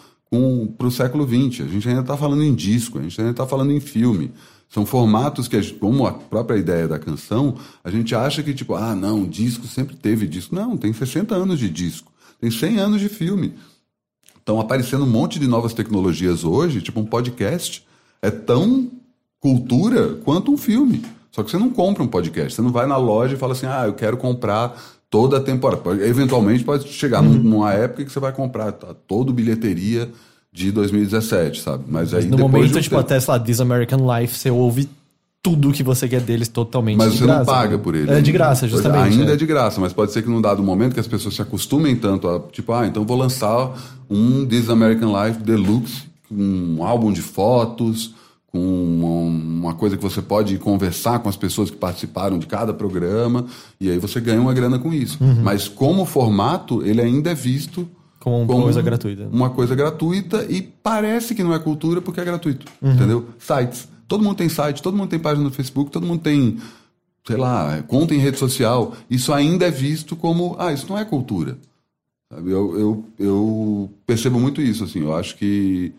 [0.77, 1.65] para o século XX.
[1.65, 4.33] A gente ainda está falando em disco, a gente ainda está falando em filme.
[4.71, 8.73] São formatos que, gente, como a própria ideia da canção, a gente acha que, tipo,
[8.73, 10.55] ah, não, disco sempre teve disco.
[10.55, 13.53] Não, tem 60 anos de disco, tem 100 anos de filme.
[14.37, 17.85] Estão aparecendo um monte de novas tecnologias hoje, tipo um podcast.
[18.21, 18.89] É tão
[19.41, 21.03] cultura quanto um filme.
[21.31, 23.65] Só que você não compra um podcast, você não vai na loja e fala assim,
[23.65, 26.07] ah, eu quero comprar toda a temporada.
[26.07, 27.33] Eventualmente pode chegar uhum.
[27.33, 30.09] numa época que você vai comprar tá, toda bilheteria
[30.53, 31.85] de 2017, sabe?
[31.87, 32.99] Mas aí Mas no momento, de tipo, tempo...
[32.99, 34.89] até, sei lá, This American Life, você ouve
[35.41, 37.83] tudo que você quer deles totalmente Mas você graça, não paga né?
[37.83, 38.11] por ele.
[38.11, 39.17] É de graça, justamente.
[39.17, 39.33] Ainda é.
[39.33, 41.95] é de graça, mas pode ser que num dado momento que as pessoas se acostumem
[41.95, 43.73] tanto a, tipo, ah, então vou lançar
[44.09, 48.13] um This American Life Deluxe, um álbum de fotos,
[48.51, 53.45] com uma coisa que você pode conversar com as pessoas que participaram de cada programa,
[53.79, 55.17] e aí você ganha uma grana com isso.
[55.21, 55.41] Uhum.
[55.41, 57.87] Mas como formato, ele ainda é visto
[58.21, 59.27] como uma como coisa gratuita.
[59.31, 62.67] Uma coisa gratuita e parece que não é cultura porque é gratuito.
[62.79, 62.93] Uhum.
[62.93, 63.29] Entendeu?
[63.39, 63.89] Sites.
[64.07, 66.59] Todo mundo tem site, todo mundo tem página no Facebook, todo mundo tem,
[67.25, 68.93] sei lá, conta em rede social.
[69.09, 71.57] Isso ainda é visto como, ah, isso não é cultura.
[72.31, 72.51] Sabe?
[72.51, 74.99] Eu, eu, eu percebo muito isso, assim.
[74.99, 75.91] Eu acho que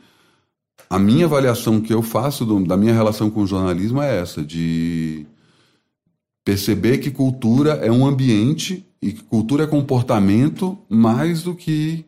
[0.88, 4.44] a minha avaliação que eu faço do, da minha relação com o jornalismo é essa,
[4.44, 5.26] de
[6.44, 12.04] perceber que cultura é um ambiente e que cultura é comportamento mais do que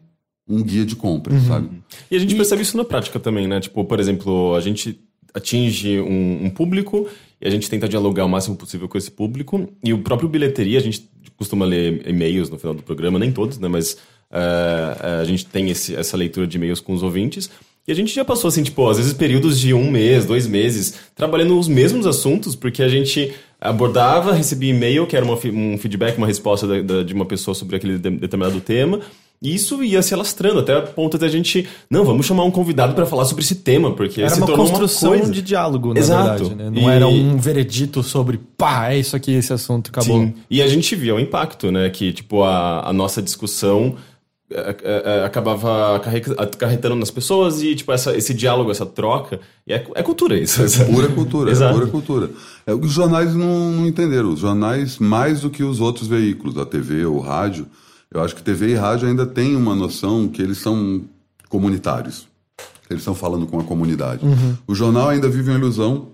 [0.48, 1.48] um guia de compras, uhum.
[1.48, 1.68] sabe?
[2.10, 2.36] E a gente e...
[2.36, 3.60] percebe isso na prática também, né?
[3.60, 4.98] Tipo, por exemplo, a gente
[5.32, 7.08] atinge um, um, público
[7.40, 9.68] e a gente tenta dialogar o máximo possível com esse público.
[9.82, 13.58] E o próprio bilheteria, a gente costuma ler e-mails no final do programa, nem todos,
[13.58, 13.66] né?
[13.66, 13.94] Mas
[14.30, 17.50] uh, a gente tem esse, essa leitura de e-mails com os ouvintes.
[17.86, 20.94] E a gente já passou, assim, tipo, às vezes períodos de um mês, dois meses,
[21.14, 26.16] trabalhando os mesmos assuntos, porque a gente abordava, recebia e-mail, que era uma, um feedback,
[26.16, 29.00] uma resposta da, da, de uma pessoa sobre aquele de, determinado tema,
[29.44, 32.50] e isso ia se alastrando até a ponto de a gente, não, vamos chamar um
[32.50, 36.00] convidado para falar sobre esse tema, porque era se uma construção uma de diálogo, na
[36.00, 36.44] Exato.
[36.44, 36.70] verdade, né?
[36.70, 36.94] Não e...
[36.94, 40.18] era um veredito sobre, pá, é isso aqui, esse assunto, acabou.
[40.18, 40.34] Sim.
[40.48, 41.90] E a gente via o impacto, né?
[41.90, 43.96] Que, tipo, a, a nossa discussão
[44.50, 49.40] é, é, é, acabava acarretando nas pessoas e tipo essa, esse diálogo, essa troca.
[49.66, 50.62] E é, é cultura isso.
[50.62, 52.30] É pura cultura, é pura cultura.
[52.66, 54.32] É, os jornais não, não entenderam.
[54.32, 57.66] Os jornais, mais do que os outros veículos, a TV ou rádio,
[58.14, 61.02] eu acho que TV e rádio ainda tem uma noção que eles são
[61.48, 62.28] comunitários.
[62.88, 64.24] Eles estão falando com a comunidade.
[64.24, 64.56] Uhum.
[64.68, 66.10] O jornal ainda vive uma ilusão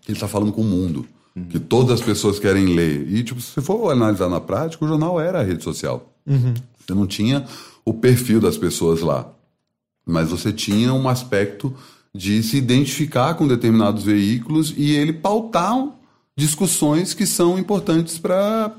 [0.00, 1.06] que ele está falando com o mundo.
[1.36, 1.44] Uhum.
[1.44, 3.08] Que todas as pessoas querem ler.
[3.08, 6.12] E, tipo, se for analisar na prática, o jornal era a rede social.
[6.26, 6.54] Uhum.
[6.76, 7.46] Você não tinha
[7.84, 9.30] o perfil das pessoas lá.
[10.04, 11.72] Mas você tinha um aspecto
[12.12, 15.88] de se identificar com determinados veículos e ele pautar
[16.36, 18.74] discussões que são importantes para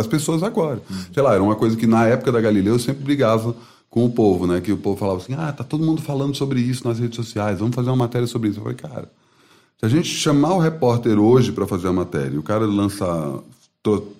[0.00, 0.82] as pessoas agora.
[0.90, 0.96] Uhum.
[1.12, 3.54] Sei lá, era uma coisa que na época da Galileu eu sempre brigava
[3.90, 4.60] com o povo, né?
[4.60, 7.58] Que o povo falava assim: ah, tá todo mundo falando sobre isso nas redes sociais,
[7.58, 8.58] vamos fazer uma matéria sobre isso.
[8.58, 9.10] Eu falei, cara,
[9.78, 13.38] se a gente chamar o repórter hoje para fazer a matéria e o cara lançar,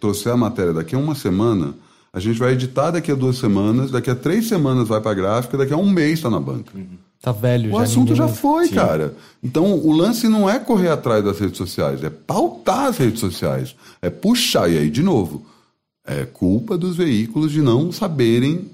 [0.00, 1.74] trouxer a matéria daqui a uma semana
[2.12, 5.58] a gente vai editar daqui a duas semanas, daqui a três semanas vai para gráfica,
[5.58, 6.72] daqui a um mês está na banca.
[6.74, 6.98] Uhum.
[7.20, 7.76] Tá velho, o já.
[7.76, 8.74] O assunto já foi, Sim.
[8.74, 9.14] cara.
[9.42, 13.74] Então, o lance não é correr atrás das redes sociais, é pautar as redes sociais.
[14.00, 14.70] É puxar.
[14.70, 15.44] E aí, de novo,
[16.08, 18.66] é culpa dos veículos de não saberem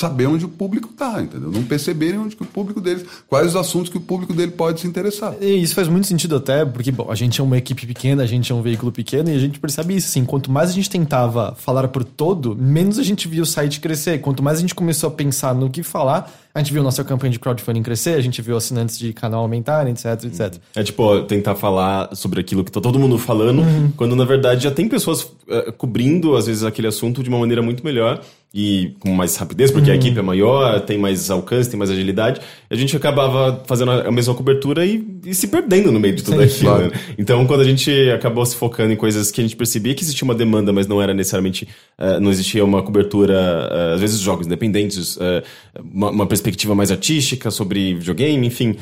[0.00, 1.50] saber onde o público está, entendeu?
[1.50, 4.86] Não perceberem onde o público deles, quais os assuntos que o público dele pode se
[4.86, 5.34] interessar.
[5.40, 8.26] E isso faz muito sentido até, porque bom, a gente é uma equipe pequena, a
[8.26, 10.88] gente é um veículo pequeno e a gente percebe isso, assim, quanto mais a gente
[10.88, 14.20] tentava falar por todo, menos a gente via o site crescer.
[14.20, 17.32] Quanto mais a gente começou a pensar no que falar, a gente viu nossa campanha
[17.32, 20.60] de crowdfunding crescer, a gente viu assinantes de canal aumentarem, etc, etc.
[20.76, 23.92] É tipo, tentar falar sobre aquilo que tá todo mundo falando, uhum.
[23.96, 27.62] quando na verdade já tem pessoas uh, cobrindo, às vezes, aquele assunto de uma maneira
[27.62, 28.22] muito melhor
[28.52, 29.96] e com mais rapidez, porque uhum.
[29.96, 32.40] a equipe é maior, tem mais alcance, tem mais agilidade.
[32.70, 36.38] A gente acabava fazendo a mesma cobertura e, e se perdendo no meio de tudo
[36.38, 36.70] Sim, aquilo.
[36.70, 36.84] Claro.
[36.86, 37.00] Né?
[37.18, 40.24] Então, quando a gente acabou se focando em coisas que a gente percebia que existia
[40.24, 41.68] uma demanda, mas não era necessariamente,
[41.98, 45.42] uh, não existia uma cobertura, uh, às vezes jogos independentes, uh,
[45.78, 48.76] uma, uma, perspectiva mais artística sobre videogame, enfim.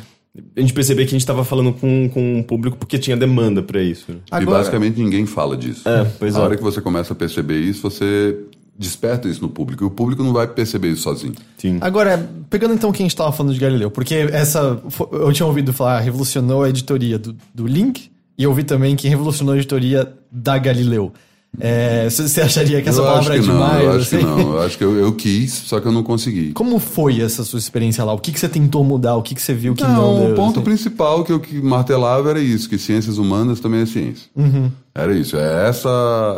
[0.56, 3.62] A gente percebia que a gente estava falando com, com um público porque tinha demanda
[3.62, 4.16] para isso.
[4.30, 4.42] Agora...
[4.42, 5.88] E basicamente ninguém fala disso.
[5.88, 6.42] É, pois a é.
[6.42, 8.36] hora que você começa a perceber isso, você
[8.78, 9.84] desperta isso no público.
[9.84, 11.34] E o público não vai perceber isso sozinho.
[11.58, 11.78] Sim.
[11.80, 14.80] Agora, pegando então quem estava falando de Galileu, porque essa.
[15.12, 19.08] Eu tinha ouvido falar, revolucionou a editoria do, do Link, e eu ouvi também que
[19.08, 21.12] revolucionou a editoria da Galileu.
[21.58, 23.82] É, você acharia que essa eu palavra é que não, demais?
[23.84, 24.24] eu acho que assim?
[24.24, 24.38] não.
[24.54, 26.52] Eu acho que eu, eu quis, só que eu não consegui.
[26.52, 28.12] Como foi essa sua experiência lá?
[28.12, 29.16] O que, que você tentou mudar?
[29.16, 30.32] O que, que você viu que não, Não, deu?
[30.32, 30.64] o ponto assim?
[30.64, 34.26] principal que eu que martelava era isso, que ciências humanas também é ciência.
[34.36, 34.70] Uhum.
[34.94, 35.36] Era isso.
[35.36, 35.88] É essa.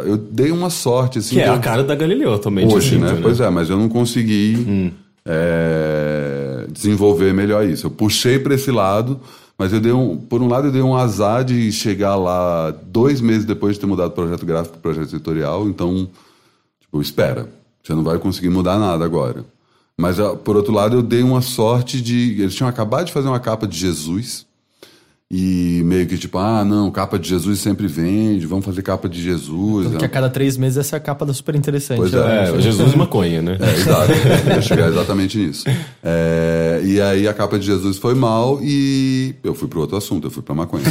[0.07, 1.35] Eu dei uma sorte, assim.
[1.37, 2.67] Que é eu- a cara da Galileu também.
[2.73, 3.19] Hoje, cinto, né?
[3.21, 4.91] Pois é, mas eu não consegui Hum.
[5.27, 7.87] é, desenvolver melhor isso.
[7.87, 9.21] Eu puxei para esse lado,
[9.59, 13.21] mas eu dei um, por um lado eu dei um azar de chegar lá dois
[13.21, 15.69] meses depois de ter mudado o projeto gráfico para projeto editorial.
[15.69, 16.09] Então,
[16.81, 17.49] tipo, espera,
[17.83, 19.45] você não vai conseguir mudar nada agora.
[19.97, 23.27] Mas ah, por outro lado eu dei uma sorte de eles tinham acabado de fazer
[23.27, 24.47] uma capa de Jesus.
[25.31, 29.21] E meio que tipo, ah, não, capa de Jesus sempre vende, vamos fazer capa de
[29.21, 29.89] Jesus.
[29.89, 31.99] Porque a cada três meses essa é a capa da super interessante.
[31.99, 32.51] Pois né?
[32.51, 33.59] É, Jesus e maconha, né?
[33.61, 34.11] É, exato.
[34.49, 35.65] Eu ia chegar exatamente nisso.
[36.03, 40.29] É, e aí a capa de Jesus foi mal e eu fui para outro assunto,
[40.29, 40.85] eu fui para maconha.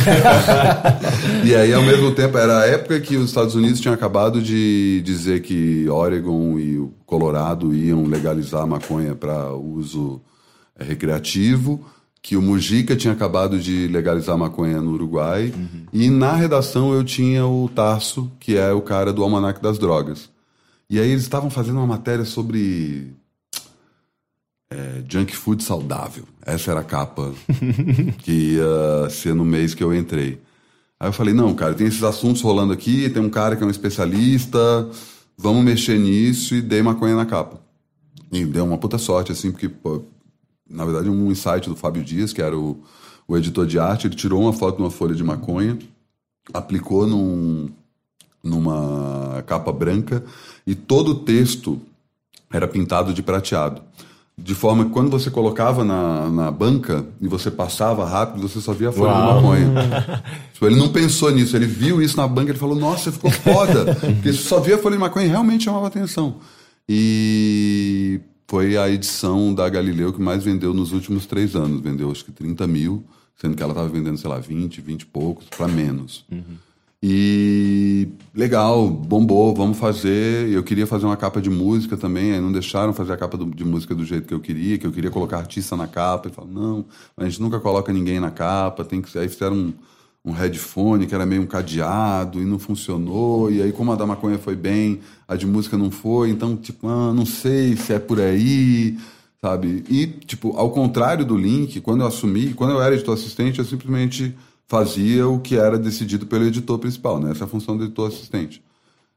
[1.43, 5.01] e aí, ao mesmo tempo, era a época que os Estados Unidos tinham acabado de
[5.03, 10.21] dizer que Oregon e o Colorado iam legalizar a maconha para uso
[10.77, 11.83] é, recreativo.
[12.27, 15.53] Que o Mujica tinha acabado de legalizar a maconha no Uruguai.
[15.93, 20.29] E na redação eu tinha o Tarso, que é o cara do Almanac das Drogas.
[20.89, 23.13] E aí eles estavam fazendo uma matéria sobre
[24.69, 26.25] é, junk food saudável.
[26.45, 27.31] Essa era a capa
[28.19, 30.41] que ia ser no mês que eu entrei.
[30.99, 33.65] Aí eu falei, não, cara, tem esses assuntos rolando aqui, tem um cara que é
[33.65, 34.59] um especialista,
[35.37, 37.61] vamos mexer nisso e dei maconha na capa.
[38.33, 40.03] E deu uma puta sorte, assim, porque, pô,
[40.69, 42.79] na verdade, um insight do Fábio Dias, que era o,
[43.27, 45.77] o editor de arte, ele tirou uma foto de uma folha de maconha,
[46.53, 47.69] aplicou num,
[48.43, 50.23] numa capa branca
[50.65, 51.81] e todo o texto
[52.51, 53.81] era pintado de prateado.
[54.39, 58.71] De forma que quando você colocava na, na banca e você passava rápido, você só
[58.71, 59.35] via a folha de Uau.
[59.41, 60.23] maconha.
[60.53, 63.95] Tipo, ele não pensou nisso, ele viu isso na banca e falou, nossa, ficou foda.
[63.99, 66.35] Porque só via a folha de maconha e realmente chamava atenção.
[66.87, 71.81] E foi a edição da Galileu que mais vendeu nos últimos três anos.
[71.81, 73.03] Vendeu acho que 30 mil,
[73.35, 76.25] sendo que ela estava vendendo, sei lá, 20, 20 e poucos, para menos.
[77.03, 80.49] E legal, bombou, vamos fazer.
[80.49, 83.45] Eu queria fazer uma capa de música também, aí não deixaram fazer a capa do-
[83.53, 86.27] de música do jeito que eu queria, que eu queria colocar artista na capa.
[86.27, 89.19] E falaram, não, a gente nunca coloca ninguém na capa, tem que ser.
[89.19, 89.73] Aí fizeram um,
[90.29, 93.51] um headphone que era meio um cadeado e não funcionou.
[93.51, 96.87] E aí, como a da maconha foi bem, a de música não foi, então, tipo,
[96.87, 98.97] ah, não sei se é por aí,
[99.41, 99.83] sabe?
[99.89, 103.65] E, tipo, ao contrário do link, quando eu assumi, quando eu era editor assistente, eu
[103.65, 104.35] simplesmente
[104.67, 107.31] fazia o que era decidido pelo editor principal, né?
[107.31, 108.61] Essa é a função do editor assistente.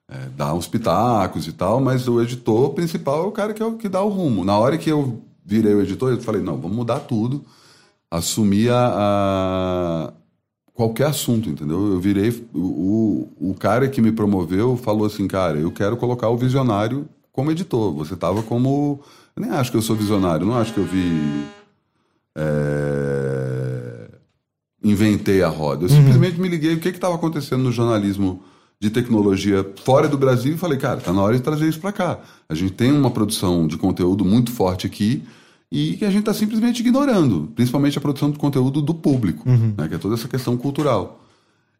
[0.08, 3.66] É, dar uns pitacos e tal, mas o editor principal é o cara que, é
[3.66, 4.44] o, que dá o rumo.
[4.44, 7.44] Na hora que eu virei o editor, eu falei, não, vamos mudar tudo.
[8.10, 8.88] Assumir a,
[10.08, 10.12] a-
[10.80, 11.92] qualquer assunto, entendeu?
[11.92, 12.30] Eu virei...
[12.54, 17.50] O, o, cara que me promoveu falou assim, cara, eu quero colocar o visionário como
[17.50, 17.92] editor.
[17.92, 18.98] Você tava como...
[19.36, 21.44] Eu nem acho que eu sou visionário, não acho que eu vi...
[22.34, 24.08] é,
[24.82, 25.84] inventei a roda.
[25.84, 28.42] Eu simplesmente me liguei o que estava acontecendo no jornalismo
[28.80, 31.92] de tecnologia fora do Brasil e falei, cara, tá na hora de trazer isso para
[31.92, 32.20] cá.
[32.48, 35.22] A gente tem uma produção de conteúdo muito forte aqui
[35.70, 39.88] e que a gente está simplesmente ignorando, principalmente a produção de conteúdo do público, né,
[39.88, 41.24] que é toda essa questão cultural.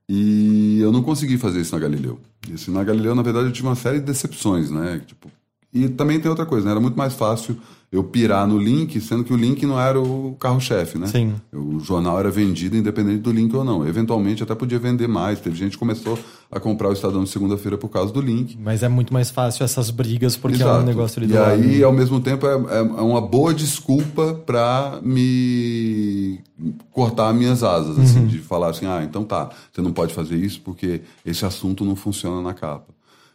[0.09, 2.19] E eu não consegui fazer isso na Galileu.
[2.49, 5.01] E, assim, na Galileu, na verdade, eu tive uma série de decepções, né?
[5.07, 5.31] Tipo,
[5.73, 6.73] e também tem outra coisa, né?
[6.73, 7.57] Era muito mais fácil
[7.93, 11.09] eu pirar no link, sendo que o link não era o carro-chefe, né?
[11.09, 11.35] Sim.
[11.53, 13.85] O jornal era vendido independente do link ou não.
[13.87, 15.41] Eventualmente até podia vender mais.
[15.41, 16.17] Teve gente que começou
[16.53, 18.57] a comprar o Estadão de segunda-feira por causa do link.
[18.61, 20.87] Mas é muito mais fácil essas brigas porque é um Exato.
[20.87, 21.51] negócio ali E do lado.
[21.51, 26.39] aí, ao mesmo tempo, é, é- é uma boa desculpa para me
[26.93, 28.03] cortar minhas asas, Uhum.
[28.05, 31.85] assim, de falar assim, ah, então tá, você não pode fazer isso porque esse assunto
[31.85, 32.93] não funciona na capa.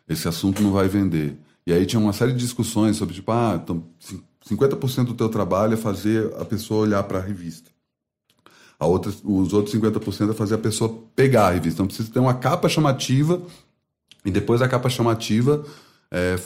[0.08, 1.38] Esse assunto não vai vender.
[1.68, 5.30] E aí tinha uma série de discussões sobre, tipo, ah, então, cin- 50% do teu
[5.30, 7.72] trabalho é fazer a pessoa olhar para a revista.
[8.80, 11.78] A outra, os outros 50% é fazer a pessoa pegar a revista.
[11.78, 13.42] Então precisa ter uma capa chamativa
[14.24, 15.64] e depois da capa chamativa,
[16.12, 16.38] é,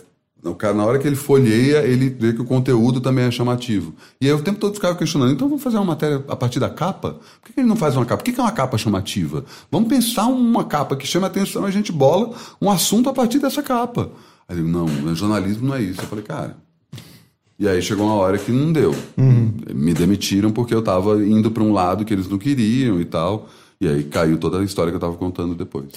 [0.43, 3.93] o cara, na hora que ele folheia, ele vê que o conteúdo também é chamativo.
[4.21, 6.69] E aí o tempo todo ficava questionando, então vamos fazer uma matéria a partir da
[6.69, 7.13] capa?
[7.41, 8.17] Por que, que ele não faz uma capa?
[8.17, 9.43] Por que, que é uma capa chamativa?
[9.71, 13.39] Vamos pensar uma capa que chame a atenção a gente bola um assunto a partir
[13.39, 14.11] dessa capa.
[14.49, 16.01] Aí eu digo, não, jornalismo não é isso.
[16.01, 16.57] Eu falei, cara.
[17.59, 18.95] E aí chegou uma hora que não deu.
[19.15, 23.47] Me demitiram porque eu tava indo para um lado que eles não queriam e tal.
[23.79, 25.87] E aí caiu toda a história que eu tava contando depois.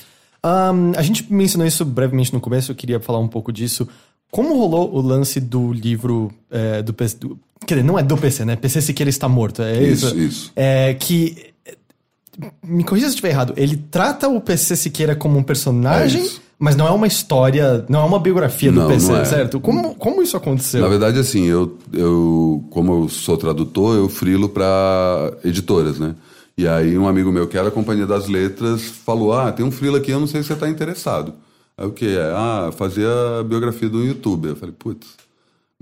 [0.44, 3.88] Ahn, a gente mencionou isso brevemente no começo, eu queria falar um pouco disso.
[4.30, 7.16] Como rolou o lance do livro é, do PC?
[7.18, 8.56] Do, quer dizer, não é do PC, né?
[8.56, 10.06] PC Siqueira está morto, é isso?
[10.06, 10.52] Isso, isso.
[10.56, 11.52] É que.
[12.62, 13.52] Me corrija se eu estiver errado.
[13.56, 16.30] Ele trata o PC Siqueira como um personagem, É.
[16.62, 19.24] Mas não é uma história, não é uma biografia do Não, PC, não é.
[19.24, 19.58] certo?
[19.58, 20.80] Como, como isso aconteceu?
[20.80, 26.14] Na verdade, assim, eu, eu como eu sou tradutor, eu frilo para editoras, né?
[26.56, 29.72] E aí um amigo meu que era a Companhia das Letras falou, ah, tem um
[29.72, 31.34] frilo aqui, eu não sei se você está interessado.
[31.76, 32.30] Aí o que é?
[32.32, 34.52] Ah, fazer a biografia do youtuber.
[34.52, 35.08] Eu falei, putz,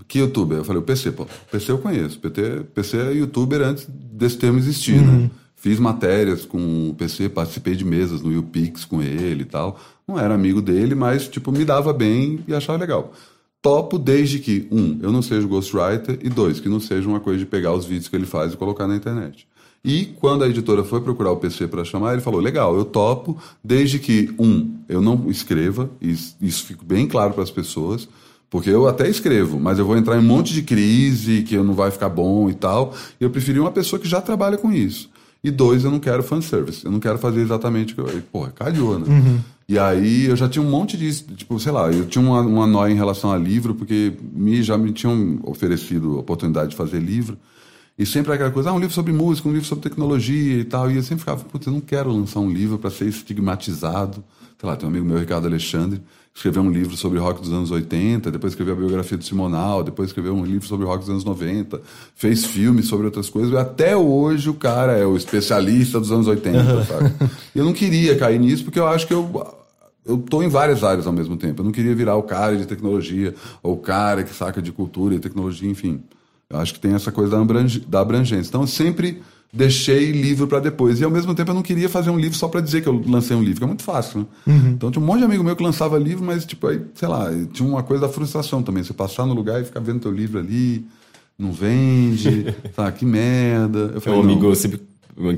[0.08, 0.56] que youtuber?
[0.56, 2.18] Eu falei, o PC, pô, o PC eu conheço.
[2.18, 5.30] PT, PC é youtuber antes desse termo existir, né?
[5.60, 9.78] Fiz matérias com o PC, participei de mesas no YouPix com ele e tal.
[10.10, 13.12] Não era amigo dele, mas, tipo, me dava bem e achava legal.
[13.62, 17.38] Topo desde que, um, eu não seja ghostwriter e dois, que não seja uma coisa
[17.38, 19.46] de pegar os vídeos que ele faz e colocar na internet.
[19.84, 23.38] E quando a editora foi procurar o PC para chamar, ele falou: legal, eu topo,
[23.62, 28.08] desde que, um, eu não escreva, e isso fica bem claro para as pessoas,
[28.50, 31.74] porque eu até escrevo, mas eu vou entrar em um monte de crise, que não
[31.74, 32.94] vai ficar bom e tal.
[33.20, 35.08] E eu preferi uma pessoa que já trabalha com isso.
[35.42, 36.84] E dois, eu não quero fanservice.
[36.84, 38.18] Eu não quero fazer exatamente o que eu.
[38.18, 39.06] e, Porra, calhou, né?
[39.68, 41.12] E aí eu já tinha um monte de.
[41.12, 44.76] Tipo, sei lá, eu tinha uma, uma nóia em relação a livro, porque me, já
[44.76, 47.38] me tinham oferecido a oportunidade de fazer livro.
[47.98, 50.90] E sempre aquela coisa, ah, um livro sobre música, um livro sobre tecnologia e tal.
[50.90, 54.24] E eu sempre ficava, putz, eu não quero lançar um livro para ser estigmatizado.
[54.58, 56.02] Sei lá, tem um amigo meu, Ricardo Alexandre,
[56.40, 60.08] escreveu um livro sobre rock dos anos 80, depois escreveu a biografia do Simonal, depois
[60.08, 61.82] escreveu um livro sobre rock dos anos 90,
[62.16, 63.52] fez filmes sobre outras coisas.
[63.52, 67.12] E até hoje o cara é o especialista dos anos 80, sabe?
[67.54, 69.58] E eu não queria cair nisso, porque eu acho que eu
[70.06, 71.60] eu tô em várias áreas ao mesmo tempo.
[71.60, 75.14] Eu não queria virar o cara de tecnologia, ou o cara que saca de cultura
[75.14, 76.02] e tecnologia, enfim.
[76.50, 77.36] Eu acho que tem essa coisa
[77.86, 78.48] da, abrangência.
[78.48, 79.22] Então eu sempre
[79.52, 81.00] deixei livro para depois.
[81.00, 83.02] E ao mesmo tempo eu não queria fazer um livro só para dizer que eu
[83.06, 84.26] lancei um livro, que é muito fácil, né?
[84.72, 87.28] Então tinha um monte de amigo meu que lançava livro, mas tipo, aí, sei lá,
[87.52, 88.82] tinha uma coisa da frustração também.
[88.82, 90.84] Você passar no lugar e ficar vendo teu livro ali,
[91.38, 93.78] não vende, sabe, que merda.
[93.78, 94.52] Eu Meu falei, um amigo.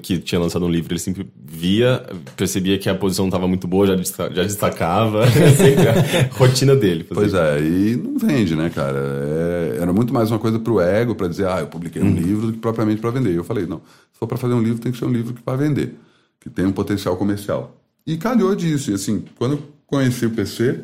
[0.03, 2.05] Que tinha lançado um livro, ele sempre via,
[2.37, 5.25] percebia que a posição estava muito boa, já, desta- já destacava.
[6.31, 7.05] a rotina dele.
[7.05, 8.99] Pois é, e não vende, né, cara?
[8.99, 12.47] É- era muito mais uma coisa pro ego, para dizer, ah, eu publiquei um livro,
[12.49, 13.35] do que propriamente para vender.
[13.35, 13.79] Eu falei, não,
[14.13, 15.95] se for para fazer um livro, tem que ser um livro que para vender,
[16.41, 17.77] que tem um potencial comercial.
[18.07, 18.91] E calhou disso.
[18.91, 20.81] E assim, quando eu conheci o PC,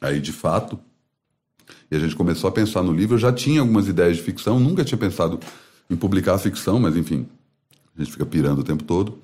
[0.00, 0.78] aí de fato,
[1.90, 4.58] e a gente começou a pensar no livro, eu já tinha algumas ideias de ficção,
[4.58, 5.38] nunca tinha pensado
[5.90, 7.26] em publicar ficção, mas enfim,
[7.96, 9.18] a gente fica pirando o tempo todo.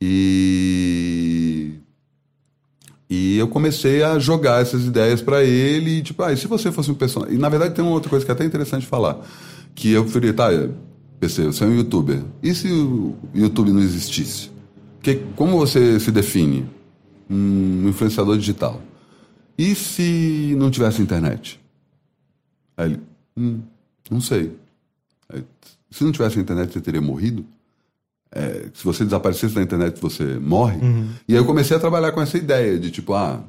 [0.00, 1.74] E
[3.10, 6.70] e eu comecei a jogar essas ideias pra ele, e, tipo, ah, e se você
[6.70, 7.34] fosse um personagem.
[7.34, 9.26] E na verdade tem uma outra coisa que é até interessante falar.
[9.74, 10.48] Que eu falei, tá,
[11.18, 12.22] PC, você é um youtuber.
[12.40, 14.48] E se o YouTube não existisse?
[15.02, 16.70] Que, como você se define?
[17.28, 18.80] Um influenciador digital.
[19.58, 21.60] E se não tivesse internet?
[22.76, 23.00] Aí ele,
[23.36, 23.60] hum,
[24.08, 24.52] não sei.
[25.28, 25.44] Aí,
[25.90, 27.44] se não tivesse internet, você teria morrido?
[28.32, 30.78] É, se você desaparecesse da internet, você morre.
[31.26, 33.42] E aí eu comecei a trabalhar com essa ideia de tipo, ah,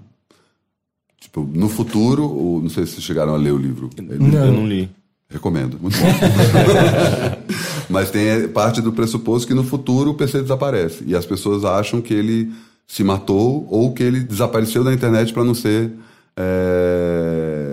[1.20, 3.90] tipo, no futuro, ou não sei se vocês chegaram a ler o livro.
[3.96, 4.90] Eu não li.
[5.30, 6.08] Recomendo, muito bom.
[7.90, 11.04] Mas tem é, parte do pressuposto que no futuro o PC desaparece.
[11.06, 12.52] E as pessoas acham que ele
[12.86, 15.92] se matou ou que ele desapareceu da internet para não ser
[16.36, 17.71] é,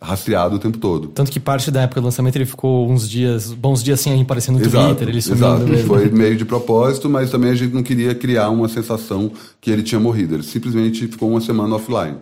[0.00, 1.08] rastreado o tempo todo.
[1.08, 4.52] Tanto que parte da época do lançamento ele ficou uns dias, bons dias sem aparecer
[4.52, 5.64] no Exato, Twitter, ele sumindo exato.
[5.66, 5.86] mesmo.
[5.88, 9.82] Foi meio de propósito, mas também a gente não queria criar uma sensação que ele
[9.82, 10.34] tinha morrido.
[10.34, 12.16] Ele simplesmente ficou uma semana offline.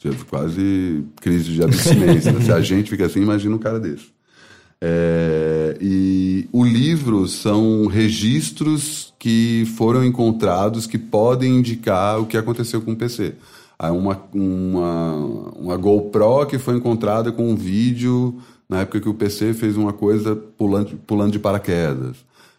[0.00, 2.30] Teve quase crise de abstinência.
[2.30, 2.40] né?
[2.44, 4.06] Se a gente fica assim, imagina um cara desse.
[4.80, 12.80] É, e o livro são registros que foram encontrados que podem indicar o que aconteceu
[12.80, 13.34] com o PC.
[13.80, 15.14] Uma, uma,
[15.56, 18.36] uma GoPro que foi encontrada com um vídeo
[18.68, 22.16] na época que o PC fez uma coisa pulando, pulando de paraquedas.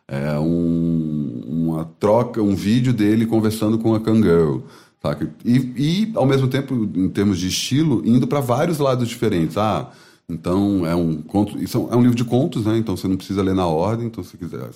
[0.08, 4.62] É um, uma troca, um vídeo dele conversando com a Kangirl.
[5.02, 5.30] Saca?
[5.46, 9.58] E, e, ao mesmo tempo, em termos de estilo, indo para vários lados diferentes.
[9.58, 9.91] Ah,
[10.28, 12.78] então é um conto, isso é um livro de contos, né?
[12.78, 14.08] Então você não precisa ler na ordem.
[14.08, 14.70] Então, se quiser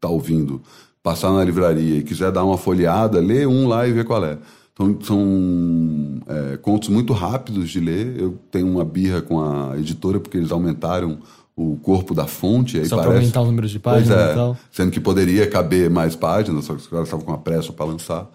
[0.00, 0.62] tá ouvindo,
[1.02, 4.38] passar na livraria e quiser dar uma folheada, lê um lá e vê qual é.
[4.78, 8.14] Então, são é, contos muito rápidos de ler.
[8.16, 11.18] Eu tenho uma birra com a editora porque eles aumentaram
[11.56, 12.78] o corpo da fonte.
[12.78, 14.56] Aí Só pra aumentar o número de páginas é, e tal.
[14.70, 17.86] Sendo que poderia caber mais páginas, só que os caras estavam com uma pressa para
[17.86, 18.30] lançar.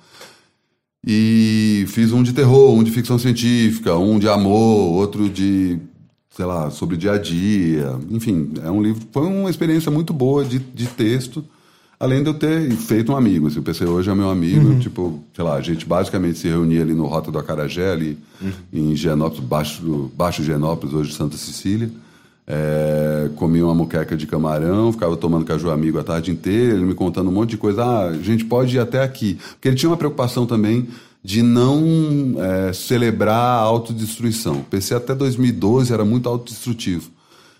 [1.05, 5.79] E fiz um de terror, um de ficção científica, um de amor, outro de,
[6.29, 7.97] sei lá, sobre dia a dia.
[8.09, 9.01] Enfim, é um livro.
[9.13, 11.43] Foi uma experiência muito boa de, de texto,
[12.03, 13.47] além de eu ter feito um amigo.
[13.47, 14.77] Assim, o PC hoje é meu amigo.
[14.79, 18.17] Tipo, sei lá, a gente basicamente se reunia ali no Rota do Acarajé, ali
[18.73, 21.89] em Higienópolis, baixo, baixo Higienópolis, hoje Santa Cecília.
[22.45, 26.93] É, comia uma moqueca de camarão, ficava tomando caju amigo a tarde inteira, ele me
[26.93, 27.85] contando um monte de coisa.
[27.85, 29.37] Ah, a gente pode ir até aqui.
[29.53, 30.89] Porque ele tinha uma preocupação também
[31.23, 34.55] de não é, celebrar a autodestruição.
[34.55, 37.09] O PC até 2012 era muito autodestrutivo.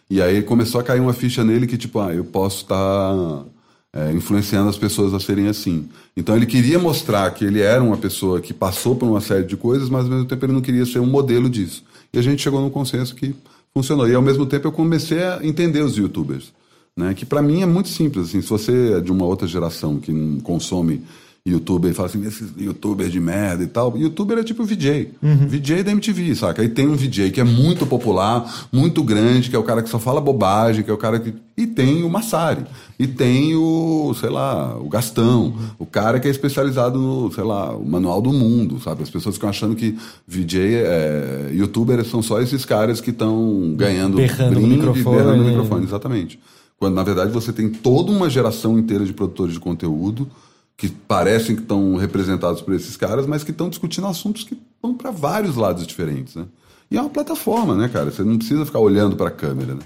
[0.09, 3.45] E aí começou a cair uma ficha nele que, tipo, ah, eu posso estar tá,
[3.93, 5.87] é, influenciando as pessoas a serem assim.
[6.17, 9.55] Então ele queria mostrar que ele era uma pessoa que passou por uma série de
[9.55, 11.83] coisas, mas ao mesmo tempo ele não queria ser um modelo disso.
[12.11, 13.35] E a gente chegou num consenso que
[13.73, 14.07] funcionou.
[14.09, 16.51] E ao mesmo tempo eu comecei a entender os youtubers.
[16.95, 19.97] Né, que para mim é muito simples, assim, se você é de uma outra geração
[19.97, 21.01] que não consome
[21.45, 23.97] youtuber fala assim, esses youtubers de merda e tal.
[23.97, 25.11] Youtuber é tipo VJ.
[25.21, 25.47] Uhum.
[25.47, 26.61] VJ da MTV, saca?
[26.61, 29.89] Aí tem um VJ que é muito popular, muito grande, que é o cara que
[29.89, 31.33] só fala bobagem, que é o cara que.
[31.57, 32.63] E tem o Massari.
[32.97, 35.53] E tem o, sei lá, o Gastão.
[35.77, 39.03] O cara que é especializado no, sei lá, o Manual do Mundo, sabe?
[39.03, 44.15] As pessoas ficam achando que VJ, é, youtuber são só esses caras que estão ganhando
[44.15, 45.17] berrando brinde, microfone.
[45.17, 46.39] berrando no microfone, exatamente.
[46.79, 50.27] Quando na verdade você tem toda uma geração inteira de produtores de conteúdo
[50.75, 54.93] que parecem que estão representados por esses caras, mas que estão discutindo assuntos que vão
[54.93, 56.45] para vários lados diferentes, né?
[56.89, 58.11] E é uma plataforma, né, cara?
[58.11, 59.81] Você não precisa ficar olhando para a câmera, né?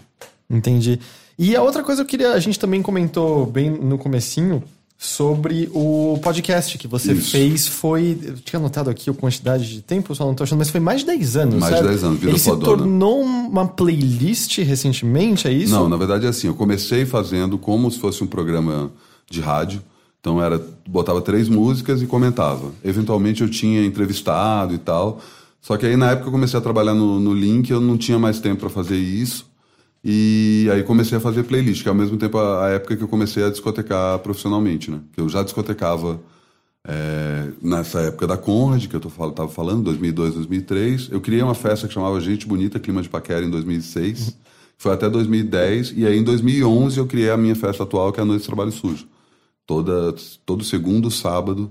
[0.49, 0.99] Entendi.
[1.37, 4.63] E a outra coisa que eu queria, a gente também comentou bem no comecinho
[4.97, 7.29] sobre o podcast que você Isso.
[7.29, 10.71] fez foi, eu tinha anotado aqui a quantidade de tempo, só não tô achando, mas
[10.71, 11.83] foi mais de 10 anos, Mais certo?
[11.83, 15.71] de 10 anos, vida Ele se tornou uma playlist recentemente, é isso?
[15.71, 18.91] Não, na verdade é assim, eu comecei fazendo como se fosse um programa
[19.29, 19.83] de rádio,
[20.19, 22.71] então era botava três músicas e comentava.
[22.83, 25.21] Eventualmente eu tinha entrevistado e tal.
[25.61, 28.17] Só que aí na época eu comecei a trabalhar no, no Link, eu não tinha
[28.17, 29.49] mais tempo para fazer isso.
[30.03, 33.03] E aí comecei a fazer playlist, que é ao mesmo tempo a, a, época que
[33.03, 34.99] eu comecei a discotecar profissionalmente, né?
[35.11, 36.21] Que eu já discotecava
[36.87, 41.09] é, nessa época da Conrad, que eu tô, tava falando, 2002, 2003.
[41.11, 44.37] Eu criei uma festa que chamava Gente Bonita, Clima de Paquera, em 2006.
[44.77, 45.93] Foi até 2010.
[45.97, 48.47] E aí em 2011 eu criei a minha festa atual, que é a Noite de
[48.47, 49.07] Trabalho Sujo
[49.67, 50.15] toda,
[50.45, 51.69] todo segundo sábado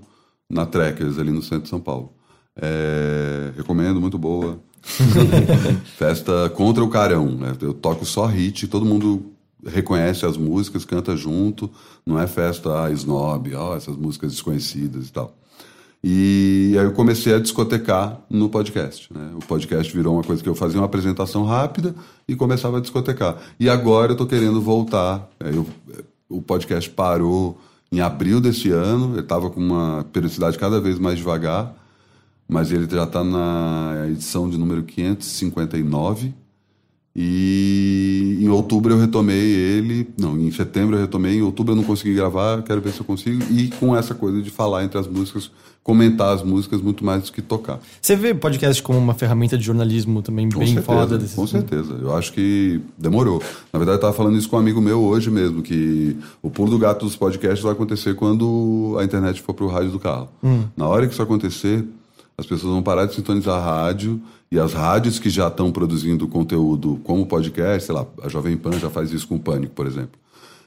[0.49, 2.13] na Trekkers, ali no centro de São Paulo.
[2.55, 4.61] É, recomendo, muito boa.
[5.97, 7.27] Festa contra o carão.
[7.33, 7.57] Né?
[7.61, 9.33] Eu toco só hit, todo mundo
[9.67, 11.71] reconhece as músicas, canta junto.
[12.05, 15.35] Não é festa ah, snob, oh, essas músicas desconhecidas e tal.
[16.05, 19.13] E aí eu comecei a discotecar no podcast.
[19.13, 19.33] Né?
[19.35, 21.95] O podcast virou uma coisa que eu fazia uma apresentação rápida
[22.29, 23.37] e começava a discotecar.
[23.59, 25.29] E agora eu estou querendo voltar.
[25.41, 25.67] É, eu,
[26.29, 27.59] o podcast parou
[27.91, 29.13] em abril desse ano.
[29.13, 31.75] Ele estava com uma periodicidade cada vez mais devagar,
[32.49, 36.35] mas ele já está na edição de número 559.
[37.19, 40.07] E em outubro eu retomei ele.
[40.19, 41.39] Não, em setembro eu retomei.
[41.39, 43.43] Em outubro eu não consegui gravar, quero ver se eu consigo.
[43.51, 45.51] E com essa coisa de falar entre as músicas,
[45.83, 47.81] comentar as músicas muito mais do que tocar.
[48.03, 51.47] Você vê podcast como uma ferramenta de jornalismo também com bem certeza, foda desse Com
[51.47, 51.99] certeza.
[52.03, 53.43] Eu acho que demorou.
[53.73, 56.71] Na verdade, eu estava falando isso com um amigo meu hoje mesmo, que o pulo
[56.71, 60.29] do gato dos podcasts vai acontecer quando a internet for para o rádio do carro.
[60.45, 60.65] Hum.
[60.77, 61.83] Na hora que isso acontecer,
[62.39, 66.29] as pessoas vão parar de sintonizar a rádio e as rádios que já estão produzindo
[66.29, 69.87] conteúdo como podcast, sei lá, a Jovem Pan já faz isso com o Pânico, por
[69.87, 70.19] exemplo,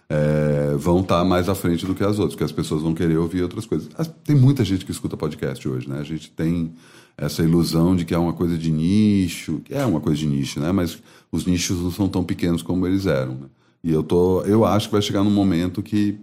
[0.10, 2.94] é, vão estar tá mais à frente do que as outras, porque as pessoas vão
[2.94, 3.90] querer ouvir outras coisas.
[4.24, 6.00] Tem muita gente que escuta podcast hoje, né?
[6.00, 6.74] A gente tem
[7.16, 10.60] essa ilusão de que é uma coisa de nicho, que é uma coisa de nicho,
[10.60, 10.72] né?
[10.72, 10.98] Mas
[11.32, 13.48] os nichos não são tão pequenos como eles eram, né?
[13.84, 16.20] E eu, tô, eu acho que vai chegar num momento que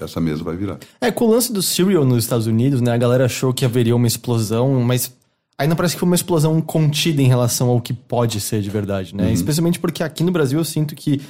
[0.00, 0.78] essa mesa vai virar.
[1.00, 2.92] É, com o lance do Serial nos Estados Unidos, né?
[2.92, 5.10] A galera achou que haveria uma explosão, mas
[5.56, 9.14] ainda parece que foi uma explosão contida em relação ao que pode ser de verdade,
[9.14, 9.26] né?
[9.26, 9.32] Uhum.
[9.32, 11.22] Especialmente porque aqui no Brasil eu sinto que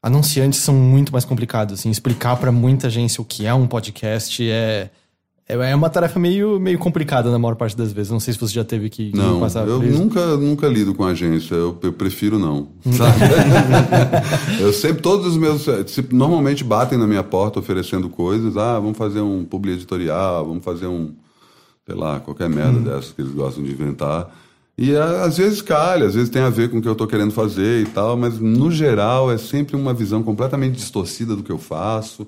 [0.00, 4.48] anunciantes são muito mais complicados, assim, explicar para muita gente o que é um podcast
[4.48, 4.90] é
[5.48, 8.10] é uma tarefa meio, meio complicada na maior parte das vezes.
[8.10, 11.04] Não sei se você já teve que, que não, passar eu nunca nunca lido com
[11.04, 11.54] agência.
[11.54, 12.68] Eu, eu prefiro não.
[14.58, 15.64] eu sempre todos os meus
[16.10, 18.56] normalmente batem na minha porta oferecendo coisas.
[18.56, 21.14] Ah, vamos fazer um publi editorial, vamos fazer um
[21.86, 22.82] sei lá qualquer merda hum.
[22.82, 24.28] dessas que eles gostam de inventar.
[24.76, 27.30] E às vezes calha, às vezes tem a ver com o que eu estou querendo
[27.30, 31.56] fazer e tal, mas no geral é sempre uma visão completamente distorcida do que eu
[31.56, 32.26] faço.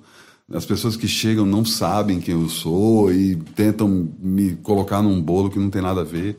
[0.53, 5.51] As pessoas que chegam não sabem quem eu sou e tentam me colocar num bolo
[5.51, 6.39] que não tem nada a ver.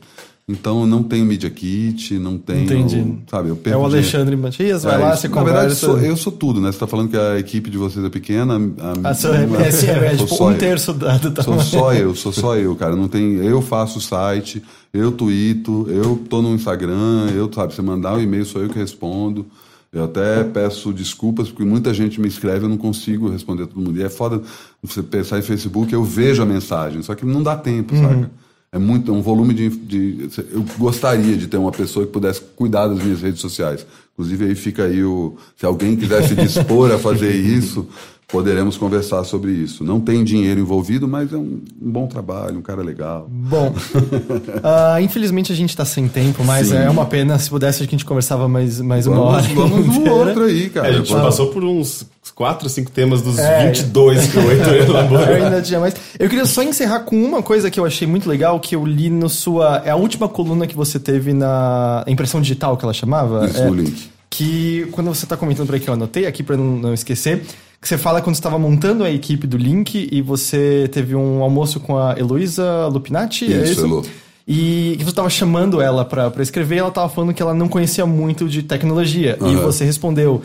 [0.50, 2.64] Então eu não tenho Media Kit, não tenho.
[2.64, 3.18] Entendi.
[3.30, 5.60] Sabe, eu é o Alexandre Matias, vai é, lá, você Na conversa.
[5.60, 6.72] verdade, sou, eu sou tudo, né?
[6.72, 8.56] Você está falando que a equipe de vocês é pequena.
[8.56, 11.62] A, ah, sou, é, é, é, tipo um terço da, do tamanho.
[11.62, 12.96] Sou só eu, sou só eu, cara.
[12.96, 14.60] Não tem, eu faço o site,
[14.92, 18.78] eu tweeto, eu tô no Instagram, eu, sabe, você mandar um e-mail, sou eu que
[18.78, 19.46] respondo.
[19.92, 23.98] Eu até peço desculpas, porque muita gente me escreve, eu não consigo responder todo mundo.
[23.98, 24.40] E é foda
[24.80, 28.02] você pensar em Facebook, eu vejo a mensagem, só que não dá tempo, uhum.
[28.02, 28.26] sabe?
[28.72, 32.40] É muito, é um volume de, de, Eu gostaria de ter uma pessoa que pudesse
[32.54, 33.84] cuidar das minhas redes sociais.
[34.12, 35.36] Inclusive, aí fica aí o.
[35.56, 37.88] Se alguém quiser se dispor a fazer isso,
[38.30, 39.82] poderemos conversar sobre isso.
[39.84, 43.26] Não tem dinheiro envolvido, mas é um, um bom trabalho, um cara legal.
[43.28, 46.76] Bom, uh, infelizmente a gente tá sem tempo, mas Sim.
[46.76, 47.38] é uma pena.
[47.38, 49.54] Se pudesse, a gente conversava mais, mais uma vamos, hora.
[49.54, 50.88] Vamos no outro aí, cara.
[50.88, 54.74] É, a gente passou por uns 4, 5 temas dos é, 22 que o Heitor
[54.88, 55.26] elaborou.
[55.26, 55.94] Eu ainda tinha mais.
[56.18, 59.10] Eu queria só encerrar com uma coisa que eu achei muito legal, que eu li
[59.10, 59.82] no sua...
[59.84, 63.46] É a última coluna que você teve na impressão digital, que ela chamava.
[63.46, 64.10] Isso, é, no link.
[64.28, 67.42] Que quando você tá comentando por aqui, eu anotei aqui pra não, não esquecer
[67.80, 71.80] que você fala quando estava montando a equipe do Link e você teve um almoço
[71.80, 74.02] com a Heloísa Lupinati, isso, é isso?
[74.46, 78.04] E que você estava chamando ela para escrever, ela estava falando que ela não conhecia
[78.04, 79.38] muito de tecnologia.
[79.40, 79.52] Uhum.
[79.52, 80.42] E você respondeu: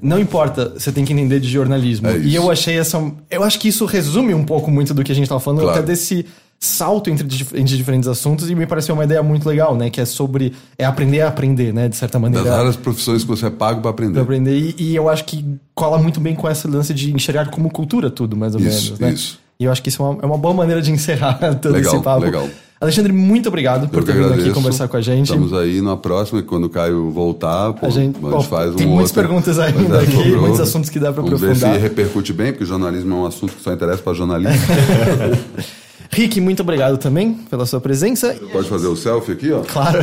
[0.00, 2.08] não importa, você tem que entender de jornalismo.
[2.08, 3.12] É e eu achei essa.
[3.28, 5.78] Eu acho que isso resume um pouco muito do que a gente estava falando, claro.
[5.78, 6.24] até desse
[6.60, 7.24] salto entre,
[7.54, 9.90] entre diferentes assuntos e me pareceu uma ideia muito legal, né?
[9.90, 11.88] Que é sobre é aprender a aprender, né?
[11.88, 12.44] De certa maneira.
[12.44, 14.14] Das várias profissões que você é pago para aprender.
[14.14, 14.56] Pra aprender.
[14.58, 15.44] E, e, eu acho que
[15.74, 18.98] cola muito bem com essa lance de enxergar como cultura tudo, mais ou isso, menos,
[18.98, 19.12] né?
[19.12, 19.38] Isso.
[19.60, 21.94] E eu acho que isso é uma, é uma boa maneira de encerrar todo legal,
[21.94, 22.24] esse papo.
[22.24, 22.48] Legal.
[22.80, 25.24] Alexandre, muito obrigado por ter vindo aqui conversar com a gente.
[25.24, 28.76] Estamos aí na próxima, quando o Caio voltar, pô, a gente, a gente faz um
[28.76, 30.40] Tem muitas outro, perguntas ainda aqui, sobrou.
[30.42, 31.54] muitos assuntos que dá para aprofundar.
[31.54, 34.60] Ver se repercute bem, porque jornalismo é um assunto que só interessa para jornalistas.
[36.10, 38.34] Rick, muito obrigado também pela sua presença.
[38.52, 39.60] Pode fazer o selfie aqui, ó?
[39.60, 40.00] Claro.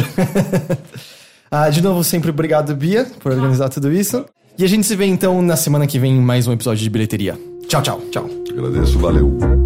[1.49, 4.25] ah, de novo, sempre obrigado, Bia, por organizar tudo isso.
[4.57, 6.89] E a gente se vê então na semana que vem em mais um episódio de
[6.89, 7.37] bilheteria.
[7.67, 8.29] Tchau, tchau, tchau.
[8.49, 9.64] Agradeço, valeu.